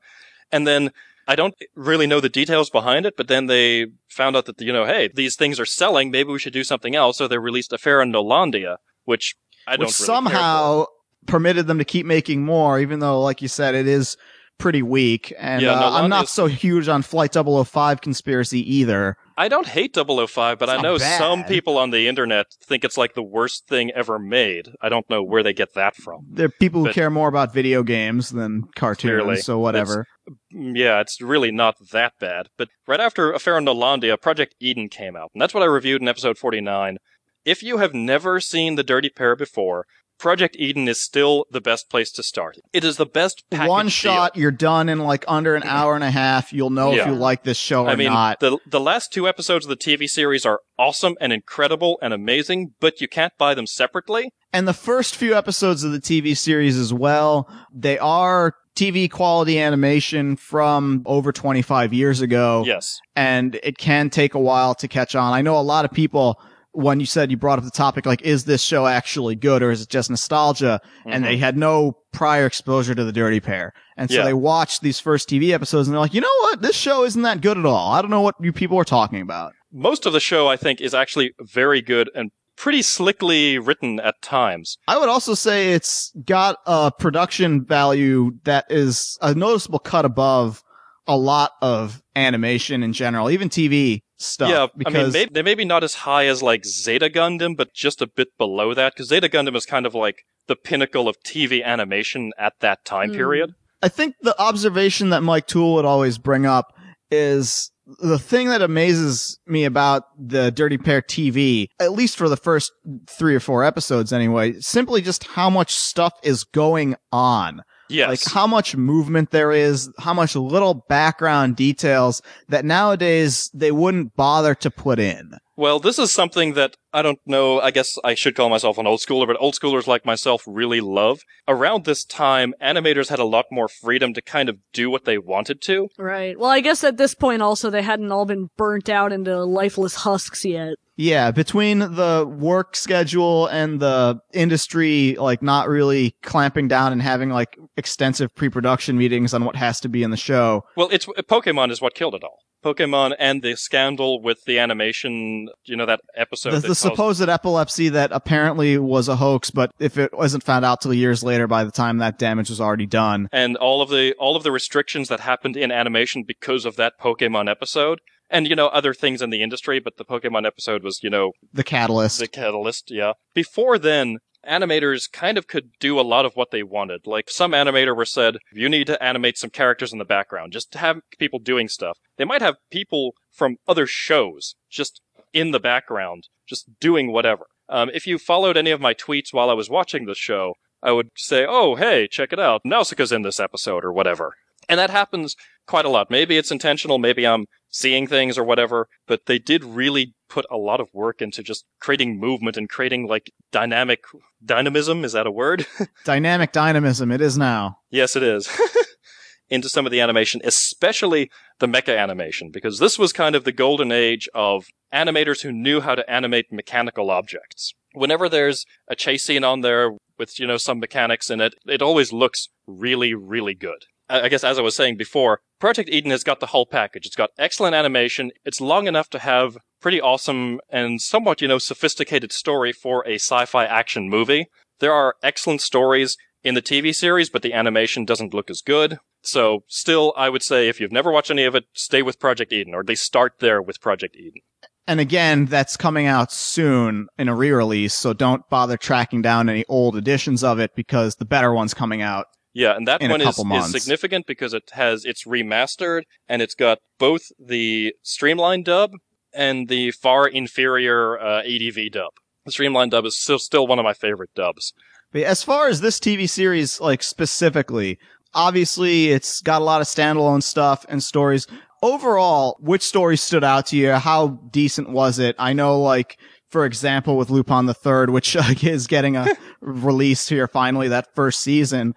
And 0.52 0.68
then 0.68 0.92
I 1.26 1.34
don't 1.34 1.56
really 1.74 2.06
know 2.06 2.20
the 2.20 2.28
details 2.28 2.70
behind 2.70 3.06
it, 3.06 3.16
but 3.16 3.26
then 3.26 3.46
they 3.46 3.86
found 4.08 4.36
out 4.36 4.44
that, 4.44 4.60
you 4.60 4.72
know, 4.72 4.84
hey, 4.84 5.10
these 5.12 5.34
things 5.34 5.58
are 5.58 5.66
selling. 5.66 6.12
Maybe 6.12 6.30
we 6.30 6.38
should 6.38 6.52
do 6.52 6.62
something 6.62 6.94
else. 6.94 7.18
So 7.18 7.26
they 7.26 7.38
released 7.38 7.72
Affair 7.72 8.00
in 8.00 8.12
Nolandia, 8.12 8.76
which 9.04 9.34
I 9.66 9.76
don't 9.76 9.86
which 9.86 9.98
really 9.98 10.06
care 10.14 10.22
for. 10.22 10.30
somehow 10.30 10.86
permitted 11.26 11.66
them 11.66 11.78
to 11.78 11.84
keep 11.84 12.06
making 12.06 12.44
more, 12.44 12.78
even 12.78 13.00
though, 13.00 13.20
like 13.20 13.42
you 13.42 13.48
said, 13.48 13.74
it 13.74 13.88
is 13.88 14.16
pretty 14.58 14.82
weak. 14.82 15.34
And 15.40 15.60
Yeah, 15.60 15.72
uh, 15.72 15.90
I'm 15.90 16.08
not 16.08 16.28
so 16.28 16.46
huge 16.46 16.86
on 16.86 17.02
Flight 17.02 17.34
005 17.34 18.00
conspiracy 18.00 18.60
either. 18.76 19.16
I 19.38 19.48
don't 19.48 19.66
hate 19.66 19.94
005, 19.94 20.58
but 20.58 20.68
It's 20.68 20.78
I 20.78 20.80
know 20.80 20.98
bad. 20.98 21.18
some 21.18 21.44
people 21.44 21.76
on 21.76 21.90
the 21.90 22.08
internet 22.08 22.46
think 22.64 22.84
it's 22.84 22.96
like 22.96 23.14
the 23.14 23.22
worst 23.22 23.66
thing 23.68 23.90
ever 23.90 24.18
made. 24.18 24.70
I 24.80 24.88
don't 24.88 25.08
know 25.10 25.22
where 25.22 25.42
they 25.42 25.52
get 25.52 25.74
that 25.74 25.94
from. 25.94 26.26
There 26.30 26.46
are 26.46 26.54
people 26.60 26.84
who 26.86 26.92
care 26.92 27.10
more 27.10 27.28
about 27.28 27.52
video 27.52 27.82
games 27.82 28.30
than 28.30 28.62
cartoons, 28.74 29.00
Clearly. 29.22 29.36
so 29.36 29.58
whatever. 29.58 30.06
Mm, 30.54 30.72
Yeah, 30.76 31.00
it's 31.00 31.20
really 31.20 31.50
not 31.52 31.74
that 31.92 32.14
bad. 32.18 32.48
But 32.56 32.68
right 32.86 32.98
after 33.00 33.30
Affair 33.32 33.56
on 33.56 33.66
Nolandia, 33.66 34.18
Project 34.20 34.54
Eden 34.58 34.88
came 34.88 35.16
out, 35.16 35.30
and 35.34 35.42
that's 35.42 35.52
what 35.52 35.62
I 35.62 35.66
reviewed 35.66 36.00
in 36.00 36.08
episode 36.08 36.38
49. 36.38 36.96
If 37.44 37.62
you 37.62 37.76
have 37.78 37.92
never 37.94 38.40
seen 38.40 38.74
The 38.76 38.82
Dirty 38.82 39.10
Pair 39.10 39.36
before, 39.36 39.84
Project 40.18 40.56
Eden 40.58 40.88
is 40.88 41.00
still 41.00 41.44
the 41.50 41.60
best 41.60 41.90
place 41.90 42.10
to 42.12 42.22
start. 42.22 42.56
It 42.72 42.84
is 42.84 42.96
the 42.96 43.06
best 43.06 43.44
One 43.50 43.86
deal. 43.86 43.90
shot, 43.90 44.36
you're 44.36 44.50
done 44.50 44.88
in 44.88 44.98
like 45.00 45.24
under 45.28 45.54
an 45.54 45.62
hour 45.64 45.94
and 45.94 46.02
a 46.04 46.10
half. 46.10 46.52
You'll 46.52 46.70
know 46.70 46.92
if 46.94 47.06
you 47.06 47.14
like 47.14 47.44
this 47.44 47.58
show 47.58 47.84
or 47.84 47.90
I 47.90 47.96
mean, 47.96 48.12
not. 48.12 48.40
the 48.40 48.58
the 48.66 48.80
last 48.80 49.12
two 49.12 49.28
episodes 49.28 49.66
of 49.66 49.68
the 49.70 49.76
TV 49.76 50.08
series 50.08 50.46
are 50.46 50.60
awesome 50.78 51.16
and 51.20 51.32
incredible 51.32 51.98
and 52.02 52.14
amazing, 52.14 52.72
but 52.80 53.00
you 53.00 53.08
can't 53.08 53.32
buy 53.38 53.54
them 53.54 53.66
separately. 53.66 54.30
And 54.52 54.66
the 54.66 54.72
first 54.72 55.14
few 55.16 55.34
episodes 55.36 55.84
of 55.84 55.92
the 55.92 56.00
TV 56.00 56.36
series 56.36 56.78
as 56.78 56.92
well, 56.94 57.46
they 57.72 57.98
are 57.98 58.54
TV 58.74 59.10
quality 59.10 59.58
animation 59.58 60.36
from 60.36 61.02
over 61.06 61.32
25 61.32 61.92
years 61.92 62.20
ago. 62.20 62.62
Yes. 62.66 62.98
and 63.14 63.58
it 63.62 63.76
can 63.78 64.08
take 64.10 64.34
a 64.34 64.38
while 64.40 64.74
to 64.76 64.88
catch 64.88 65.14
on. 65.14 65.32
I 65.32 65.42
know 65.42 65.58
a 65.58 65.62
lot 65.62 65.84
of 65.84 65.90
people 65.92 66.40
when 66.76 67.00
you 67.00 67.06
said 67.06 67.30
you 67.30 67.36
brought 67.36 67.58
up 67.58 67.64
the 67.64 67.70
topic 67.70 68.04
like 68.06 68.20
is 68.22 68.44
this 68.44 68.62
show 68.62 68.86
actually 68.86 69.34
good 69.34 69.62
or 69.62 69.70
is 69.70 69.80
it 69.82 69.88
just 69.88 70.10
nostalgia 70.10 70.78
and 71.06 71.24
Mhm. 71.24 71.28
they 71.28 71.36
had 71.38 71.56
no 71.56 71.96
prior 72.12 72.44
exposure 72.46 72.94
to 72.94 73.02
the 73.04 73.12
dirty 73.12 73.40
pair 73.40 73.72
and 73.96 74.10
so 74.10 74.16
Yeah. 74.18 74.24
they 74.24 74.34
watched 74.34 74.82
these 74.82 75.00
first 75.00 75.28
tv 75.28 75.50
episodes 75.52 75.88
and 75.88 75.94
they're 75.94 76.00
like 76.00 76.12
you 76.14 76.20
know 76.20 76.36
what 76.42 76.60
this 76.62 76.76
show 76.76 77.04
isn't 77.04 77.22
that 77.22 77.40
good 77.40 77.56
at 77.56 77.64
all 77.64 77.92
i 77.92 78.02
don't 78.02 78.10
know 78.10 78.20
what 78.20 78.34
you 78.40 78.52
people 78.52 78.78
are 78.78 78.84
talking 78.84 79.20
about 79.22 79.52
most 79.72 80.06
of 80.06 80.12
the 80.14 80.20
show, 80.20 80.46
I 80.48 80.56
think, 80.56 80.80
is 80.80 80.94
actually 80.94 81.32
very 81.40 81.82
good 81.82 82.08
and 82.14 82.30
pretty 82.56 82.80
slickly 82.82 83.58
written 83.58 84.00
at 84.00 84.14
times. 84.22 84.76
i 84.88 84.96
would 84.98 85.08
also 85.08 85.34
say 85.34 85.72
it's 85.72 86.12
got 86.24 86.56
a 86.66 86.90
production 86.98 87.64
value 87.64 88.32
that 88.44 88.64
is 88.70 89.18
a 89.22 89.34
noticeable 89.34 89.78
cut 89.78 90.04
above 90.04 90.62
a 91.06 91.16
lot 91.16 91.52
of 91.62 92.02
animation 92.16 92.82
in 92.82 92.92
general 92.92 93.30
even 93.30 93.48
tv 93.48 94.00
stuff 94.18 94.48
yeah, 94.50 94.66
because 94.76 94.94
I 94.94 95.02
mean, 95.02 95.12
maybe, 95.12 95.30
they 95.32 95.42
may 95.42 95.54
be 95.54 95.64
not 95.64 95.84
as 95.84 95.94
high 95.94 96.26
as 96.26 96.42
like 96.42 96.64
Zeta 96.64 97.08
Gundam, 97.10 97.56
but 97.56 97.72
just 97.74 98.00
a 98.00 98.06
bit 98.06 98.28
below 98.38 98.74
that, 98.74 98.94
because 98.94 99.08
Zeta 99.08 99.28
Gundam 99.28 99.56
is 99.56 99.66
kind 99.66 99.86
of 99.86 99.94
like 99.94 100.24
the 100.48 100.56
pinnacle 100.56 101.08
of 101.08 101.16
TV 101.24 101.62
animation 101.64 102.32
at 102.38 102.54
that 102.60 102.84
time 102.84 103.10
Hmm. 103.10 103.16
period. 103.16 103.50
I 103.82 103.88
think 103.88 104.14
the 104.22 104.40
observation 104.40 105.10
that 105.10 105.22
Mike 105.22 105.46
Toole 105.46 105.74
would 105.74 105.84
always 105.84 106.18
bring 106.18 106.46
up 106.46 106.72
is 107.10 107.70
the 108.00 108.18
thing 108.18 108.48
that 108.48 108.62
amazes 108.62 109.38
me 109.46 109.64
about 109.64 110.04
the 110.18 110.50
Dirty 110.50 110.78
Pair 110.78 111.02
TV, 111.02 111.68
at 111.78 111.92
least 111.92 112.16
for 112.16 112.28
the 112.28 112.36
first 112.36 112.72
three 113.08 113.34
or 113.34 113.40
four 113.40 113.62
episodes 113.62 114.12
anyway, 114.12 114.54
simply 114.60 115.02
just 115.02 115.24
how 115.24 115.50
much 115.50 115.74
stuff 115.74 116.12
is 116.22 116.42
going 116.42 116.96
on. 117.12 117.62
Yes. 117.88 118.08
Like 118.08 118.32
how 118.32 118.46
much 118.46 118.76
movement 118.76 119.30
there 119.30 119.52
is, 119.52 119.90
how 119.98 120.14
much 120.14 120.34
little 120.36 120.74
background 120.88 121.56
details 121.56 122.22
that 122.48 122.64
nowadays 122.64 123.50
they 123.54 123.72
wouldn't 123.72 124.16
bother 124.16 124.54
to 124.56 124.70
put 124.70 124.98
in. 124.98 125.32
Well, 125.58 125.80
this 125.80 125.98
is 125.98 126.12
something 126.12 126.52
that 126.52 126.76
I 126.92 127.00
don't 127.00 127.18
know. 127.24 127.60
I 127.60 127.70
guess 127.70 127.98
I 128.04 128.14
should 128.14 128.36
call 128.36 128.50
myself 128.50 128.76
an 128.76 128.86
old 128.86 129.00
schooler, 129.00 129.26
but 129.26 129.40
old 129.40 129.54
schoolers 129.54 129.86
like 129.86 130.04
myself 130.04 130.42
really 130.46 130.82
love. 130.82 131.20
Around 131.48 131.84
this 131.84 132.04
time, 132.04 132.52
animators 132.60 133.08
had 133.08 133.18
a 133.18 133.24
lot 133.24 133.46
more 133.50 133.68
freedom 133.68 134.12
to 134.14 134.20
kind 134.20 134.50
of 134.50 134.58
do 134.74 134.90
what 134.90 135.06
they 135.06 135.16
wanted 135.16 135.62
to. 135.62 135.88
Right. 135.98 136.38
Well, 136.38 136.50
I 136.50 136.60
guess 136.60 136.84
at 136.84 136.98
this 136.98 137.14
point 137.14 137.40
also 137.40 137.70
they 137.70 137.82
hadn't 137.82 138.12
all 138.12 138.26
been 138.26 138.48
burnt 138.58 138.90
out 138.90 139.12
into 139.12 139.44
lifeless 139.44 139.94
husks 139.94 140.44
yet. 140.44 140.74
Yeah, 140.96 141.30
between 141.30 141.80
the 141.80 142.26
work 142.26 142.74
schedule 142.74 143.46
and 143.48 143.80
the 143.80 144.18
industry, 144.32 145.16
like 145.18 145.42
not 145.42 145.68
really 145.68 146.14
clamping 146.22 146.68
down 146.68 146.92
and 146.92 147.02
having 147.02 147.30
like 147.30 147.56
extensive 147.76 148.34
pre-production 148.34 148.96
meetings 148.96 149.34
on 149.34 149.44
what 149.44 149.56
has 149.56 149.80
to 149.80 149.88
be 149.88 150.02
in 150.02 150.10
the 150.10 150.16
show. 150.16 150.64
Well, 150.76 150.88
it's 150.90 151.06
Pokemon 151.06 151.70
is 151.70 151.80
what 151.82 151.94
killed 151.94 152.14
it 152.14 152.24
all. 152.24 152.38
Pokemon 152.64 153.14
and 153.18 153.42
the 153.42 153.54
scandal 153.56 154.20
with 154.20 154.42
the 154.44 154.58
animation, 154.58 155.48
you 155.66 155.76
know, 155.76 155.86
that 155.86 156.00
episode. 156.16 156.50
the 156.50 156.54
that 156.56 156.62
the 156.62 156.68
caused- 156.68 156.80
supposed 156.80 157.28
epilepsy 157.28 157.90
that 157.90 158.10
apparently 158.12 158.76
was 158.78 159.06
a 159.08 159.16
hoax, 159.16 159.50
but 159.50 159.70
if 159.78 159.98
it 159.98 160.12
wasn't 160.16 160.42
found 160.42 160.64
out 160.64 160.80
till 160.80 160.92
years 160.94 161.22
later, 161.22 161.46
by 161.46 161.62
the 161.62 161.70
time 161.70 161.98
that 161.98 162.18
damage 162.18 162.48
was 162.50 162.60
already 162.60 162.86
done. 162.86 163.28
and 163.30 163.56
all 163.58 163.82
of 163.82 163.90
the 163.90 164.14
all 164.18 164.34
of 164.34 164.42
the 164.42 164.50
restrictions 164.50 165.08
that 165.08 165.20
happened 165.20 165.56
in 165.56 165.70
animation 165.70 166.24
because 166.26 166.64
of 166.64 166.74
that 166.76 166.94
Pokemon 167.00 167.48
episode, 167.48 168.00
and 168.30 168.46
you 168.48 168.54
know 168.56 168.66
other 168.68 168.94
things 168.94 169.22
in 169.22 169.30
the 169.30 169.42
industry. 169.42 169.78
But 169.80 169.96
the 169.96 170.04
Pokemon 170.04 170.46
episode 170.46 170.82
was, 170.82 171.02
you 171.02 171.10
know, 171.10 171.32
The 171.52 171.64
catalyst. 171.64 172.18
the 172.18 172.28
catalyst. 172.28 172.90
Yeah. 172.90 173.12
Before 173.34 173.78
then, 173.78 174.18
animators 174.48 175.10
kind 175.10 175.36
of 175.38 175.46
could 175.46 175.70
do 175.80 175.98
a 175.98 176.02
lot 176.02 176.24
of 176.24 176.34
what 176.34 176.50
they 176.50 176.62
wanted. 176.62 177.06
Like 177.06 177.28
some 177.30 177.52
animator 177.52 177.96
were 177.96 178.04
said, 178.04 178.36
you 178.52 178.68
need 178.68 178.86
to 178.86 179.02
animate 179.02 179.36
some 179.38 179.50
characters 179.50 179.92
in 179.92 179.98
the 179.98 180.04
background, 180.04 180.52
just 180.52 180.70
to 180.72 180.78
have 180.78 181.00
people 181.18 181.38
doing 181.38 181.68
stuff. 181.68 181.98
They 182.16 182.24
might 182.24 182.42
have 182.42 182.56
people 182.70 183.14
from 183.32 183.56
other 183.66 183.86
shows 183.86 184.54
just 184.70 185.00
in 185.32 185.50
the 185.50 185.60
background, 185.60 186.28
just 186.48 186.66
doing 186.80 187.12
whatever. 187.12 187.46
Um, 187.68 187.90
if 187.92 188.06
you 188.06 188.18
followed 188.18 188.56
any 188.56 188.70
of 188.70 188.80
my 188.80 188.94
tweets 188.94 189.32
while 189.32 189.50
I 189.50 189.54
was 189.54 189.68
watching 189.68 190.06
the 190.06 190.14
show, 190.14 190.54
I 190.82 190.92
would 190.92 191.10
say, 191.16 191.44
oh, 191.48 191.74
hey, 191.74 192.06
check 192.08 192.32
it 192.32 192.38
out. 192.38 192.60
Nausicaa's 192.64 193.10
in 193.12 193.22
this 193.22 193.40
episode 193.40 193.84
or 193.84 193.92
whatever. 193.92 194.34
And 194.68 194.78
that 194.78 194.90
happens 194.90 195.34
quite 195.66 195.84
a 195.84 195.88
lot. 195.88 196.10
Maybe 196.10 196.36
it's 196.36 196.52
intentional, 196.52 196.98
maybe 196.98 197.26
I'm 197.26 197.46
seeing 197.68 198.06
things 198.06 198.38
or 198.38 198.44
whatever, 198.44 198.88
but 199.06 199.26
they 199.26 199.38
did 199.38 199.64
really 199.64 200.14
put 200.28 200.46
a 200.50 200.56
lot 200.56 200.80
of 200.80 200.88
work 200.92 201.22
into 201.22 201.42
just 201.42 201.64
creating 201.80 202.18
movement 202.18 202.56
and 202.56 202.68
creating 202.68 203.06
like 203.06 203.30
dynamic 203.52 204.04
dynamism. 204.44 205.04
Is 205.04 205.12
that 205.12 205.26
a 205.26 205.30
word? 205.30 205.66
Dynamic 206.04 206.52
dynamism, 206.52 207.12
it 207.12 207.20
is 207.20 207.38
now. 207.38 207.78
yes, 207.90 208.16
it 208.16 208.22
is. 208.22 208.48
into 209.48 209.68
some 209.68 209.86
of 209.86 209.92
the 209.92 210.00
animation, 210.00 210.40
especially 210.44 211.30
the 211.60 211.66
mecha 211.66 211.96
animation, 211.96 212.50
because 212.50 212.78
this 212.78 212.98
was 212.98 213.12
kind 213.12 213.34
of 213.36 213.44
the 213.44 213.52
golden 213.52 213.92
age 213.92 214.28
of 214.34 214.66
animators 214.92 215.42
who 215.42 215.52
knew 215.52 215.80
how 215.80 215.94
to 215.94 216.08
animate 216.10 216.52
mechanical 216.52 217.10
objects. 217.10 217.72
Whenever 217.92 218.28
there's 218.28 218.66
a 218.88 218.96
chase 218.96 219.24
scene 219.24 219.44
on 219.44 219.60
there 219.60 219.92
with, 220.18 220.38
you 220.38 220.46
know, 220.46 220.56
some 220.56 220.80
mechanics 220.80 221.30
in 221.30 221.40
it, 221.40 221.54
it 221.66 221.82
always 221.82 222.12
looks 222.12 222.48
really, 222.66 223.14
really 223.14 223.54
good. 223.54 223.84
I 224.08 224.28
guess 224.28 224.44
as 224.44 224.58
I 224.58 224.62
was 224.62 224.76
saying 224.76 224.96
before, 224.96 225.40
Project 225.58 225.88
Eden 225.90 226.10
has 226.10 226.24
got 226.24 226.40
the 226.40 226.46
whole 226.46 226.66
package. 226.66 227.06
It's 227.06 227.16
got 227.16 227.30
excellent 227.38 227.74
animation. 227.74 228.30
It's 228.44 228.60
long 228.60 228.86
enough 228.86 229.10
to 229.10 229.18
have 229.18 229.58
pretty 229.80 230.00
awesome 230.00 230.60
and 230.68 231.00
somewhat, 231.00 231.40
you 231.40 231.48
know, 231.48 231.58
sophisticated 231.58 232.32
story 232.32 232.72
for 232.72 233.06
a 233.06 233.14
sci-fi 233.14 233.64
action 233.64 234.08
movie. 234.08 234.46
There 234.78 234.92
are 234.92 235.16
excellent 235.22 235.60
stories 235.60 236.16
in 236.44 236.54
the 236.54 236.62
TV 236.62 236.94
series, 236.94 237.30
but 237.30 237.42
the 237.42 237.52
animation 237.52 238.04
doesn't 238.04 238.34
look 238.34 238.50
as 238.50 238.60
good. 238.60 238.98
So 239.22 239.64
still, 239.66 240.12
I 240.16 240.28
would 240.28 240.42
say 240.42 240.68
if 240.68 240.80
you've 240.80 240.92
never 240.92 241.10
watched 241.10 241.30
any 241.30 241.44
of 241.44 241.56
it, 241.56 241.64
stay 241.72 242.02
with 242.02 242.20
Project 242.20 242.52
Eden, 242.52 242.74
or 242.74 242.80
at 242.80 242.88
least 242.88 243.04
start 243.04 243.34
there 243.40 243.60
with 243.60 243.80
Project 243.80 244.14
Eden. 244.14 244.42
And 244.86 245.00
again, 245.00 245.46
that's 245.46 245.76
coming 245.76 246.06
out 246.06 246.30
soon 246.30 247.08
in 247.18 247.28
a 247.28 247.34
re-release, 247.34 247.92
so 247.92 248.12
don't 248.12 248.48
bother 248.48 248.76
tracking 248.76 249.20
down 249.20 249.48
any 249.48 249.64
old 249.68 249.96
editions 249.96 250.44
of 250.44 250.60
it 250.60 250.76
because 250.76 251.16
the 251.16 251.24
better 251.24 251.52
one's 251.52 251.74
coming 251.74 252.02
out. 252.02 252.26
Yeah, 252.56 252.74
and 252.74 252.88
that 252.88 253.02
one 253.02 253.20
is, 253.20 253.38
is 253.38 253.70
significant 253.70 254.26
because 254.26 254.54
it 254.54 254.70
has 254.72 255.04
it's 255.04 255.24
remastered 255.24 256.04
and 256.26 256.40
it's 256.40 256.54
got 256.54 256.78
both 256.98 257.30
the 257.38 257.94
streamlined 258.02 258.64
dub 258.64 258.92
and 259.34 259.68
the 259.68 259.90
far 259.90 260.26
inferior 260.26 261.20
uh, 261.20 261.42
ADV 261.42 261.92
dub. 261.92 262.12
The 262.46 262.52
streamlined 262.52 262.92
dub 262.92 263.04
is 263.04 263.20
still 263.20 263.38
still 263.38 263.66
one 263.66 263.78
of 263.78 263.84
my 263.84 263.92
favorite 263.92 264.30
dubs. 264.34 264.72
But 265.12 265.24
as 265.24 265.42
far 265.42 265.68
as 265.68 265.82
this 265.82 266.00
TV 266.00 266.26
series, 266.26 266.80
like 266.80 267.02
specifically, 267.02 267.98
obviously 268.32 269.08
it's 269.08 269.42
got 269.42 269.60
a 269.60 269.64
lot 269.64 269.82
of 269.82 269.86
standalone 269.86 270.42
stuff 270.42 270.86
and 270.88 271.02
stories. 271.02 271.46
overall, 271.82 272.56
which 272.58 272.80
story 272.80 273.18
stood 273.18 273.44
out 273.44 273.66
to 273.66 273.76
you? 273.76 273.92
How 273.92 274.28
decent 274.50 274.88
was 274.88 275.18
it? 275.18 275.36
I 275.38 275.52
know, 275.52 275.78
like, 275.78 276.16
for 276.48 276.64
example, 276.64 277.18
with 277.18 277.28
Lupin 277.28 277.66
the 277.66 277.74
Third, 277.74 278.08
which 278.08 278.34
uh, 278.34 278.44
is 278.62 278.86
getting 278.86 279.14
a 279.14 279.26
release 279.60 280.26
here 280.26 280.48
finally, 280.48 280.88
that 280.88 281.14
first 281.14 281.40
season, 281.40 281.94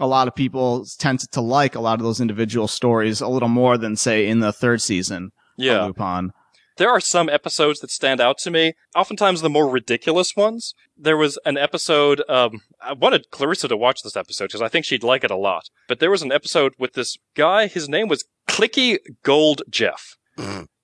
a 0.00 0.06
lot 0.06 0.28
of 0.28 0.34
people 0.34 0.84
tend 0.98 1.20
to 1.32 1.40
like 1.40 1.74
a 1.74 1.80
lot 1.80 1.98
of 1.98 2.04
those 2.04 2.20
individual 2.20 2.68
stories 2.68 3.20
a 3.20 3.28
little 3.28 3.48
more 3.48 3.76
than, 3.78 3.96
say, 3.96 4.26
in 4.26 4.40
the 4.40 4.52
third 4.52 4.80
season 4.82 5.30
Yeah. 5.56 5.80
of 5.80 5.86
Lupin. 5.88 6.32
There 6.78 6.88
are 6.88 7.00
some 7.00 7.28
episodes 7.28 7.80
that 7.80 7.90
stand 7.90 8.18
out 8.20 8.38
to 8.38 8.50
me, 8.50 8.72
oftentimes 8.96 9.42
the 9.42 9.50
more 9.50 9.68
ridiculous 9.68 10.34
ones. 10.34 10.74
There 10.96 11.18
was 11.18 11.38
an 11.44 11.58
episode, 11.58 12.22
um, 12.30 12.62
I 12.80 12.94
wanted 12.94 13.30
Clarissa 13.30 13.68
to 13.68 13.76
watch 13.76 14.02
this 14.02 14.16
episode 14.16 14.46
because 14.46 14.62
I 14.62 14.68
think 14.68 14.86
she'd 14.86 15.02
like 15.04 15.22
it 15.22 15.30
a 15.30 15.36
lot. 15.36 15.64
But 15.86 16.00
there 16.00 16.10
was 16.10 16.22
an 16.22 16.32
episode 16.32 16.72
with 16.78 16.94
this 16.94 17.18
guy, 17.36 17.66
his 17.66 17.90
name 17.90 18.08
was 18.08 18.24
Clicky 18.48 18.96
Gold 19.22 19.60
Jeff. 19.68 20.16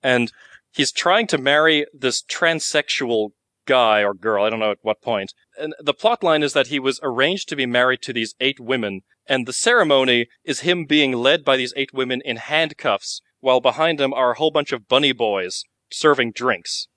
and 0.03 0.31
he's 0.71 0.91
trying 0.91 1.25
to 1.27 1.39
marry 1.39 1.87
this 1.91 2.21
transsexual 2.21 3.29
guy 3.65 4.03
or 4.03 4.13
girl, 4.13 4.43
I 4.45 4.49
don't 4.51 4.59
know 4.59 4.71
at 4.71 4.77
what 4.83 5.01
point. 5.01 5.33
And 5.59 5.75
the 5.79 5.93
plot 5.93 6.23
line 6.23 6.43
is 6.43 6.53
that 6.53 6.67
he 6.67 6.79
was 6.79 6.99
arranged 7.03 7.49
to 7.49 7.55
be 7.55 7.65
married 7.65 8.01
to 8.03 8.13
these 8.13 8.35
eight 8.39 8.59
women, 8.59 9.01
and 9.27 9.45
the 9.45 9.53
ceremony 9.53 10.27
is 10.43 10.61
him 10.61 10.85
being 10.85 11.11
led 11.13 11.43
by 11.43 11.57
these 11.57 11.73
eight 11.75 11.93
women 11.93 12.21
in 12.23 12.37
handcuffs, 12.37 13.21
while 13.41 13.59
behind 13.59 13.99
him 13.99 14.13
are 14.13 14.31
a 14.31 14.37
whole 14.37 14.51
bunch 14.51 14.71
of 14.71 14.87
bunny 14.87 15.11
boys 15.11 15.63
serving 15.91 16.31
drinks. 16.31 16.87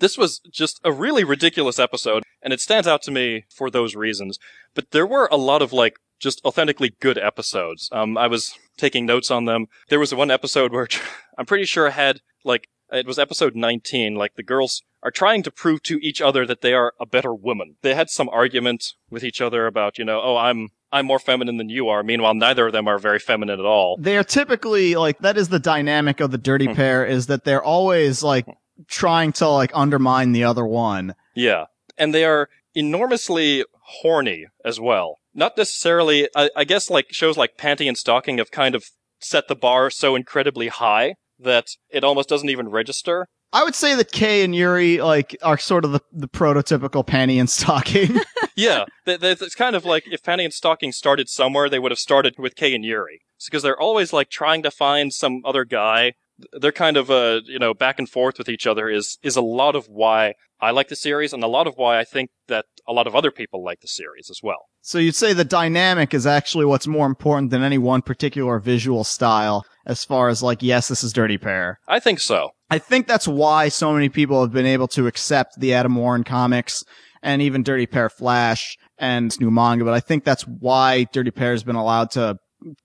This 0.00 0.18
was 0.18 0.40
just 0.50 0.80
a 0.82 0.92
really 0.92 1.22
ridiculous 1.22 1.78
episode, 1.78 2.22
and 2.42 2.52
it 2.52 2.60
stands 2.60 2.88
out 2.88 3.02
to 3.02 3.10
me 3.10 3.44
for 3.54 3.70
those 3.70 3.94
reasons. 3.94 4.38
But 4.74 4.90
there 4.90 5.06
were 5.06 5.28
a 5.30 5.36
lot 5.36 5.62
of 5.62 5.72
like 5.72 5.96
just 6.18 6.40
authentically 6.44 6.94
good 7.00 7.18
episodes. 7.18 7.88
Um, 7.92 8.16
I 8.16 8.26
was 8.26 8.54
taking 8.76 9.06
notes 9.06 9.30
on 9.30 9.44
them. 9.44 9.66
There 9.88 10.00
was 10.00 10.14
one 10.14 10.30
episode 10.30 10.72
where 10.72 10.88
I'm 11.38 11.46
pretty 11.46 11.64
sure 11.64 11.90
had 11.90 12.20
like 12.44 12.68
it 12.92 13.06
was 13.06 13.18
episode 13.18 13.56
19. 13.56 14.14
Like 14.14 14.34
the 14.34 14.42
girls 14.42 14.82
are 15.02 15.10
trying 15.10 15.42
to 15.42 15.50
prove 15.50 15.82
to 15.84 15.98
each 16.02 16.20
other 16.20 16.46
that 16.46 16.60
they 16.60 16.74
are 16.74 16.92
a 17.00 17.06
better 17.06 17.34
woman. 17.34 17.76
They 17.82 17.94
had 17.94 18.10
some 18.10 18.28
argument 18.28 18.84
with 19.10 19.24
each 19.24 19.40
other 19.40 19.66
about 19.66 19.98
you 19.98 20.04
know, 20.04 20.20
oh, 20.22 20.36
I'm 20.36 20.68
I'm 20.92 21.06
more 21.06 21.18
feminine 21.18 21.56
than 21.56 21.70
you 21.70 21.88
are. 21.88 22.02
Meanwhile, 22.02 22.34
neither 22.34 22.66
of 22.66 22.72
them 22.72 22.86
are 22.86 22.98
very 22.98 23.18
feminine 23.18 23.58
at 23.58 23.64
all. 23.66 23.96
They 23.98 24.16
are 24.18 24.24
typically 24.24 24.94
like 24.94 25.18
that 25.20 25.36
is 25.36 25.48
the 25.48 25.58
dynamic 25.58 26.20
of 26.20 26.30
the 26.30 26.38
dirty 26.38 26.66
Hmm. 26.66 26.74
pair 26.74 27.04
is 27.04 27.26
that 27.26 27.44
they're 27.44 27.62
always 27.62 28.22
like 28.22 28.46
trying 28.88 29.32
to 29.32 29.48
like 29.48 29.70
undermine 29.74 30.32
the 30.32 30.44
other 30.44 30.66
one. 30.66 31.14
Yeah. 31.34 31.66
And 31.98 32.14
they 32.14 32.24
are 32.24 32.48
enormously 32.74 33.64
horny 34.02 34.46
as 34.64 34.78
well. 34.80 35.18
Not 35.34 35.56
necessarily, 35.56 36.28
I, 36.36 36.50
I 36.54 36.64
guess 36.64 36.90
like 36.90 37.06
shows 37.12 37.36
like 37.36 37.56
Panty 37.56 37.88
and 37.88 37.96
Stocking 37.96 38.38
have 38.38 38.50
kind 38.50 38.74
of 38.74 38.84
set 39.18 39.48
the 39.48 39.54
bar 39.56 39.88
so 39.88 40.14
incredibly 40.14 40.68
high 40.68 41.14
that 41.42 41.66
it 41.90 42.04
almost 42.04 42.28
doesn't 42.28 42.48
even 42.50 42.68
register. 42.68 43.26
I 43.52 43.64
would 43.64 43.74
say 43.74 43.94
that 43.94 44.12
Kay 44.12 44.44
and 44.44 44.54
Yuri 44.54 45.00
like 45.02 45.36
are 45.42 45.58
sort 45.58 45.84
of 45.84 45.92
the, 45.92 46.00
the 46.10 46.28
prototypical 46.28 47.06
panty 47.06 47.38
and 47.38 47.50
stocking. 47.50 48.20
Yeah. 48.54 48.84
th- 49.06 49.20
th- 49.20 49.40
it's 49.40 49.54
kind 49.54 49.74
of 49.74 49.86
like 49.86 50.04
if 50.06 50.22
Panty 50.22 50.44
and 50.44 50.52
Stocking 50.52 50.92
started 50.92 51.30
somewhere, 51.30 51.70
they 51.70 51.78
would 51.78 51.90
have 51.90 51.98
started 51.98 52.34
with 52.36 52.54
Kay 52.54 52.74
and 52.74 52.84
Yuri. 52.84 53.20
Because 53.46 53.62
they're 53.62 53.80
always 53.80 54.12
like 54.12 54.28
trying 54.28 54.62
to 54.62 54.70
find 54.70 55.10
some 55.10 55.40
other 55.46 55.64
guy. 55.64 56.12
They're 56.52 56.70
kind 56.70 56.98
of, 56.98 57.10
uh, 57.10 57.40
you 57.46 57.58
know, 57.58 57.72
back 57.72 57.98
and 57.98 58.06
forth 58.06 58.36
with 58.36 58.50
each 58.50 58.66
other 58.66 58.90
is, 58.90 59.16
is 59.22 59.36
a 59.36 59.40
lot 59.40 59.74
of 59.74 59.86
why 59.86 60.34
I 60.60 60.70
like 60.70 60.88
the 60.88 60.96
series 60.96 61.32
and 61.32 61.42
a 61.42 61.46
lot 61.48 61.66
of 61.66 61.74
why 61.76 61.98
I 61.98 62.04
think 62.04 62.28
that 62.48 62.66
a 62.86 62.92
lot 62.92 63.06
of 63.06 63.16
other 63.16 63.30
people 63.30 63.64
like 63.64 63.80
the 63.80 63.88
series 63.88 64.28
as 64.28 64.40
well. 64.42 64.66
so 64.82 64.98
you'd 64.98 65.14
say 65.16 65.32
the 65.32 65.44
dynamic 65.44 66.12
is 66.12 66.26
actually 66.26 66.66
what's 66.66 66.86
more 66.86 67.06
important 67.06 67.50
than 67.50 67.62
any 67.62 67.78
one 67.78 68.02
particular 68.02 68.58
visual 68.58 69.02
style 69.02 69.64
as 69.86 70.04
far 70.04 70.28
as 70.28 70.42
like 70.42 70.62
yes, 70.62 70.88
this 70.88 71.02
is 71.04 71.12
dirty 71.12 71.38
pair. 71.38 71.78
I 71.88 72.00
think 72.00 72.20
so. 72.20 72.50
I 72.70 72.78
think 72.78 73.06
that's 73.06 73.28
why 73.28 73.68
so 73.68 73.92
many 73.92 74.08
people 74.08 74.40
have 74.40 74.52
been 74.52 74.66
able 74.66 74.88
to 74.88 75.06
accept 75.06 75.58
the 75.58 75.74
Adam 75.74 75.94
Warren 75.94 76.24
comics 76.24 76.84
and 77.22 77.42
even 77.42 77.62
Dirty 77.62 77.86
Pair 77.86 78.08
Flash 78.08 78.76
and 78.98 79.38
new 79.40 79.50
manga, 79.50 79.84
but 79.84 79.94
I 79.94 80.00
think 80.00 80.24
that's 80.24 80.42
why 80.42 81.04
Dirty 81.12 81.30
Pair 81.30 81.52
has 81.52 81.62
been 81.62 81.76
allowed 81.76 82.10
to 82.12 82.36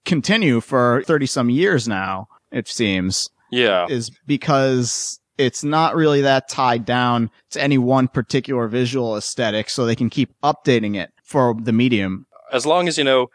continue 0.05 0.59
for 0.59 1.03
30 1.05 1.25
some 1.25 1.49
years 1.49 1.87
now, 1.87 2.27
it 2.51 2.67
seems, 2.67 3.29
Yeah. 3.51 3.85
is 3.89 4.11
because 4.25 5.19
it's 5.37 5.63
not 5.63 5.95
really 5.95 6.21
that 6.21 6.49
tied 6.49 6.83
down 6.85 7.29
to 7.51 7.61
any 7.61 7.77
one 7.77 8.07
particular 8.07 8.67
visual 8.67 9.15
aesthetic, 9.15 9.69
so 9.69 9.85
they 9.85 9.95
can 9.95 10.09
keep 10.09 10.31
updating 10.43 10.95
it 10.95 11.11
for 11.23 11.55
the 11.61 11.73
medium. 11.73 12.25
as 12.51 12.65
long 12.65 12.87
as 12.87 12.97
you 12.97 13.03
know 13.03 13.27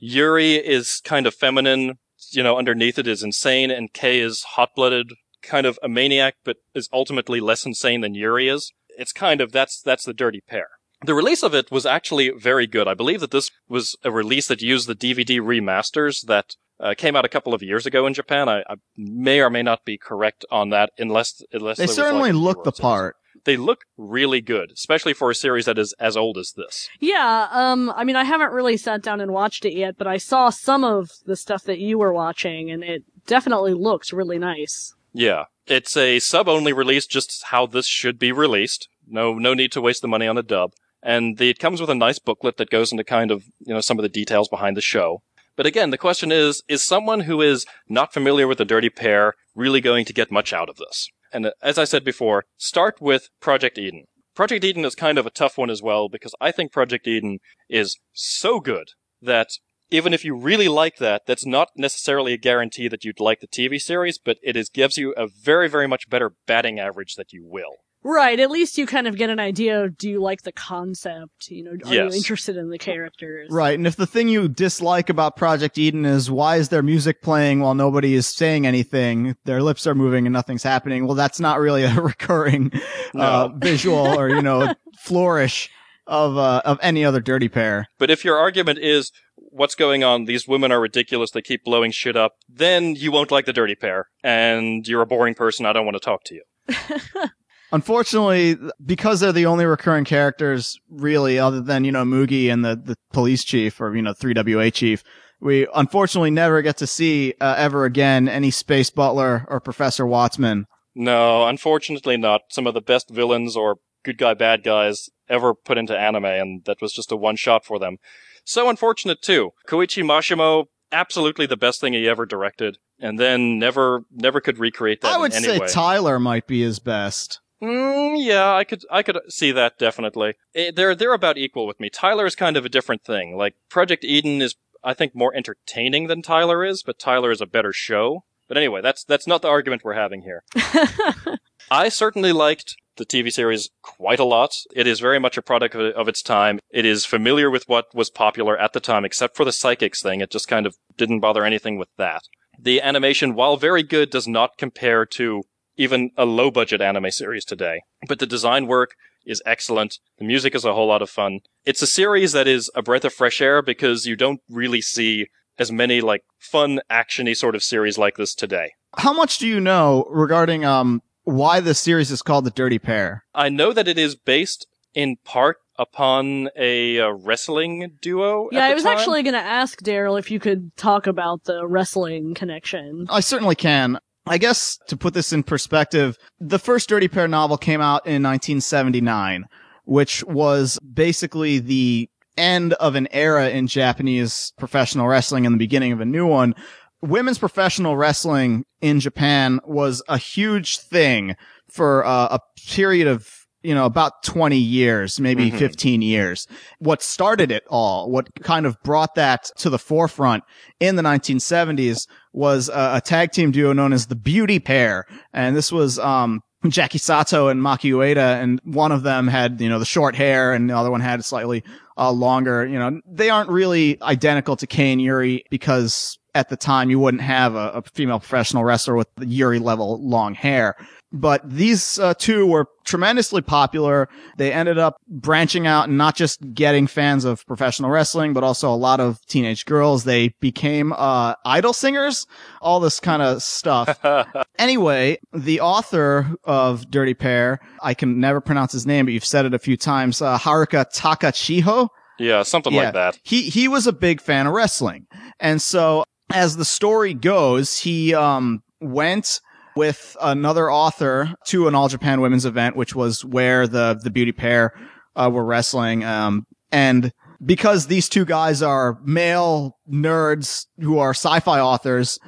Yuri 0.00 0.54
is 0.54 1.00
kind 1.04 1.26
of 1.26 1.34
feminine, 1.34 1.94
you 2.30 2.42
know, 2.42 2.58
underneath 2.58 2.98
it 2.98 3.06
is 3.06 3.22
insane, 3.22 3.70
and 3.70 3.92
Kay 3.92 4.20
is 4.20 4.42
hot-blooded, 4.42 5.12
kind 5.42 5.66
of 5.66 5.78
a 5.82 5.88
maniac, 5.88 6.36
but 6.44 6.58
is 6.74 6.88
ultimately 6.92 7.40
less 7.40 7.64
insane 7.64 8.00
than 8.00 8.14
Yuri 8.14 8.48
is. 8.48 8.72
It's 8.96 9.12
kind 9.12 9.40
of 9.40 9.52
that's 9.52 9.80
that's 9.80 10.04
the 10.04 10.12
dirty 10.12 10.40
pair. 10.40 10.68
The 11.04 11.14
release 11.14 11.44
of 11.44 11.54
it 11.54 11.70
was 11.70 11.86
actually 11.86 12.30
very 12.30 12.66
good. 12.66 12.88
I 12.88 12.94
believe 12.94 13.20
that 13.20 13.30
this 13.30 13.50
was 13.68 13.96
a 14.02 14.10
release 14.10 14.48
that 14.48 14.60
used 14.60 14.88
the 14.88 14.96
DVD 14.96 15.38
remasters 15.38 16.26
that 16.26 16.56
uh, 16.80 16.94
came 16.96 17.14
out 17.14 17.24
a 17.24 17.28
couple 17.28 17.54
of 17.54 17.62
years 17.62 17.86
ago 17.86 18.06
in 18.06 18.14
Japan. 18.14 18.48
I, 18.48 18.60
I 18.68 18.74
may 18.96 19.40
or 19.40 19.50
may 19.50 19.62
not 19.62 19.84
be 19.84 19.96
correct 19.96 20.44
on 20.50 20.70
that, 20.70 20.90
unless 20.98 21.42
unless 21.52 21.78
They 21.78 21.86
certainly 21.86 22.32
like, 22.32 22.42
look 22.42 22.64
the 22.64 22.72
part. 22.72 23.16
They 23.44 23.56
look 23.56 23.84
really 23.96 24.40
good, 24.40 24.72
especially 24.72 25.12
for 25.12 25.30
a 25.30 25.34
series 25.34 25.64
that 25.66 25.78
is 25.78 25.94
as 25.98 26.16
old 26.16 26.38
as 26.38 26.52
this. 26.52 26.88
Yeah, 27.00 27.48
um, 27.50 27.92
I 27.96 28.04
mean, 28.04 28.16
I 28.16 28.24
haven't 28.24 28.52
really 28.52 28.76
sat 28.76 29.02
down 29.02 29.20
and 29.20 29.32
watched 29.32 29.64
it 29.64 29.74
yet, 29.74 29.96
but 29.96 30.06
I 30.06 30.16
saw 30.16 30.50
some 30.50 30.84
of 30.84 31.10
the 31.26 31.36
stuff 31.36 31.64
that 31.64 31.78
you 31.78 31.98
were 31.98 32.12
watching, 32.12 32.70
and 32.70 32.82
it 32.82 33.04
definitely 33.26 33.74
looks 33.74 34.12
really 34.12 34.38
nice. 34.38 34.94
Yeah. 35.12 35.44
It's 35.66 35.96
a 35.96 36.18
sub 36.18 36.48
only 36.48 36.72
release, 36.72 37.06
just 37.06 37.44
how 37.46 37.66
this 37.66 37.86
should 37.86 38.18
be 38.18 38.32
released. 38.32 38.88
No, 39.06 39.34
no 39.34 39.54
need 39.54 39.72
to 39.72 39.80
waste 39.80 40.02
the 40.02 40.08
money 40.08 40.26
on 40.26 40.38
a 40.38 40.42
dub. 40.42 40.72
And 41.02 41.38
the, 41.38 41.50
it 41.50 41.58
comes 41.58 41.80
with 41.80 41.90
a 41.90 41.94
nice 41.94 42.18
booklet 42.18 42.56
that 42.56 42.70
goes 42.70 42.90
into 42.90 43.04
kind 43.04 43.30
of, 43.30 43.44
you 43.60 43.74
know, 43.74 43.80
some 43.80 43.98
of 43.98 44.02
the 44.02 44.08
details 44.08 44.48
behind 44.48 44.76
the 44.76 44.80
show. 44.82 45.22
But 45.56 45.66
again, 45.66 45.90
the 45.90 45.98
question 45.98 46.32
is, 46.32 46.62
is 46.68 46.82
someone 46.82 47.20
who 47.20 47.42
is 47.42 47.66
not 47.88 48.12
familiar 48.12 48.46
with 48.46 48.58
the 48.58 48.64
Dirty 48.64 48.90
Pair 48.90 49.34
really 49.54 49.80
going 49.80 50.04
to 50.04 50.12
get 50.12 50.30
much 50.30 50.52
out 50.52 50.68
of 50.68 50.76
this? 50.76 51.08
And 51.32 51.46
uh, 51.46 51.52
as 51.62 51.78
I 51.78 51.84
said 51.84 52.04
before, 52.04 52.44
start 52.56 53.00
with 53.00 53.28
Project 53.40 53.78
Eden. 53.78 54.04
Project 54.34 54.64
Eden 54.64 54.84
is 54.84 54.94
kind 54.94 55.18
of 55.18 55.26
a 55.26 55.30
tough 55.30 55.58
one 55.58 55.70
as 55.70 55.82
well 55.82 56.08
because 56.08 56.34
I 56.40 56.52
think 56.52 56.72
Project 56.72 57.06
Eden 57.06 57.38
is 57.68 57.98
so 58.12 58.60
good 58.60 58.90
that 59.20 59.48
even 59.90 60.12
if 60.12 60.24
you 60.24 60.36
really 60.36 60.68
like 60.68 60.98
that, 60.98 61.22
that's 61.26 61.46
not 61.46 61.70
necessarily 61.76 62.34
a 62.34 62.38
guarantee 62.38 62.88
that 62.88 63.04
you'd 63.04 63.20
like 63.20 63.40
the 63.40 63.48
TV 63.48 63.80
series, 63.80 64.18
but 64.18 64.36
it 64.42 64.56
is 64.56 64.68
gives 64.68 64.96
you 64.96 65.12
a 65.16 65.26
very, 65.26 65.68
very 65.68 65.88
much 65.88 66.08
better 66.10 66.34
batting 66.46 66.78
average 66.78 67.14
that 67.14 67.32
you 67.32 67.44
will. 67.44 67.76
Right, 68.10 68.40
at 68.40 68.50
least 68.50 68.78
you 68.78 68.86
kind 68.86 69.06
of 69.06 69.16
get 69.16 69.28
an 69.28 69.38
idea 69.38 69.84
of 69.84 69.98
do 69.98 70.08
you 70.08 70.22
like 70.22 70.40
the 70.40 70.52
concept? 70.52 71.50
You 71.50 71.64
know, 71.64 71.70
are 71.72 71.94
Yes. 71.94 72.12
you 72.14 72.16
interested 72.16 72.56
in 72.56 72.70
the 72.70 72.78
characters? 72.78 73.50
Right. 73.50 73.74
And 73.74 73.86
if 73.86 73.96
the 73.96 74.06
thing 74.06 74.28
you 74.28 74.48
dislike 74.48 75.10
about 75.10 75.36
Project 75.36 75.76
Eden 75.76 76.06
is 76.06 76.30
why 76.30 76.56
is 76.56 76.70
there 76.70 76.82
music 76.82 77.20
playing 77.20 77.60
while 77.60 77.74
nobody 77.74 78.14
is 78.14 78.26
saying 78.26 78.66
anything? 78.66 79.36
Their 79.44 79.62
lips 79.62 79.86
are 79.86 79.94
moving 79.94 80.26
and 80.26 80.32
nothing's 80.32 80.62
happening. 80.62 81.04
Well, 81.06 81.16
that's 81.16 81.38
not 81.38 81.60
really 81.60 81.84
a 81.84 81.92
recurring 82.00 82.72
uh, 83.14 83.48
visual 83.48 84.18
or, 84.18 84.30
you 84.30 84.40
know, 84.40 84.72
flourish 84.98 85.68
of, 86.06 86.38
uh, 86.38 86.62
of 86.64 86.78
any 86.80 87.04
other 87.04 87.20
dirty 87.20 87.50
pair. 87.50 87.88
But 87.98 88.10
if 88.10 88.24
your 88.24 88.38
argument 88.38 88.78
is 88.78 89.12
what's 89.34 89.74
going 89.74 90.02
on, 90.02 90.24
these 90.24 90.48
women 90.48 90.72
are 90.72 90.80
ridiculous, 90.80 91.32
they 91.32 91.42
keep 91.42 91.62
blowing 91.62 91.90
shit 91.90 92.16
up, 92.16 92.36
then 92.48 92.94
you 92.94 93.12
won't 93.12 93.30
like 93.30 93.44
the 93.44 93.52
dirty 93.52 93.74
pair, 93.74 94.08
and 94.24 94.88
you're 94.88 95.02
a 95.02 95.06
boring 95.06 95.34
person, 95.34 95.66
I 95.66 95.74
don't 95.74 95.84
want 95.84 95.96
to 95.96 96.00
talk 96.00 96.24
to 96.24 96.34
you. 96.34 96.42
Unfortunately, 97.72 98.56
because 98.84 99.20
they're 99.20 99.32
the 99.32 99.46
only 99.46 99.66
recurring 99.66 100.04
characters 100.04 100.78
really 100.88 101.38
other 101.38 101.60
than, 101.60 101.84
you 101.84 101.92
know, 101.92 102.04
Moogie 102.04 102.50
and 102.50 102.64
the, 102.64 102.76
the 102.76 102.96
police 103.12 103.44
chief 103.44 103.80
or, 103.80 103.94
you 103.94 104.02
know, 104.02 104.14
3WA 104.14 104.72
chief, 104.72 105.04
we 105.40 105.66
unfortunately 105.74 106.30
never 106.30 106.62
get 106.62 106.76
to 106.78 106.86
see 106.86 107.34
uh, 107.40 107.54
ever 107.56 107.84
again 107.84 108.28
any 108.28 108.50
Space 108.50 108.90
Butler 108.90 109.44
or 109.48 109.60
Professor 109.60 110.04
Wattsman. 110.04 110.64
No, 110.94 111.46
unfortunately 111.46 112.16
not. 112.16 112.42
Some 112.50 112.66
of 112.66 112.74
the 112.74 112.80
best 112.80 113.10
villains 113.10 113.56
or 113.56 113.76
good 114.04 114.18
guy 114.18 114.34
bad 114.34 114.62
guys 114.62 115.08
ever 115.28 115.54
put 115.54 115.78
into 115.78 115.96
anime, 115.96 116.24
and 116.24 116.64
that 116.64 116.80
was 116.80 116.92
just 116.92 117.12
a 117.12 117.16
one 117.16 117.36
shot 117.36 117.64
for 117.64 117.78
them. 117.78 117.98
So 118.44 118.68
unfortunate 118.68 119.22
too. 119.22 119.50
Koichi 119.68 120.02
Mashimo, 120.02 120.66
absolutely 120.90 121.46
the 121.46 121.56
best 121.56 121.80
thing 121.80 121.92
he 121.92 122.08
ever 122.08 122.26
directed, 122.26 122.78
and 122.98 123.18
then 123.18 123.58
never, 123.58 124.02
never 124.10 124.40
could 124.40 124.58
recreate 124.58 125.02
that 125.02 125.14
I 125.14 125.18
would 125.18 125.32
say 125.32 125.58
way. 125.58 125.68
Tylor 125.68 126.18
might 126.18 126.46
be 126.46 126.62
his 126.62 126.78
best. 126.78 127.40
Mm, 127.62 128.16
yeah, 128.18 128.54
I 128.54 128.64
could, 128.64 128.84
I 128.90 129.02
could 129.02 129.18
see 129.28 129.50
that 129.52 129.78
definitely. 129.78 130.34
Eh, 130.54 130.70
they're, 130.74 130.94
they're 130.94 131.12
about 131.12 131.38
equal 131.38 131.66
with 131.66 131.80
me. 131.80 131.90
Tylor 131.90 132.26
is 132.26 132.36
kind 132.36 132.56
of 132.56 132.64
a 132.64 132.68
different 132.68 133.02
thing. 133.02 133.36
Like 133.36 133.54
Project 133.68 134.04
Eden 134.04 134.40
is, 134.40 134.54
I 134.84 134.94
think, 134.94 135.14
more 135.14 135.34
entertaining 135.34 136.06
than 136.06 136.22
Tylor 136.22 136.64
is, 136.64 136.82
but 136.82 136.98
Tylor 136.98 137.30
is 137.30 137.40
a 137.40 137.46
better 137.46 137.72
show. 137.72 138.24
But 138.46 138.56
anyway, 138.56 138.80
that's 138.80 139.04
that's 139.04 139.26
not 139.26 139.42
the 139.42 139.48
argument 139.48 139.82
we're 139.84 139.92
having 139.92 140.22
here. 140.22 140.42
I 141.70 141.90
certainly 141.90 142.32
liked 142.32 142.76
the 142.96 143.04
TV 143.04 143.32
series 143.32 143.70
quite 143.82 144.18
a 144.18 144.24
lot. 144.24 144.52
It 144.74 144.86
is 144.86 145.00
very 145.00 145.18
much 145.18 145.36
a 145.36 145.42
product 145.42 145.74
of, 145.74 145.94
of 145.94 146.08
its 146.08 146.22
time. 146.22 146.58
It 146.70 146.84
is 146.84 147.04
familiar 147.04 147.50
with 147.50 147.68
what 147.68 147.94
was 147.94 148.10
popular 148.10 148.58
at 148.58 148.72
the 148.72 148.80
time, 148.80 149.04
except 149.04 149.36
for 149.36 149.44
the 149.44 149.52
psychics 149.52 150.02
thing. 150.02 150.20
It 150.20 150.30
just 150.30 150.48
kind 150.48 150.66
of 150.66 150.76
didn't 150.96 151.20
bother 151.20 151.44
anything 151.44 151.76
with 151.78 151.88
that. 151.98 152.22
The 152.58 152.80
animation, 152.80 153.34
while 153.34 153.56
very 153.56 153.82
good, 153.82 154.10
does 154.10 154.26
not 154.26 154.58
compare 154.58 155.06
to 155.06 155.42
even 155.78 156.10
a 156.16 156.26
low 156.26 156.50
budget 156.50 156.82
anime 156.82 157.10
series 157.10 157.44
today. 157.44 157.80
But 158.06 158.18
the 158.18 158.26
design 158.26 158.66
work 158.66 158.94
is 159.24 159.42
excellent. 159.46 159.98
The 160.18 160.24
music 160.24 160.54
is 160.54 160.64
a 160.64 160.74
whole 160.74 160.88
lot 160.88 161.00
of 161.00 161.08
fun. 161.08 161.40
It's 161.64 161.80
a 161.80 161.86
series 161.86 162.32
that 162.32 162.46
is 162.46 162.70
a 162.74 162.82
breath 162.82 163.04
of 163.04 163.14
fresh 163.14 163.40
air 163.40 163.62
because 163.62 164.04
you 164.04 164.16
don't 164.16 164.40
really 164.50 164.80
see 164.80 165.28
as 165.58 165.72
many 165.72 166.00
like 166.00 166.24
fun 166.38 166.80
actiony 166.90 167.36
sort 167.36 167.54
of 167.54 167.62
series 167.62 167.96
like 167.96 168.16
this 168.16 168.34
today. 168.34 168.72
How 168.96 169.12
much 169.12 169.38
do 169.38 169.46
you 169.46 169.60
know 169.60 170.06
regarding 170.10 170.64
um 170.64 171.02
why 171.24 171.60
the 171.60 171.74
series 171.74 172.10
is 172.10 172.22
called 172.22 172.44
the 172.44 172.50
Dirty 172.50 172.78
Pair? 172.78 173.24
I 173.34 173.48
know 173.48 173.72
that 173.72 173.86
it 173.86 173.98
is 173.98 174.16
based 174.16 174.66
in 174.94 175.16
part 175.24 175.58
upon 175.78 176.48
a 176.56 176.98
uh, 177.00 177.10
wrestling 177.10 177.98
duo. 178.00 178.48
Yeah, 178.50 178.60
at 178.60 178.62
the 178.62 178.70
I 178.70 178.74
was 178.74 178.82
time. 178.84 178.96
actually 178.96 179.22
going 179.22 179.34
to 179.34 179.40
ask 179.40 179.80
Daryl 179.82 180.18
if 180.18 180.30
you 180.30 180.40
could 180.40 180.74
talk 180.76 181.06
about 181.06 181.44
the 181.44 181.66
wrestling 181.66 182.34
connection. 182.34 183.06
I 183.10 183.20
certainly 183.20 183.54
can. 183.54 183.98
I 184.28 184.38
guess 184.38 184.78
to 184.88 184.96
put 184.96 185.14
this 185.14 185.32
in 185.32 185.42
perspective, 185.42 186.18
the 186.38 186.58
first 186.58 186.88
Dirty 186.88 187.08
Pair 187.08 187.28
novel 187.28 187.56
came 187.56 187.80
out 187.80 188.06
in 188.06 188.22
1979, 188.22 189.46
which 189.84 190.22
was 190.24 190.78
basically 190.80 191.58
the 191.58 192.10
end 192.36 192.74
of 192.74 192.94
an 192.94 193.08
era 193.10 193.48
in 193.48 193.66
Japanese 193.66 194.52
professional 194.58 195.08
wrestling 195.08 195.46
and 195.46 195.54
the 195.54 195.58
beginning 195.58 195.92
of 195.92 196.00
a 196.00 196.04
new 196.04 196.26
one. 196.26 196.54
Women's 197.00 197.38
professional 197.38 197.96
wrestling 197.96 198.64
in 198.80 199.00
Japan 199.00 199.60
was 199.64 200.02
a 200.08 200.18
huge 200.18 200.78
thing 200.78 201.34
for 201.68 202.04
uh, 202.04 202.28
a 202.30 202.40
period 202.66 203.08
of 203.08 203.46
you 203.62 203.74
know, 203.74 203.86
about 203.86 204.22
20 204.22 204.56
years, 204.56 205.18
maybe 205.18 205.50
Mhm. 205.50 205.58
15 205.58 206.02
years. 206.02 206.46
What 206.78 207.02
started 207.02 207.50
it 207.50 207.64
all, 207.68 208.10
what 208.10 208.28
kind 208.42 208.66
of 208.66 208.80
brought 208.82 209.14
that 209.16 209.50
to 209.58 209.68
the 209.70 209.78
forefront 209.78 210.44
in 210.80 210.96
the 210.96 211.02
1970s 211.02 212.06
was 212.32 212.68
a, 212.68 212.92
a 212.96 213.00
tag 213.04 213.32
team 213.32 213.50
duo 213.50 213.72
known 213.72 213.92
as 213.92 214.06
the 214.06 214.14
Beauty 214.16 214.58
Pair. 214.60 215.06
And 215.32 215.56
this 215.56 215.72
was, 215.72 215.98
um, 215.98 216.40
Jackie 216.68 216.98
Sato 216.98 217.48
and 217.48 217.60
Maki 217.60 217.92
Ueda, 217.92 218.42
and 218.42 218.60
one 218.64 218.90
of 218.90 219.04
them 219.04 219.28
had, 219.28 219.60
you 219.60 219.68
know, 219.68 219.78
the 219.78 219.84
short 219.84 220.16
hair 220.16 220.52
and 220.52 220.68
the 220.68 220.76
other 220.76 220.90
one 220.90 221.00
had 221.00 221.24
slightly, 221.24 221.62
uh, 221.96 222.10
longer, 222.10 222.66
you 222.66 222.78
know, 222.78 223.00
they 223.08 223.30
aren't 223.30 223.48
really 223.50 223.96
identical 224.02 224.56
to 224.56 224.66
Kei 224.66 224.92
and 224.92 225.00
Yuri 225.00 225.44
because 225.50 226.18
at 226.34 226.48
the 226.48 226.56
time 226.56 226.90
you 226.90 226.98
wouldn't 226.98 227.22
have 227.22 227.54
a, 227.54 227.70
a 227.74 227.82
female 227.82 228.18
professional 228.18 228.64
wrestler 228.64 228.94
with 228.96 229.08
the 229.16 229.26
Yuri 229.26 229.58
level 229.60 230.00
long 230.04 230.34
hair. 230.34 230.74
But 231.10 231.48
these 231.48 231.98
uh, 231.98 232.12
two 232.14 232.46
were 232.46 232.66
tremendously 232.84 233.40
popular. 233.40 234.08
They 234.36 234.52
ended 234.52 234.76
up 234.78 234.96
branching 235.08 235.66
out 235.66 235.88
and 235.88 235.96
not 235.96 236.16
just 236.16 236.38
getting 236.52 236.86
fans 236.86 237.24
of 237.24 237.46
professional 237.46 237.88
wrestling, 237.90 238.34
but 238.34 238.44
also 238.44 238.68
a 238.70 238.76
lot 238.76 239.00
of 239.00 239.18
teenage 239.26 239.64
girls. 239.64 240.04
They 240.04 240.34
became 240.40 240.92
uh, 240.92 241.34
idol 241.46 241.72
singers, 241.72 242.26
all 242.60 242.78
this 242.80 243.00
kind 243.00 243.22
of 243.22 243.42
stuff. 243.42 243.98
Anyway, 244.58 245.18
the 245.32 245.60
author 245.60 246.34
of 246.42 246.90
Dirty 246.90 247.14
Pair, 247.14 247.60
I 247.80 247.94
can 247.94 248.18
never 248.18 248.40
pronounce 248.40 248.72
his 248.72 248.86
name, 248.86 249.04
but 249.06 249.14
you've 249.14 249.24
said 249.24 249.46
it 249.46 249.54
a 249.54 249.58
few 249.58 249.76
times, 249.76 250.20
uh, 250.20 250.36
Haruka 250.36 250.84
Takachiho. 250.92 251.88
yeah, 252.18 252.42
something 252.42 252.72
Yeah. 252.72 252.82
like 252.86 252.94
that. 252.94 253.18
He 253.22 253.42
he 253.42 253.68
was 253.68 253.86
a 253.86 253.92
big 253.92 254.20
fan 254.20 254.46
of 254.48 254.52
wrestling, 254.52 255.06
and 255.38 255.62
so 255.62 256.04
as 256.32 256.56
the 256.56 256.64
story 256.64 257.14
goes, 257.14 257.78
he 257.78 258.14
um 258.14 258.62
went 258.80 259.40
with 259.78 260.16
another 260.20 260.70
author 260.72 261.32
to 261.46 261.68
an 261.68 261.74
All 261.76 261.86
Japan 261.86 262.20
Women's 262.20 262.44
event, 262.44 262.74
which 262.74 262.96
was 262.96 263.24
where 263.24 263.68
the 263.68 263.98
the 264.02 264.10
beauty 264.10 264.32
pair 264.32 264.72
uh, 265.14 265.30
were 265.32 265.44
wrestling. 265.44 266.02
Um, 266.02 266.46
and 266.72 267.12
because 267.44 267.86
these 267.86 268.08
two 268.08 268.24
guys 268.24 268.60
are 268.60 268.98
male 269.04 269.78
nerds 269.88 270.66
who 270.80 270.98
are 270.98 271.10
sci-fi 271.10 271.60
authors, 271.60 272.18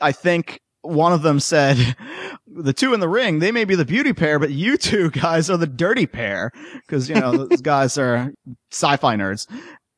I 0.00 0.12
think 0.12 0.60
one 0.80 1.12
of 1.12 1.20
them 1.20 1.40
said, 1.40 1.76
"The 2.46 2.72
two 2.72 2.94
in 2.94 3.00
the 3.00 3.08
ring, 3.08 3.38
they 3.38 3.52
may 3.52 3.66
be 3.66 3.74
the 3.74 3.84
beauty 3.84 4.14
pair, 4.14 4.38
but 4.38 4.52
you 4.52 4.78
two 4.78 5.10
guys 5.24 5.50
are 5.50 5.58
the 5.58 5.66
dirty 5.66 6.06
pair," 6.06 6.52
because 6.86 7.10
you 7.10 7.16
know 7.16 7.46
those 7.46 7.60
guys 7.74 7.98
are 7.98 8.32
sci-fi 8.72 9.14
nerds. 9.14 9.46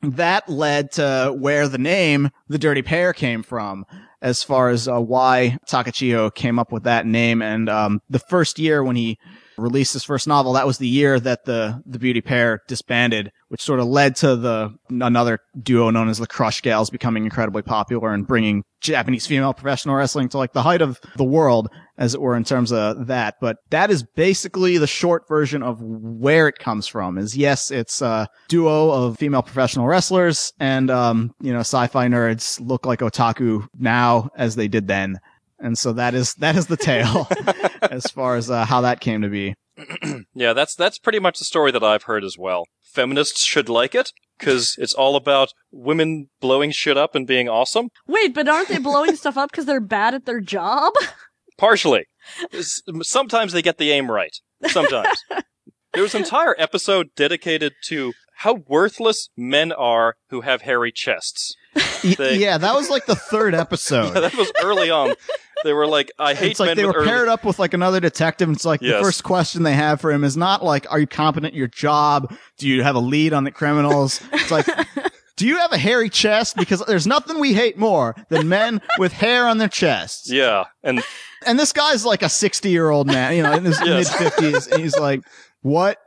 That 0.01 0.47
led 0.47 0.91
to 0.93 1.35
where 1.37 1.67
the 1.67 1.77
name 1.77 2.29
the 2.47 2.59
Dirty 2.59 2.81
Pair 2.83 3.13
came 3.13 3.41
from, 3.41 3.85
as 4.21 4.43
far 4.43 4.69
as 4.69 4.87
uh, 4.87 4.99
why 4.99 5.57
Takachiho 5.67 6.33
came 6.33 6.59
up 6.59 6.71
with 6.71 6.83
that 6.83 7.05
name. 7.05 7.41
And 7.41 7.67
um, 7.69 8.01
the 8.09 8.19
first 8.19 8.59
year 8.59 8.83
when 8.83 8.95
he 8.95 9.17
released 9.57 9.93
his 9.93 10.03
first 10.03 10.27
novel, 10.27 10.53
that 10.53 10.67
was 10.67 10.77
the 10.77 10.87
year 10.87 11.19
that 11.19 11.45
the 11.45 11.81
the 11.85 11.97
Beauty 11.97 12.21
Pair 12.21 12.61
disbanded, 12.67 13.31
which 13.47 13.61
sort 13.61 13.79
of 13.79 13.87
led 13.87 14.15
to 14.17 14.35
the 14.35 14.75
another 14.89 15.39
duo 15.61 15.89
known 15.89 16.09
as 16.09 16.19
the 16.19 16.27
Crush 16.27 16.61
Gals 16.61 16.89
becoming 16.91 17.23
incredibly 17.23 17.63
popular 17.63 18.13
and 18.13 18.27
bringing 18.27 18.63
Japanese 18.81 19.25
female 19.25 19.53
professional 19.53 19.95
wrestling 19.95 20.29
to 20.29 20.37
like 20.37 20.53
the 20.53 20.61
height 20.61 20.81
of 20.81 20.99
the 21.15 21.23
world, 21.23 21.69
as 21.97 22.13
it 22.13 22.21
were, 22.21 22.35
in 22.35 22.43
terms 22.43 22.71
of 22.71 23.07
that. 23.07 23.35
But 23.41 23.57
that 23.69 23.89
is 23.91 24.03
basically 24.15 24.77
the 24.77 24.87
short 24.87 25.27
version 25.27 25.63
of 25.63 25.81
where 25.81 26.47
it 26.47 26.59
comes 26.59 26.87
from. 26.87 27.17
Is 27.17 27.35
yes, 27.35 27.71
it's 27.71 28.01
a 28.01 28.27
duo 28.47 28.91
of 28.91 29.17
female 29.17 29.43
professional 29.43 29.87
wrestlers, 29.87 30.53
and 30.59 30.89
um, 30.89 31.33
you 31.41 31.51
know, 31.51 31.59
sci-fi 31.59 32.07
nerds 32.07 32.59
look 32.59 32.85
like 32.85 32.99
otaku 32.99 33.67
now 33.77 34.29
as 34.37 34.55
they 34.55 34.67
did 34.67 34.87
then. 34.87 35.19
And 35.59 35.77
so 35.77 35.93
that 35.93 36.13
is 36.13 36.35
that 36.35 36.55
is 36.55 36.67
the 36.67 36.77
tale 36.77 37.27
as 37.81 38.05
far 38.11 38.35
as 38.35 38.49
uh, 38.49 38.65
how 38.65 38.81
that 38.81 38.99
came 38.99 39.21
to 39.21 39.29
be. 39.29 39.55
Yeah, 40.33 40.53
that's 40.53 40.75
that's 40.75 40.99
pretty 40.99 41.17
much 41.17 41.39
the 41.39 41.45
story 41.45 41.71
that 41.71 41.83
I've 41.83 42.03
heard 42.03 42.23
as 42.23 42.37
well. 42.37 42.65
Feminists 42.83 43.43
should 43.43 43.69
like 43.69 43.95
it 43.95 44.11
because 44.37 44.75
it's 44.77 44.93
all 44.93 45.15
about 45.15 45.51
women 45.71 46.29
blowing 46.39 46.69
shit 46.69 46.95
up 46.95 47.15
and 47.15 47.25
being 47.25 47.49
awesome. 47.49 47.89
Wait, 48.05 48.35
but 48.35 48.47
aren't 48.47 48.67
they 48.69 48.77
blowing 48.77 49.15
stuff 49.15 49.35
up 49.35 49.49
because 49.49 49.65
they're 49.65 49.79
bad 49.81 50.13
at 50.13 50.25
their 50.25 50.39
job? 50.39 50.93
Partially, 51.57 52.05
sometimes 53.01 53.53
they 53.53 53.61
get 53.61 53.77
the 53.77 53.91
aim 53.91 54.09
right. 54.11 54.35
Sometimes 54.67 55.23
there 55.93 56.03
was 56.03 56.15
an 56.15 56.23
entire 56.23 56.55
episode 56.57 57.07
dedicated 57.15 57.73
to 57.85 58.13
how 58.37 58.53
worthless 58.67 59.29
men 59.35 59.71
are 59.71 60.15
who 60.29 60.41
have 60.41 60.61
hairy 60.61 60.91
chests. 60.91 61.55
They- 62.17 62.37
yeah, 62.37 62.57
that 62.59 62.75
was 62.75 62.89
like 62.89 63.05
the 63.07 63.15
third 63.15 63.55
episode. 63.55 64.11
that 64.13 64.35
was 64.35 64.51
early 64.63 64.89
on. 64.91 65.13
They 65.63 65.73
were 65.73 65.87
like, 65.87 66.11
"I 66.19 66.35
hate 66.35 66.51
it's 66.51 66.59
like 66.59 66.67
men 66.67 66.77
they 66.77 66.85
were 66.85 66.93
early." 66.93 67.07
paired 67.07 67.27
up 67.27 67.43
with 67.43 67.57
like 67.57 67.73
another 67.73 67.99
detective. 67.99 68.47
It's 68.51 68.63
like 68.65 68.79
the 68.79 68.99
first 69.01 69.23
question 69.23 69.63
they 69.63 69.73
have 69.73 69.99
for 69.99 70.11
him 70.11 70.23
is 70.23 70.37
not 70.37 70.63
like, 70.63 70.85
"Are 70.91 70.99
you 70.99 71.07
competent 71.07 71.53
at 71.53 71.57
your 71.57 71.67
job? 71.67 72.31
Do 72.59 72.67
you 72.67 72.83
have 72.83 72.95
a 72.95 72.99
lead 72.99 73.33
on 73.33 73.43
the 73.43 73.49
criminals?" 73.51 74.21
It's 74.33 74.51
like, 74.51 74.67
"Do 75.35 75.47
you 75.47 75.57
have 75.57 75.71
a 75.71 75.77
hairy 75.79 76.09
chest?" 76.11 76.57
Because 76.57 76.83
there's 76.85 77.07
nothing 77.07 77.39
we 77.39 77.53
hate 77.55 77.75
more 77.75 78.15
than 78.29 78.47
men 78.47 78.81
with 78.99 79.13
hair 79.13 79.47
on 79.47 79.57
their 79.57 79.67
chests. 79.67 80.29
Yeah, 80.31 80.65
and 80.83 81.03
And 81.45 81.59
this 81.59 81.71
guy's 81.71 82.05
like 82.05 82.23
a 82.23 82.29
60 82.29 82.69
year 82.69 82.89
old 82.89 83.07
man, 83.07 83.35
you 83.35 83.43
know, 83.43 83.53
in 83.53 83.65
his 83.65 83.79
Yes. 83.85 84.19
mid 84.19 84.33
50s, 84.33 84.71
and 84.71 84.81
he's 84.81 84.97
like, 84.97 85.21
"What?" 85.61 85.97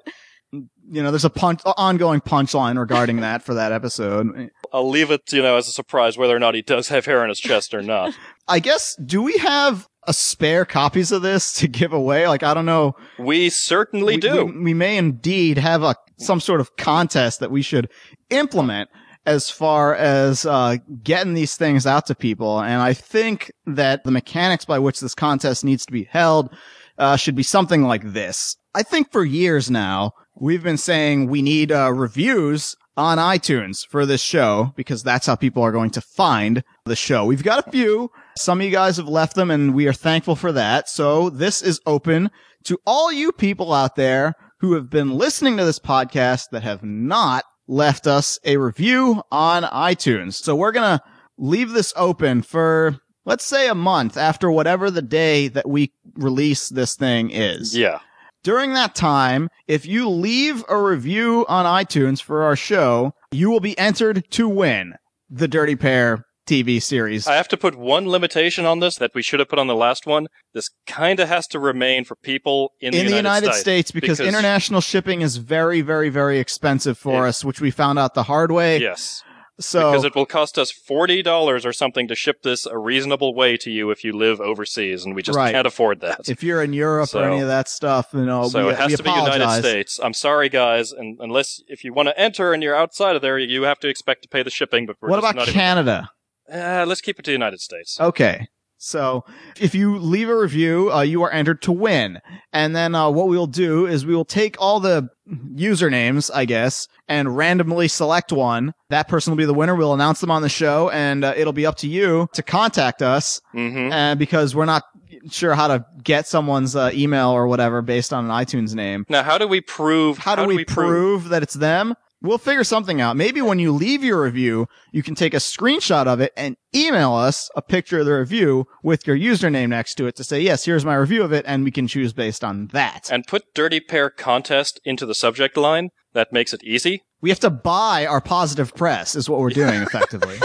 You 0.52 1.04
know, 1.04 1.12
there's 1.12 1.24
a 1.24 1.30
punch, 1.30 1.60
ongoing 1.64 2.20
punchline 2.20 2.76
regarding 2.76 3.20
that 3.20 3.44
for 3.44 3.54
that 3.54 3.70
episode. 3.70 4.50
I'll 4.72 4.88
leave 4.88 5.12
it, 5.12 5.32
you 5.32 5.40
know, 5.40 5.56
as 5.56 5.68
a 5.68 5.72
surprise 5.72 6.18
whether 6.18 6.34
or 6.34 6.40
not 6.40 6.56
he 6.56 6.62
does 6.62 6.88
have 6.88 7.04
hair 7.06 7.22
on 7.22 7.28
his 7.28 7.38
chest 7.38 7.72
or 7.74 7.82
not. 7.82 8.12
I 8.48 8.58
guess, 8.58 8.96
do 8.96 9.22
we 9.22 9.38
have 9.38 9.86
a 10.08 10.12
spare 10.12 10.64
copies 10.64 11.12
of 11.12 11.22
this 11.22 11.52
to 11.60 11.68
give 11.68 11.92
away? 11.92 12.26
Like, 12.26 12.42
I 12.42 12.54
don't 12.54 12.66
know. 12.66 12.96
We 13.20 13.50
certainly 13.50 14.16
we, 14.16 14.20
do. 14.20 14.46
We, 14.46 14.64
we 14.64 14.74
may 14.74 14.96
indeed 14.96 15.58
have 15.58 15.84
a 15.84 15.94
some 16.18 16.40
sort 16.40 16.60
of 16.60 16.74
contest 16.76 17.38
that 17.38 17.52
we 17.52 17.62
should 17.62 17.88
implement 18.30 18.90
as 19.30 19.48
far 19.48 19.94
as 19.94 20.44
uh, 20.44 20.76
getting 21.04 21.34
these 21.34 21.56
things 21.56 21.86
out 21.86 22.06
to 22.06 22.14
people. 22.16 22.60
And 22.60 22.82
I 22.82 22.92
think 22.92 23.52
that 23.64 24.02
the 24.02 24.10
mechanics 24.10 24.64
by 24.64 24.80
which 24.80 24.98
this 24.98 25.14
contest 25.14 25.64
needs 25.64 25.86
to 25.86 25.92
be 25.92 26.04
held 26.04 26.52
uh, 26.98 27.16
should 27.16 27.36
be 27.36 27.44
something 27.44 27.82
like 27.82 28.12
this. 28.12 28.56
I 28.74 28.82
think 28.82 29.12
for 29.12 29.24
years 29.24 29.70
now 29.70 30.12
we've 30.34 30.64
been 30.64 30.76
saying 30.76 31.28
we 31.28 31.42
need 31.42 31.70
uh, 31.70 31.92
reviews 31.92 32.74
on 32.96 33.18
iTunes 33.18 33.86
for 33.86 34.04
this 34.04 34.20
show 34.20 34.72
because 34.76 35.04
that's 35.04 35.26
how 35.26 35.36
people 35.36 35.62
are 35.62 35.72
going 35.72 35.90
to 35.90 36.00
find 36.00 36.64
the 36.84 36.96
show. 36.96 37.24
We've 37.24 37.44
got 37.44 37.66
a 37.66 37.70
few. 37.70 38.10
Some 38.36 38.60
of 38.60 38.64
you 38.64 38.72
guys 38.72 38.96
have 38.96 39.08
left 39.08 39.36
them 39.36 39.50
and 39.50 39.74
we 39.74 39.86
are 39.86 39.92
thankful 39.92 40.34
for 40.34 40.50
that. 40.52 40.88
So 40.88 41.30
this 41.30 41.62
is 41.62 41.80
open 41.86 42.30
to 42.64 42.78
all 42.84 43.12
you 43.12 43.30
people 43.30 43.72
out 43.72 43.94
there 43.94 44.34
who 44.58 44.74
have 44.74 44.90
been 44.90 45.10
listening 45.12 45.56
to 45.56 45.64
this 45.64 45.78
podcast 45.78 46.50
that 46.50 46.64
have 46.64 46.82
not 46.82 47.44
left 47.70 48.06
us 48.06 48.38
a 48.44 48.56
review 48.56 49.22
on 49.30 49.62
iTunes. 49.62 50.34
So 50.34 50.56
we're 50.56 50.72
going 50.72 50.98
to 50.98 51.04
leave 51.38 51.70
this 51.70 51.92
open 51.96 52.42
for 52.42 52.98
let's 53.24 53.44
say 53.44 53.68
a 53.68 53.74
month 53.74 54.16
after 54.16 54.50
whatever 54.50 54.90
the 54.90 55.02
day 55.02 55.48
that 55.48 55.68
we 55.68 55.92
release 56.14 56.68
this 56.68 56.96
thing 56.96 57.30
is. 57.30 57.76
Yeah. 57.76 58.00
During 58.42 58.72
that 58.72 58.94
time, 58.94 59.48
if 59.68 59.86
you 59.86 60.08
leave 60.08 60.64
a 60.68 60.76
review 60.76 61.46
on 61.48 61.66
iTunes 61.66 62.22
for 62.22 62.42
our 62.42 62.56
show, 62.56 63.12
you 63.30 63.50
will 63.50 63.60
be 63.60 63.78
entered 63.78 64.24
to 64.30 64.48
win 64.48 64.94
the 65.28 65.46
Dirty 65.46 65.76
Pair 65.76 66.24
TV 66.47 66.82
series. 66.82 67.26
I 67.26 67.34
have 67.36 67.49
to 67.49 67.57
put 67.57 67.76
one 67.76 68.09
limitation 68.09 68.64
on 68.66 68.80
this 68.80 68.97
that 68.97 69.12
we 69.14 69.22
should 69.22 69.38
have 69.41 69.49
put 69.49 69.59
on 69.59 69.66
the 69.68 69.74
last 69.76 70.07
one. 70.07 70.26
This 70.53 70.70
kind 70.86 71.20
of 71.20 71.28
has 71.28 71.47
to 71.49 71.59
remain 71.61 72.05
for 72.05 72.16
people 72.16 72.72
in, 72.80 72.93
in 72.95 73.07
the 73.07 73.11
the 73.12 73.16
United 73.16 73.47
States. 73.55 73.61
States 73.61 73.91
because, 73.93 74.20
international 74.20 74.80
shipping 74.80 75.20
is 75.20 75.36
very, 75.36 75.80
very, 75.80 76.09
very 76.09 76.38
expensive 76.38 76.99
for 76.99 77.26
us, 77.26 77.45
which 77.45 77.61
we 77.61 77.70
found 77.70 77.99
out 77.99 78.14
the 78.14 78.24
hard 78.24 78.51
way. 78.51 78.80
Yes. 78.80 79.22
So 79.61 79.91
because 79.93 80.07
it 80.07 80.14
will 80.14 80.24
cost 80.24 80.59
us 80.59 80.70
forty 80.72 81.20
dollars 81.22 81.66
or 81.66 81.72
something 81.74 82.09
to 82.09 82.14
ship 82.14 82.43
this 82.43 82.64
a 82.64 82.78
reasonable 82.78 83.34
way 83.34 83.59
to 83.59 83.70
you 83.70 83.91
if 83.91 84.03
you 84.03 84.14
live 84.16 84.41
overseas, 84.41 85.05
and 85.05 85.14
we 85.14 85.22
just 85.22 85.36
Right. 85.36 85.53
can't 85.53 85.66
afford 85.66 86.01
that. 86.01 86.30
if 86.30 86.43
you're 86.43 86.62
in 86.62 86.72
Europe 86.72 87.11
So- 87.11 87.20
or 87.20 87.24
any 87.30 87.41
of 87.43 87.49
that 87.49 87.68
stuff, 87.68 88.07
you 88.14 88.24
know, 88.24 88.49
so 88.49 88.68
we, 88.68 88.72
it 88.72 88.78
has 88.78 88.97
to 88.97 89.03
be 89.03 89.11
United. 89.11 89.59
States. 89.61 90.01
I'm 90.03 90.14
sorry, 90.14 90.49
guys, 90.49 90.93
and 90.93 91.18
unless 91.20 91.61
if 91.68 91.84
you 91.84 91.93
want 91.93 92.09
to 92.09 92.18
enter 92.18 92.55
and 92.55 92.62
you're 92.62 92.74
outside 92.74 93.16
of 93.16 93.20
there, 93.22 93.38
you 93.38 93.64
have 93.64 93.78
to 93.80 93.88
expect 93.88 94.22
to 94.22 94.28
pay 94.30 94.43
the 94.43 94.49
shipping. 94.51 94.86
But 94.86 94.97
we're 95.03 95.11
What 95.11 95.18
about 95.18 95.34
not 95.36 95.43
even- 95.49 95.53
Canada? 95.61 96.11
Uh, 96.53 96.84
let's 96.86 97.01
keep 97.01 97.18
it 97.18 97.24
to 97.24 97.30
the 97.30 97.34
United 97.34 97.61
States. 97.61 98.01
Okay. 98.01 98.46
So 98.82 99.24
if 99.61 99.74
you 99.74 99.98
leave 99.98 100.30
a 100.30 100.36
review, 100.36 100.90
uh, 100.90 101.03
you 101.03 101.22
are 101.22 101.30
entered 101.30 101.61
to 101.62 101.72
win. 101.72 102.18
And 102.51 102.74
then, 102.74 102.94
uh, 102.94 103.11
what 103.11 103.28
we'll 103.28 103.46
do 103.46 103.86
is 103.86 104.07
we 104.07 104.14
will 104.14 104.24
take 104.24 104.57
all 104.59 104.80
the 104.80 105.11
usernames, 105.55 106.30
I 106.34 106.46
guess, 106.46 106.88
and 107.07 107.36
randomly 107.36 107.88
select 107.88 108.32
one. 108.32 108.72
That 108.88 109.07
person 109.07 109.32
will 109.32 109.36
be 109.36 109.44
the 109.44 109.53
winner. 109.53 109.74
We'll 109.74 109.92
announce 109.92 110.20
them 110.20 110.30
on 110.30 110.40
the 110.40 110.48
show 110.48 110.88
and 110.90 111.24
uh, 111.24 111.34
it'll 111.36 111.53
be 111.53 111.66
up 111.66 111.76
to 111.78 111.88
you 111.88 112.28
to 112.32 112.42
contact 112.42 113.03
us. 113.03 113.40
hmm 113.53 113.90
Uh, 113.92 114.14
because 114.14 114.55
we're 114.55 114.64
not 114.64 114.84
sure 115.30 115.55
how 115.55 115.68
to 115.68 115.84
get 116.03 116.26
someone's 116.26 116.74
uh, 116.74 116.90
email 116.94 117.28
or 117.28 117.46
whatever 117.46 117.82
based 117.82 118.12
on 118.12 118.24
an 118.24 118.30
iTunes 118.30 118.74
name. 118.74 119.05
Now, 119.09 119.22
how 119.22 119.36
do 119.36 119.46
we 119.46 119.61
prove? 119.61 120.16
How 120.18 120.34
do, 120.34 120.46
we, 120.46 120.64
prove 120.64 121.28
that 121.28 121.42
it's 121.42 121.55
them? 121.55 121.94
We'll 122.22 122.36
figure 122.38 122.64
something 122.64 123.00
out. 123.00 123.16
Maybe 123.16 123.40
when 123.40 123.58
you 123.58 123.72
leave 123.72 124.04
your 124.04 124.22
review, 124.22 124.66
you 124.92 125.02
can 125.02 125.14
take 125.14 125.32
a 125.32 125.38
screenshot 125.38 126.06
of 126.06 126.20
it 126.20 126.32
and 126.36 126.56
email 126.74 127.14
us 127.14 127.48
a 127.56 127.62
picture 127.62 128.00
of 128.00 128.06
the 128.06 128.12
review 128.12 128.66
with 128.82 129.06
your 129.06 129.16
username 129.16 129.70
next 129.70 129.94
to 129.94 130.06
it 130.06 130.16
to 130.16 130.24
say, 130.24 130.38
yes, 130.40 130.66
here's 130.66 130.84
my 130.84 130.96
review 130.96 131.22
of 131.22 131.32
it, 131.32 131.44
and 131.48 131.64
we 131.64 131.70
can 131.70 131.86
choose 131.86 132.12
based 132.12 132.44
on 132.44 132.66
that. 132.74 133.08
and 133.10 133.26
put 133.26 133.54
Dirty 133.54 133.80
Pair 133.80 134.10
contest 134.10 134.80
into 134.84 135.06
the 135.06 135.14
subject 135.14 135.56
line? 135.56 135.88
That 136.12 136.30
makes 136.32 136.52
it 136.52 136.62
easy. 136.62 137.04
we 137.22 137.30
have 137.30 137.40
to 137.40 137.50
buy 137.50 138.04
our 138.04 138.20
positive 138.20 138.74
press 138.74 139.14
is 139.16 139.30
what 139.30 139.40
we're 139.40 139.50
doing 139.50 139.80
effectively. 139.82 140.36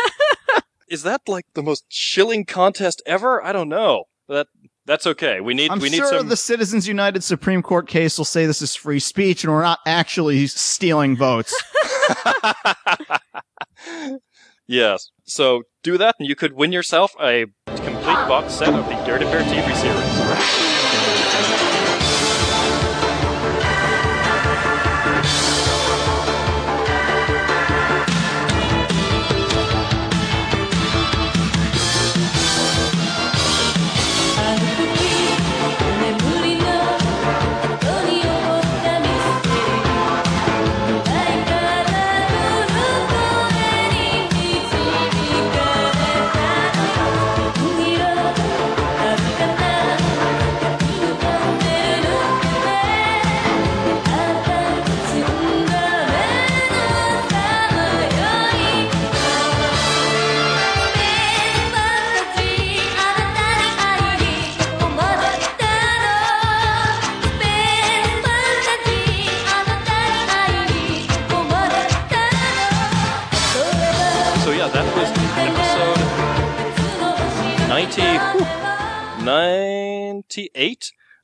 Is 0.87 1.03
that 1.03 1.21
like 1.27 1.45
the 1.55 1.63
most 1.63 1.89
chilling 1.89 2.45
contest 2.45 3.01
ever? 3.05 3.43
I 3.43 3.51
don't 3.51 3.69
know. 3.69 4.05
That 4.29 4.47
that's 4.85 5.07
okay. 5.07 5.41
We 5.41 5.53
need 5.53 5.71
I'm 5.71 5.79
we 5.79 5.89
need 5.89 5.97
sure 5.97 6.19
some. 6.19 6.29
the 6.29 6.37
Citizens 6.37 6.87
United 6.87 7.23
Supreme 7.23 7.61
Court 7.61 7.87
case 7.87 8.17
will 8.17 8.25
say 8.25 8.45
this 8.45 8.61
is 8.61 8.75
free 8.75 8.99
speech 8.99 9.43
and 9.43 9.51
we're 9.51 9.63
not 9.63 9.79
actually 9.85 10.47
stealing 10.47 11.15
votes. 11.17 11.55
yes. 14.67 15.09
So 15.25 15.63
do 15.83 15.97
that, 15.97 16.15
and 16.19 16.27
you 16.29 16.35
could 16.35 16.53
win 16.53 16.71
yourself 16.71 17.15
a 17.19 17.47
complete 17.65 18.27
box 18.27 18.53
set 18.53 18.69
of 18.69 18.85
the 18.85 18.95
Dirty 19.05 19.25
Pair 19.25 19.41
TV 19.41 19.75
series. 19.75 21.64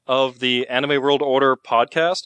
Of 0.08 0.40
the 0.40 0.68
Anime 0.68 1.02
World 1.02 1.22
Order 1.22 1.56
podcast. 1.56 2.24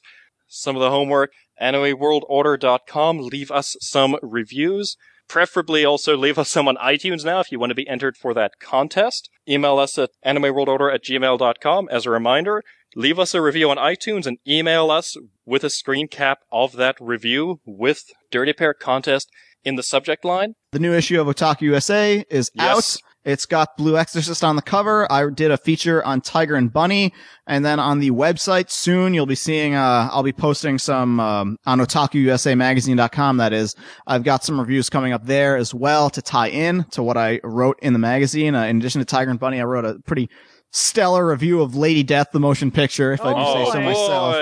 Some 0.47 0.75
of 0.75 0.81
the 0.81 0.89
homework, 0.91 1.31
animeworldorder.com. 1.61 3.19
Leave 3.19 3.51
us 3.51 3.75
some 3.81 4.17
reviews. 4.21 4.95
Preferably 5.27 5.83
also 5.83 6.15
leave 6.15 6.37
us 6.37 6.49
some 6.49 6.67
on 6.67 6.75
iTunes 6.77 7.25
now 7.25 7.39
if 7.39 7.51
you 7.51 7.59
want 7.59 7.71
to 7.71 7.75
be 7.75 7.87
entered 7.87 8.15
for 8.15 8.33
that 8.35 8.59
contest. 8.59 9.29
Email 9.49 9.79
us 9.79 9.97
at 9.97 10.11
animeworldorder 10.25 10.93
at 10.93 11.03
gmail.com. 11.03 11.87
As 11.91 12.05
a 12.05 12.11
reminder, 12.11 12.61
leave 12.95 13.17
us 13.17 13.33
a 13.33 13.41
review 13.41 13.69
on 13.71 13.77
iTunes 13.77 14.27
and 14.27 14.37
email 14.47 14.91
us 14.91 15.17
with 15.43 15.63
a 15.63 15.69
screen 15.71 16.07
cap 16.07 16.39
of 16.51 16.73
that 16.73 16.95
review 16.99 17.59
with 17.65 18.03
Dirty 18.29 18.53
Pair 18.53 18.75
contest 18.75 19.29
in 19.63 19.75
the 19.77 19.83
subject 19.83 20.23
line. 20.23 20.53
The 20.71 20.79
new 20.79 20.93
issue 20.93 21.19
of 21.19 21.25
Otaku 21.25 21.61
USA 21.61 22.23
is 22.29 22.51
Yes. 22.53 22.97
out. 22.97 23.01
It's 23.25 23.45
got 23.47 23.75
Blue 23.75 23.97
Exorcist 23.97 24.43
on 24.43 24.55
the 24.55 24.61
cover. 24.61 25.11
I 25.11 25.27
did 25.31 25.49
a 25.51 25.57
feature 25.57 26.03
on 26.05 26.21
Tiger 26.21 26.55
and 26.55 26.71
Bunny. 26.71 27.11
And 27.47 27.65
then 27.65 27.79
on 27.79 27.99
the 27.99 28.11
website 28.11 28.69
soon, 28.69 29.13
you'll 29.15 29.25
be 29.25 29.33
seeing, 29.35 29.73
uh, 29.75 30.09
I'll 30.11 30.23
be 30.23 30.31
posting 30.31 30.77
some, 30.77 31.19
um, 31.19 31.57
on 31.65 31.79
otakuusamagazine.com. 31.79 33.37
That 33.37 33.53
is, 33.53 33.75
I've 34.07 34.23
got 34.23 34.43
some 34.43 34.59
reviews 34.59 34.89
coming 34.89 35.11
up 35.13 35.25
there 35.25 35.57
as 35.57 35.73
well 35.73 36.09
to 36.11 36.21
tie 36.21 36.49
in 36.49 36.85
to 36.91 37.03
what 37.03 37.17
I 37.17 37.39
wrote 37.43 37.79
in 37.81 37.93
the 37.93 37.99
magazine. 37.99 38.55
Uh, 38.55 38.63
in 38.65 38.77
addition 38.77 38.99
to 38.99 39.05
Tiger 39.05 39.31
and 39.31 39.39
Bunny, 39.39 39.59
I 39.59 39.63
wrote 39.63 39.85
a 39.85 39.99
pretty 40.05 40.29
stellar 40.71 41.25
review 41.27 41.61
of 41.61 41.75
Lady 41.75 42.03
Death, 42.03 42.27
the 42.31 42.39
motion 42.39 42.69
picture, 42.71 43.13
if 43.13 43.21
I 43.21 43.33
do 43.33 43.39
Oh, 43.39 43.65
say 43.65 43.71
so 43.71 43.79
boy. 43.79 43.85
myself. 43.85 44.35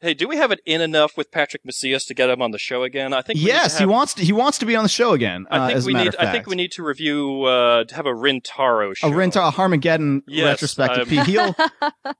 Hey, 0.00 0.14
do 0.14 0.28
we 0.28 0.36
have 0.36 0.52
it 0.52 0.60
in 0.64 0.80
enough 0.80 1.16
with 1.16 1.32
Patrick 1.32 1.64
Macias 1.64 2.04
to 2.06 2.14
get 2.14 2.30
him 2.30 2.40
on 2.40 2.52
the 2.52 2.58
show 2.58 2.84
again? 2.84 3.12
I 3.12 3.20
think. 3.20 3.38
we 3.38 3.44
need 3.46 3.50
to 3.50 3.54
Yes, 3.56 3.78
he 3.78 3.84
wants 3.86 4.14
to, 4.14 4.24
he 4.24 4.32
wants 4.32 4.58
to 4.58 4.66
be 4.66 4.76
on 4.76 4.84
the 4.84 4.88
show 4.88 5.12
again. 5.12 5.46
I 5.50 5.58
uh, 5.58 5.66
think 5.66 5.76
as 5.76 5.86
we 5.86 5.94
need. 5.94 6.14
I 6.16 6.30
think 6.30 6.46
we 6.46 6.54
need 6.54 6.70
to 6.72 6.84
review. 6.84 7.42
Uh, 7.44 7.82
to 7.84 7.94
have 7.96 8.06
a 8.06 8.12
Rintaro 8.12 8.94
show. 8.96 9.08
a 9.08 9.10
Rintaro 9.10 9.52
Harmageddon 9.52 10.22
Yes, 10.28 10.46
retrospective. 10.46 11.12
I'm- 11.12 11.26
He, 11.26 11.32
he'll, 11.32 11.54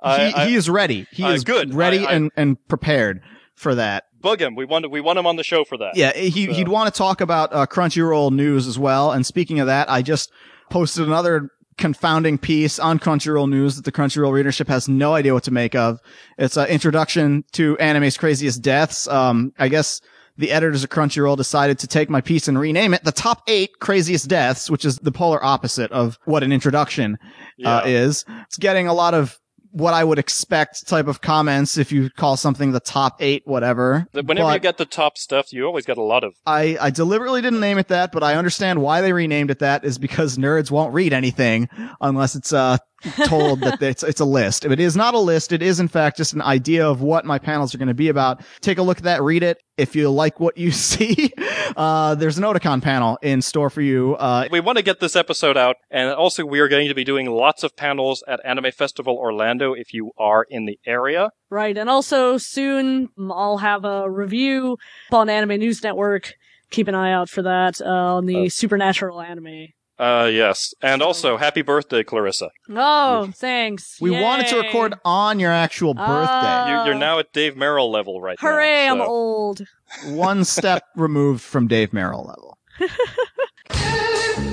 I- 0.03 0.27
he, 0.29 0.35
I- 0.35 0.47
he 0.49 0.55
is 0.57 0.69
ready. 0.69 1.07
He 1.13 1.23
Uh, 1.23 1.31
is 1.31 1.45
good. 1.45 1.73
ready 1.73 2.05
I- 2.05 2.13
and, 2.15 2.31
and 2.37 2.57
prepared 2.69 3.21
for 3.55 3.75
that. 3.77 4.05
Bug 4.21 4.41
him. 4.43 4.57
We 4.57 4.65
want. 4.65 4.91
We 4.91 5.01
want 5.01 5.19
him 5.21 5.27
on 5.29 5.37
the 5.37 5.45
show 5.45 5.63
for 5.65 5.79
that. 5.79 5.93
Yeah, 5.97 6.13
he, 6.13 6.47
So- 6.47 6.53
he'd 6.55 6.69
want 6.69 6.93
to 6.93 6.99
talk 6.99 7.21
about 7.21 7.53
uh, 7.53 7.67
Crunchyroll 7.67 8.33
news 8.33 8.67
as 8.67 8.77
well. 8.77 9.13
And 9.13 9.25
speaking 9.25 9.61
of 9.61 9.69
that, 9.69 9.89
I 9.89 10.03
just 10.03 10.33
posted 10.71 11.07
another 11.07 11.51
confounding 11.79 12.37
piece 12.39 12.79
on 12.79 12.99
Crunchyroll 12.99 13.49
news 13.49 13.77
that 13.77 13.85
the 13.85 13.93
Crunchyroll 13.93 14.33
readership 14.33 14.69
has 14.69 14.89
no 14.89 15.15
idea 15.15 15.33
what 15.33 15.45
to 15.45 15.51
make 15.51 15.75
of. 15.75 16.01
It's 16.37 16.57
an 16.57 16.69
introduction 16.69 17.45
to 17.53 17.79
anime's 17.79 18.19
craziest 18.19 18.61
deaths. 18.61 19.09
Um, 19.09 19.53
I 19.59 19.69
guess 19.69 20.01
the 20.37 20.53
editors 20.53 20.85
of 20.85 20.91
Crunchyroll 20.91 21.37
decided 21.37 21.79
to 21.81 21.87
take 21.87 22.09
my 22.09 22.21
piece 22.21 22.49
and 22.49 22.59
rename 22.59 22.95
it 22.95 23.03
the 23.05 23.13
top 23.13 23.43
eight 23.49 23.81
craziest 23.81 24.29
deaths, 24.29 24.71
which 24.71 24.85
is 24.85 24.99
the 24.99 25.13
polar 25.13 25.43
opposite 25.45 25.91
of 25.91 26.19
what 26.25 26.43
an 26.43 26.53
introduction 26.53 27.19
uh, 27.65 27.83
is. 27.85 28.25
It's 28.47 28.57
getting 28.57 28.87
a 28.87 28.95
lot 28.95 29.15
of 29.15 29.39
what 29.71 29.95
I 29.95 30.03
would 30.05 30.19
expect 30.19 30.87
type 30.87 31.07
of 31.07 31.21
comments 31.21 31.77
if 31.77 31.93
you 31.93 32.11
call 32.11 32.37
something 32.37 32.73
the 32.73 32.81
top 32.81 33.17
eight, 33.21 33.43
whatever. 33.47 34.07
Whenever 34.13 34.53
you 34.53 34.59
get 34.59 34.79
the 34.79 34.87
top 34.87 35.19
stuff, 35.19 35.53
you 35.53 35.65
always 35.65 35.85
get 35.85 35.99
a 35.99 36.03
lot 36.03 36.25
of. 36.25 36.35
I, 36.47 36.77
I 36.81 36.91
deliberately 36.91 37.43
didn't 37.43 37.61
name 37.61 37.79
it 37.79 37.89
that, 37.89 38.13
but 38.13 38.23
I 38.23 38.35
understand 38.35 38.81
why 38.83 39.01
they 39.01 39.13
renamed 39.13 39.51
it 39.51 39.61
that 39.61 39.85
is 39.85 39.99
because 39.99 40.39
nerds 40.39 40.71
won't 40.71 40.93
read 40.95 41.13
anything 41.13 41.69
unless 42.01 42.35
it's 42.35 42.53
uh 42.53 42.79
told 43.27 43.61
that 43.61 43.81
it's 43.83 44.03
it's 44.03 44.21
a 44.21 44.25
list. 44.25 44.65
If 44.65 44.73
it 44.73 44.81
is 44.81 44.97
not 44.97 45.15
a 45.15 45.19
list, 45.19 45.53
it 45.53 45.63
is 45.63 45.81
in 45.81 45.89
fact 45.89 46.17
just 46.17 46.33
an 46.33 46.43
idea 46.43 46.87
of 46.89 47.01
what 47.01 47.25
my 47.25 47.39
panels 47.39 47.75
are 47.75 47.79
going 47.79 47.89
to 47.89 47.95
be 47.95 48.09
about. 48.09 48.43
Take 48.61 48.79
a 48.79 48.83
look 48.83 48.99
at 48.99 49.05
that, 49.05 49.23
read 49.23 49.43
it. 49.43 49.59
If 49.77 49.95
you 49.95 50.11
like 50.11 50.41
what 50.41 50.57
you 50.59 50.71
see, 50.89 51.33
uh 51.77 52.15
there's 52.17 52.39
an 52.39 52.45
Otakon 52.45 52.83
panel 52.83 53.19
in 53.23 53.43
store 53.43 53.71
for 53.71 53.81
you. 53.83 54.15
Uh 54.17 54.49
We 54.51 54.61
want 54.61 54.79
to 54.79 54.83
get 54.85 55.01
this 55.01 55.15
episode 55.17 55.57
out, 55.57 55.77
and 55.91 56.11
also 56.11 56.45
we 56.45 56.61
are 56.61 56.69
going 56.69 56.89
to 56.89 56.95
be 56.95 57.05
doing 57.05 57.27
lots 57.31 57.63
of 57.63 57.77
panels 57.77 58.25
at 58.27 58.41
Anime 58.45 58.73
Festival 58.73 59.17
Orlando 59.17 59.73
if 59.75 59.95
you 59.95 60.11
are 60.19 60.45
in 60.49 60.67
the 60.67 60.79
area. 60.87 61.31
Right, 61.51 61.77
and 61.79 61.89
also 61.89 62.37
soon 62.39 63.09
I'll 63.19 63.59
have 63.59 63.85
a 63.85 64.11
review 64.11 64.77
on 65.13 65.29
Anime 65.31 65.59
News 65.61 65.83
Network. 65.83 66.35
Keep 66.71 66.89
an 66.89 66.95
eye 66.95 67.13
out 67.13 67.31
for 67.31 67.41
that 67.43 67.81
uh, 67.81 67.87
on 68.17 68.27
the 68.27 68.47
Uh, 68.47 68.49
supernatural 68.51 69.21
anime. 69.23 69.69
Uh, 69.99 70.31
yes, 70.33 70.75
and 70.81 71.03
also 71.03 71.37
happy 71.37 71.63
birthday, 71.63 72.05
Clarissa. 72.05 72.51
Oh, 72.71 73.31
thanks. 73.35 74.01
we 74.01 74.11
wanted 74.11 74.47
to 74.49 74.61
record 74.61 74.95
on 75.05 75.41
your 75.41 75.51
actual 75.51 75.93
birthday. 75.93 76.07
Ah. 76.09 76.85
You, 76.85 76.91
you're 76.91 76.99
now 76.99 77.19
at 77.19 77.33
Dave 77.33 77.57
Merrill 77.57 77.91
level 77.91 78.21
right 78.21 78.39
Hooray, 78.39 78.87
now. 78.87 78.95
I'm 78.95 79.01
old. 79.01 79.63
One 80.07 80.45
step 80.45 80.85
removed 80.97 81.43
from 81.43 81.67
Dave 81.67 81.93
Merrill 81.93 82.25
level. 82.25 82.59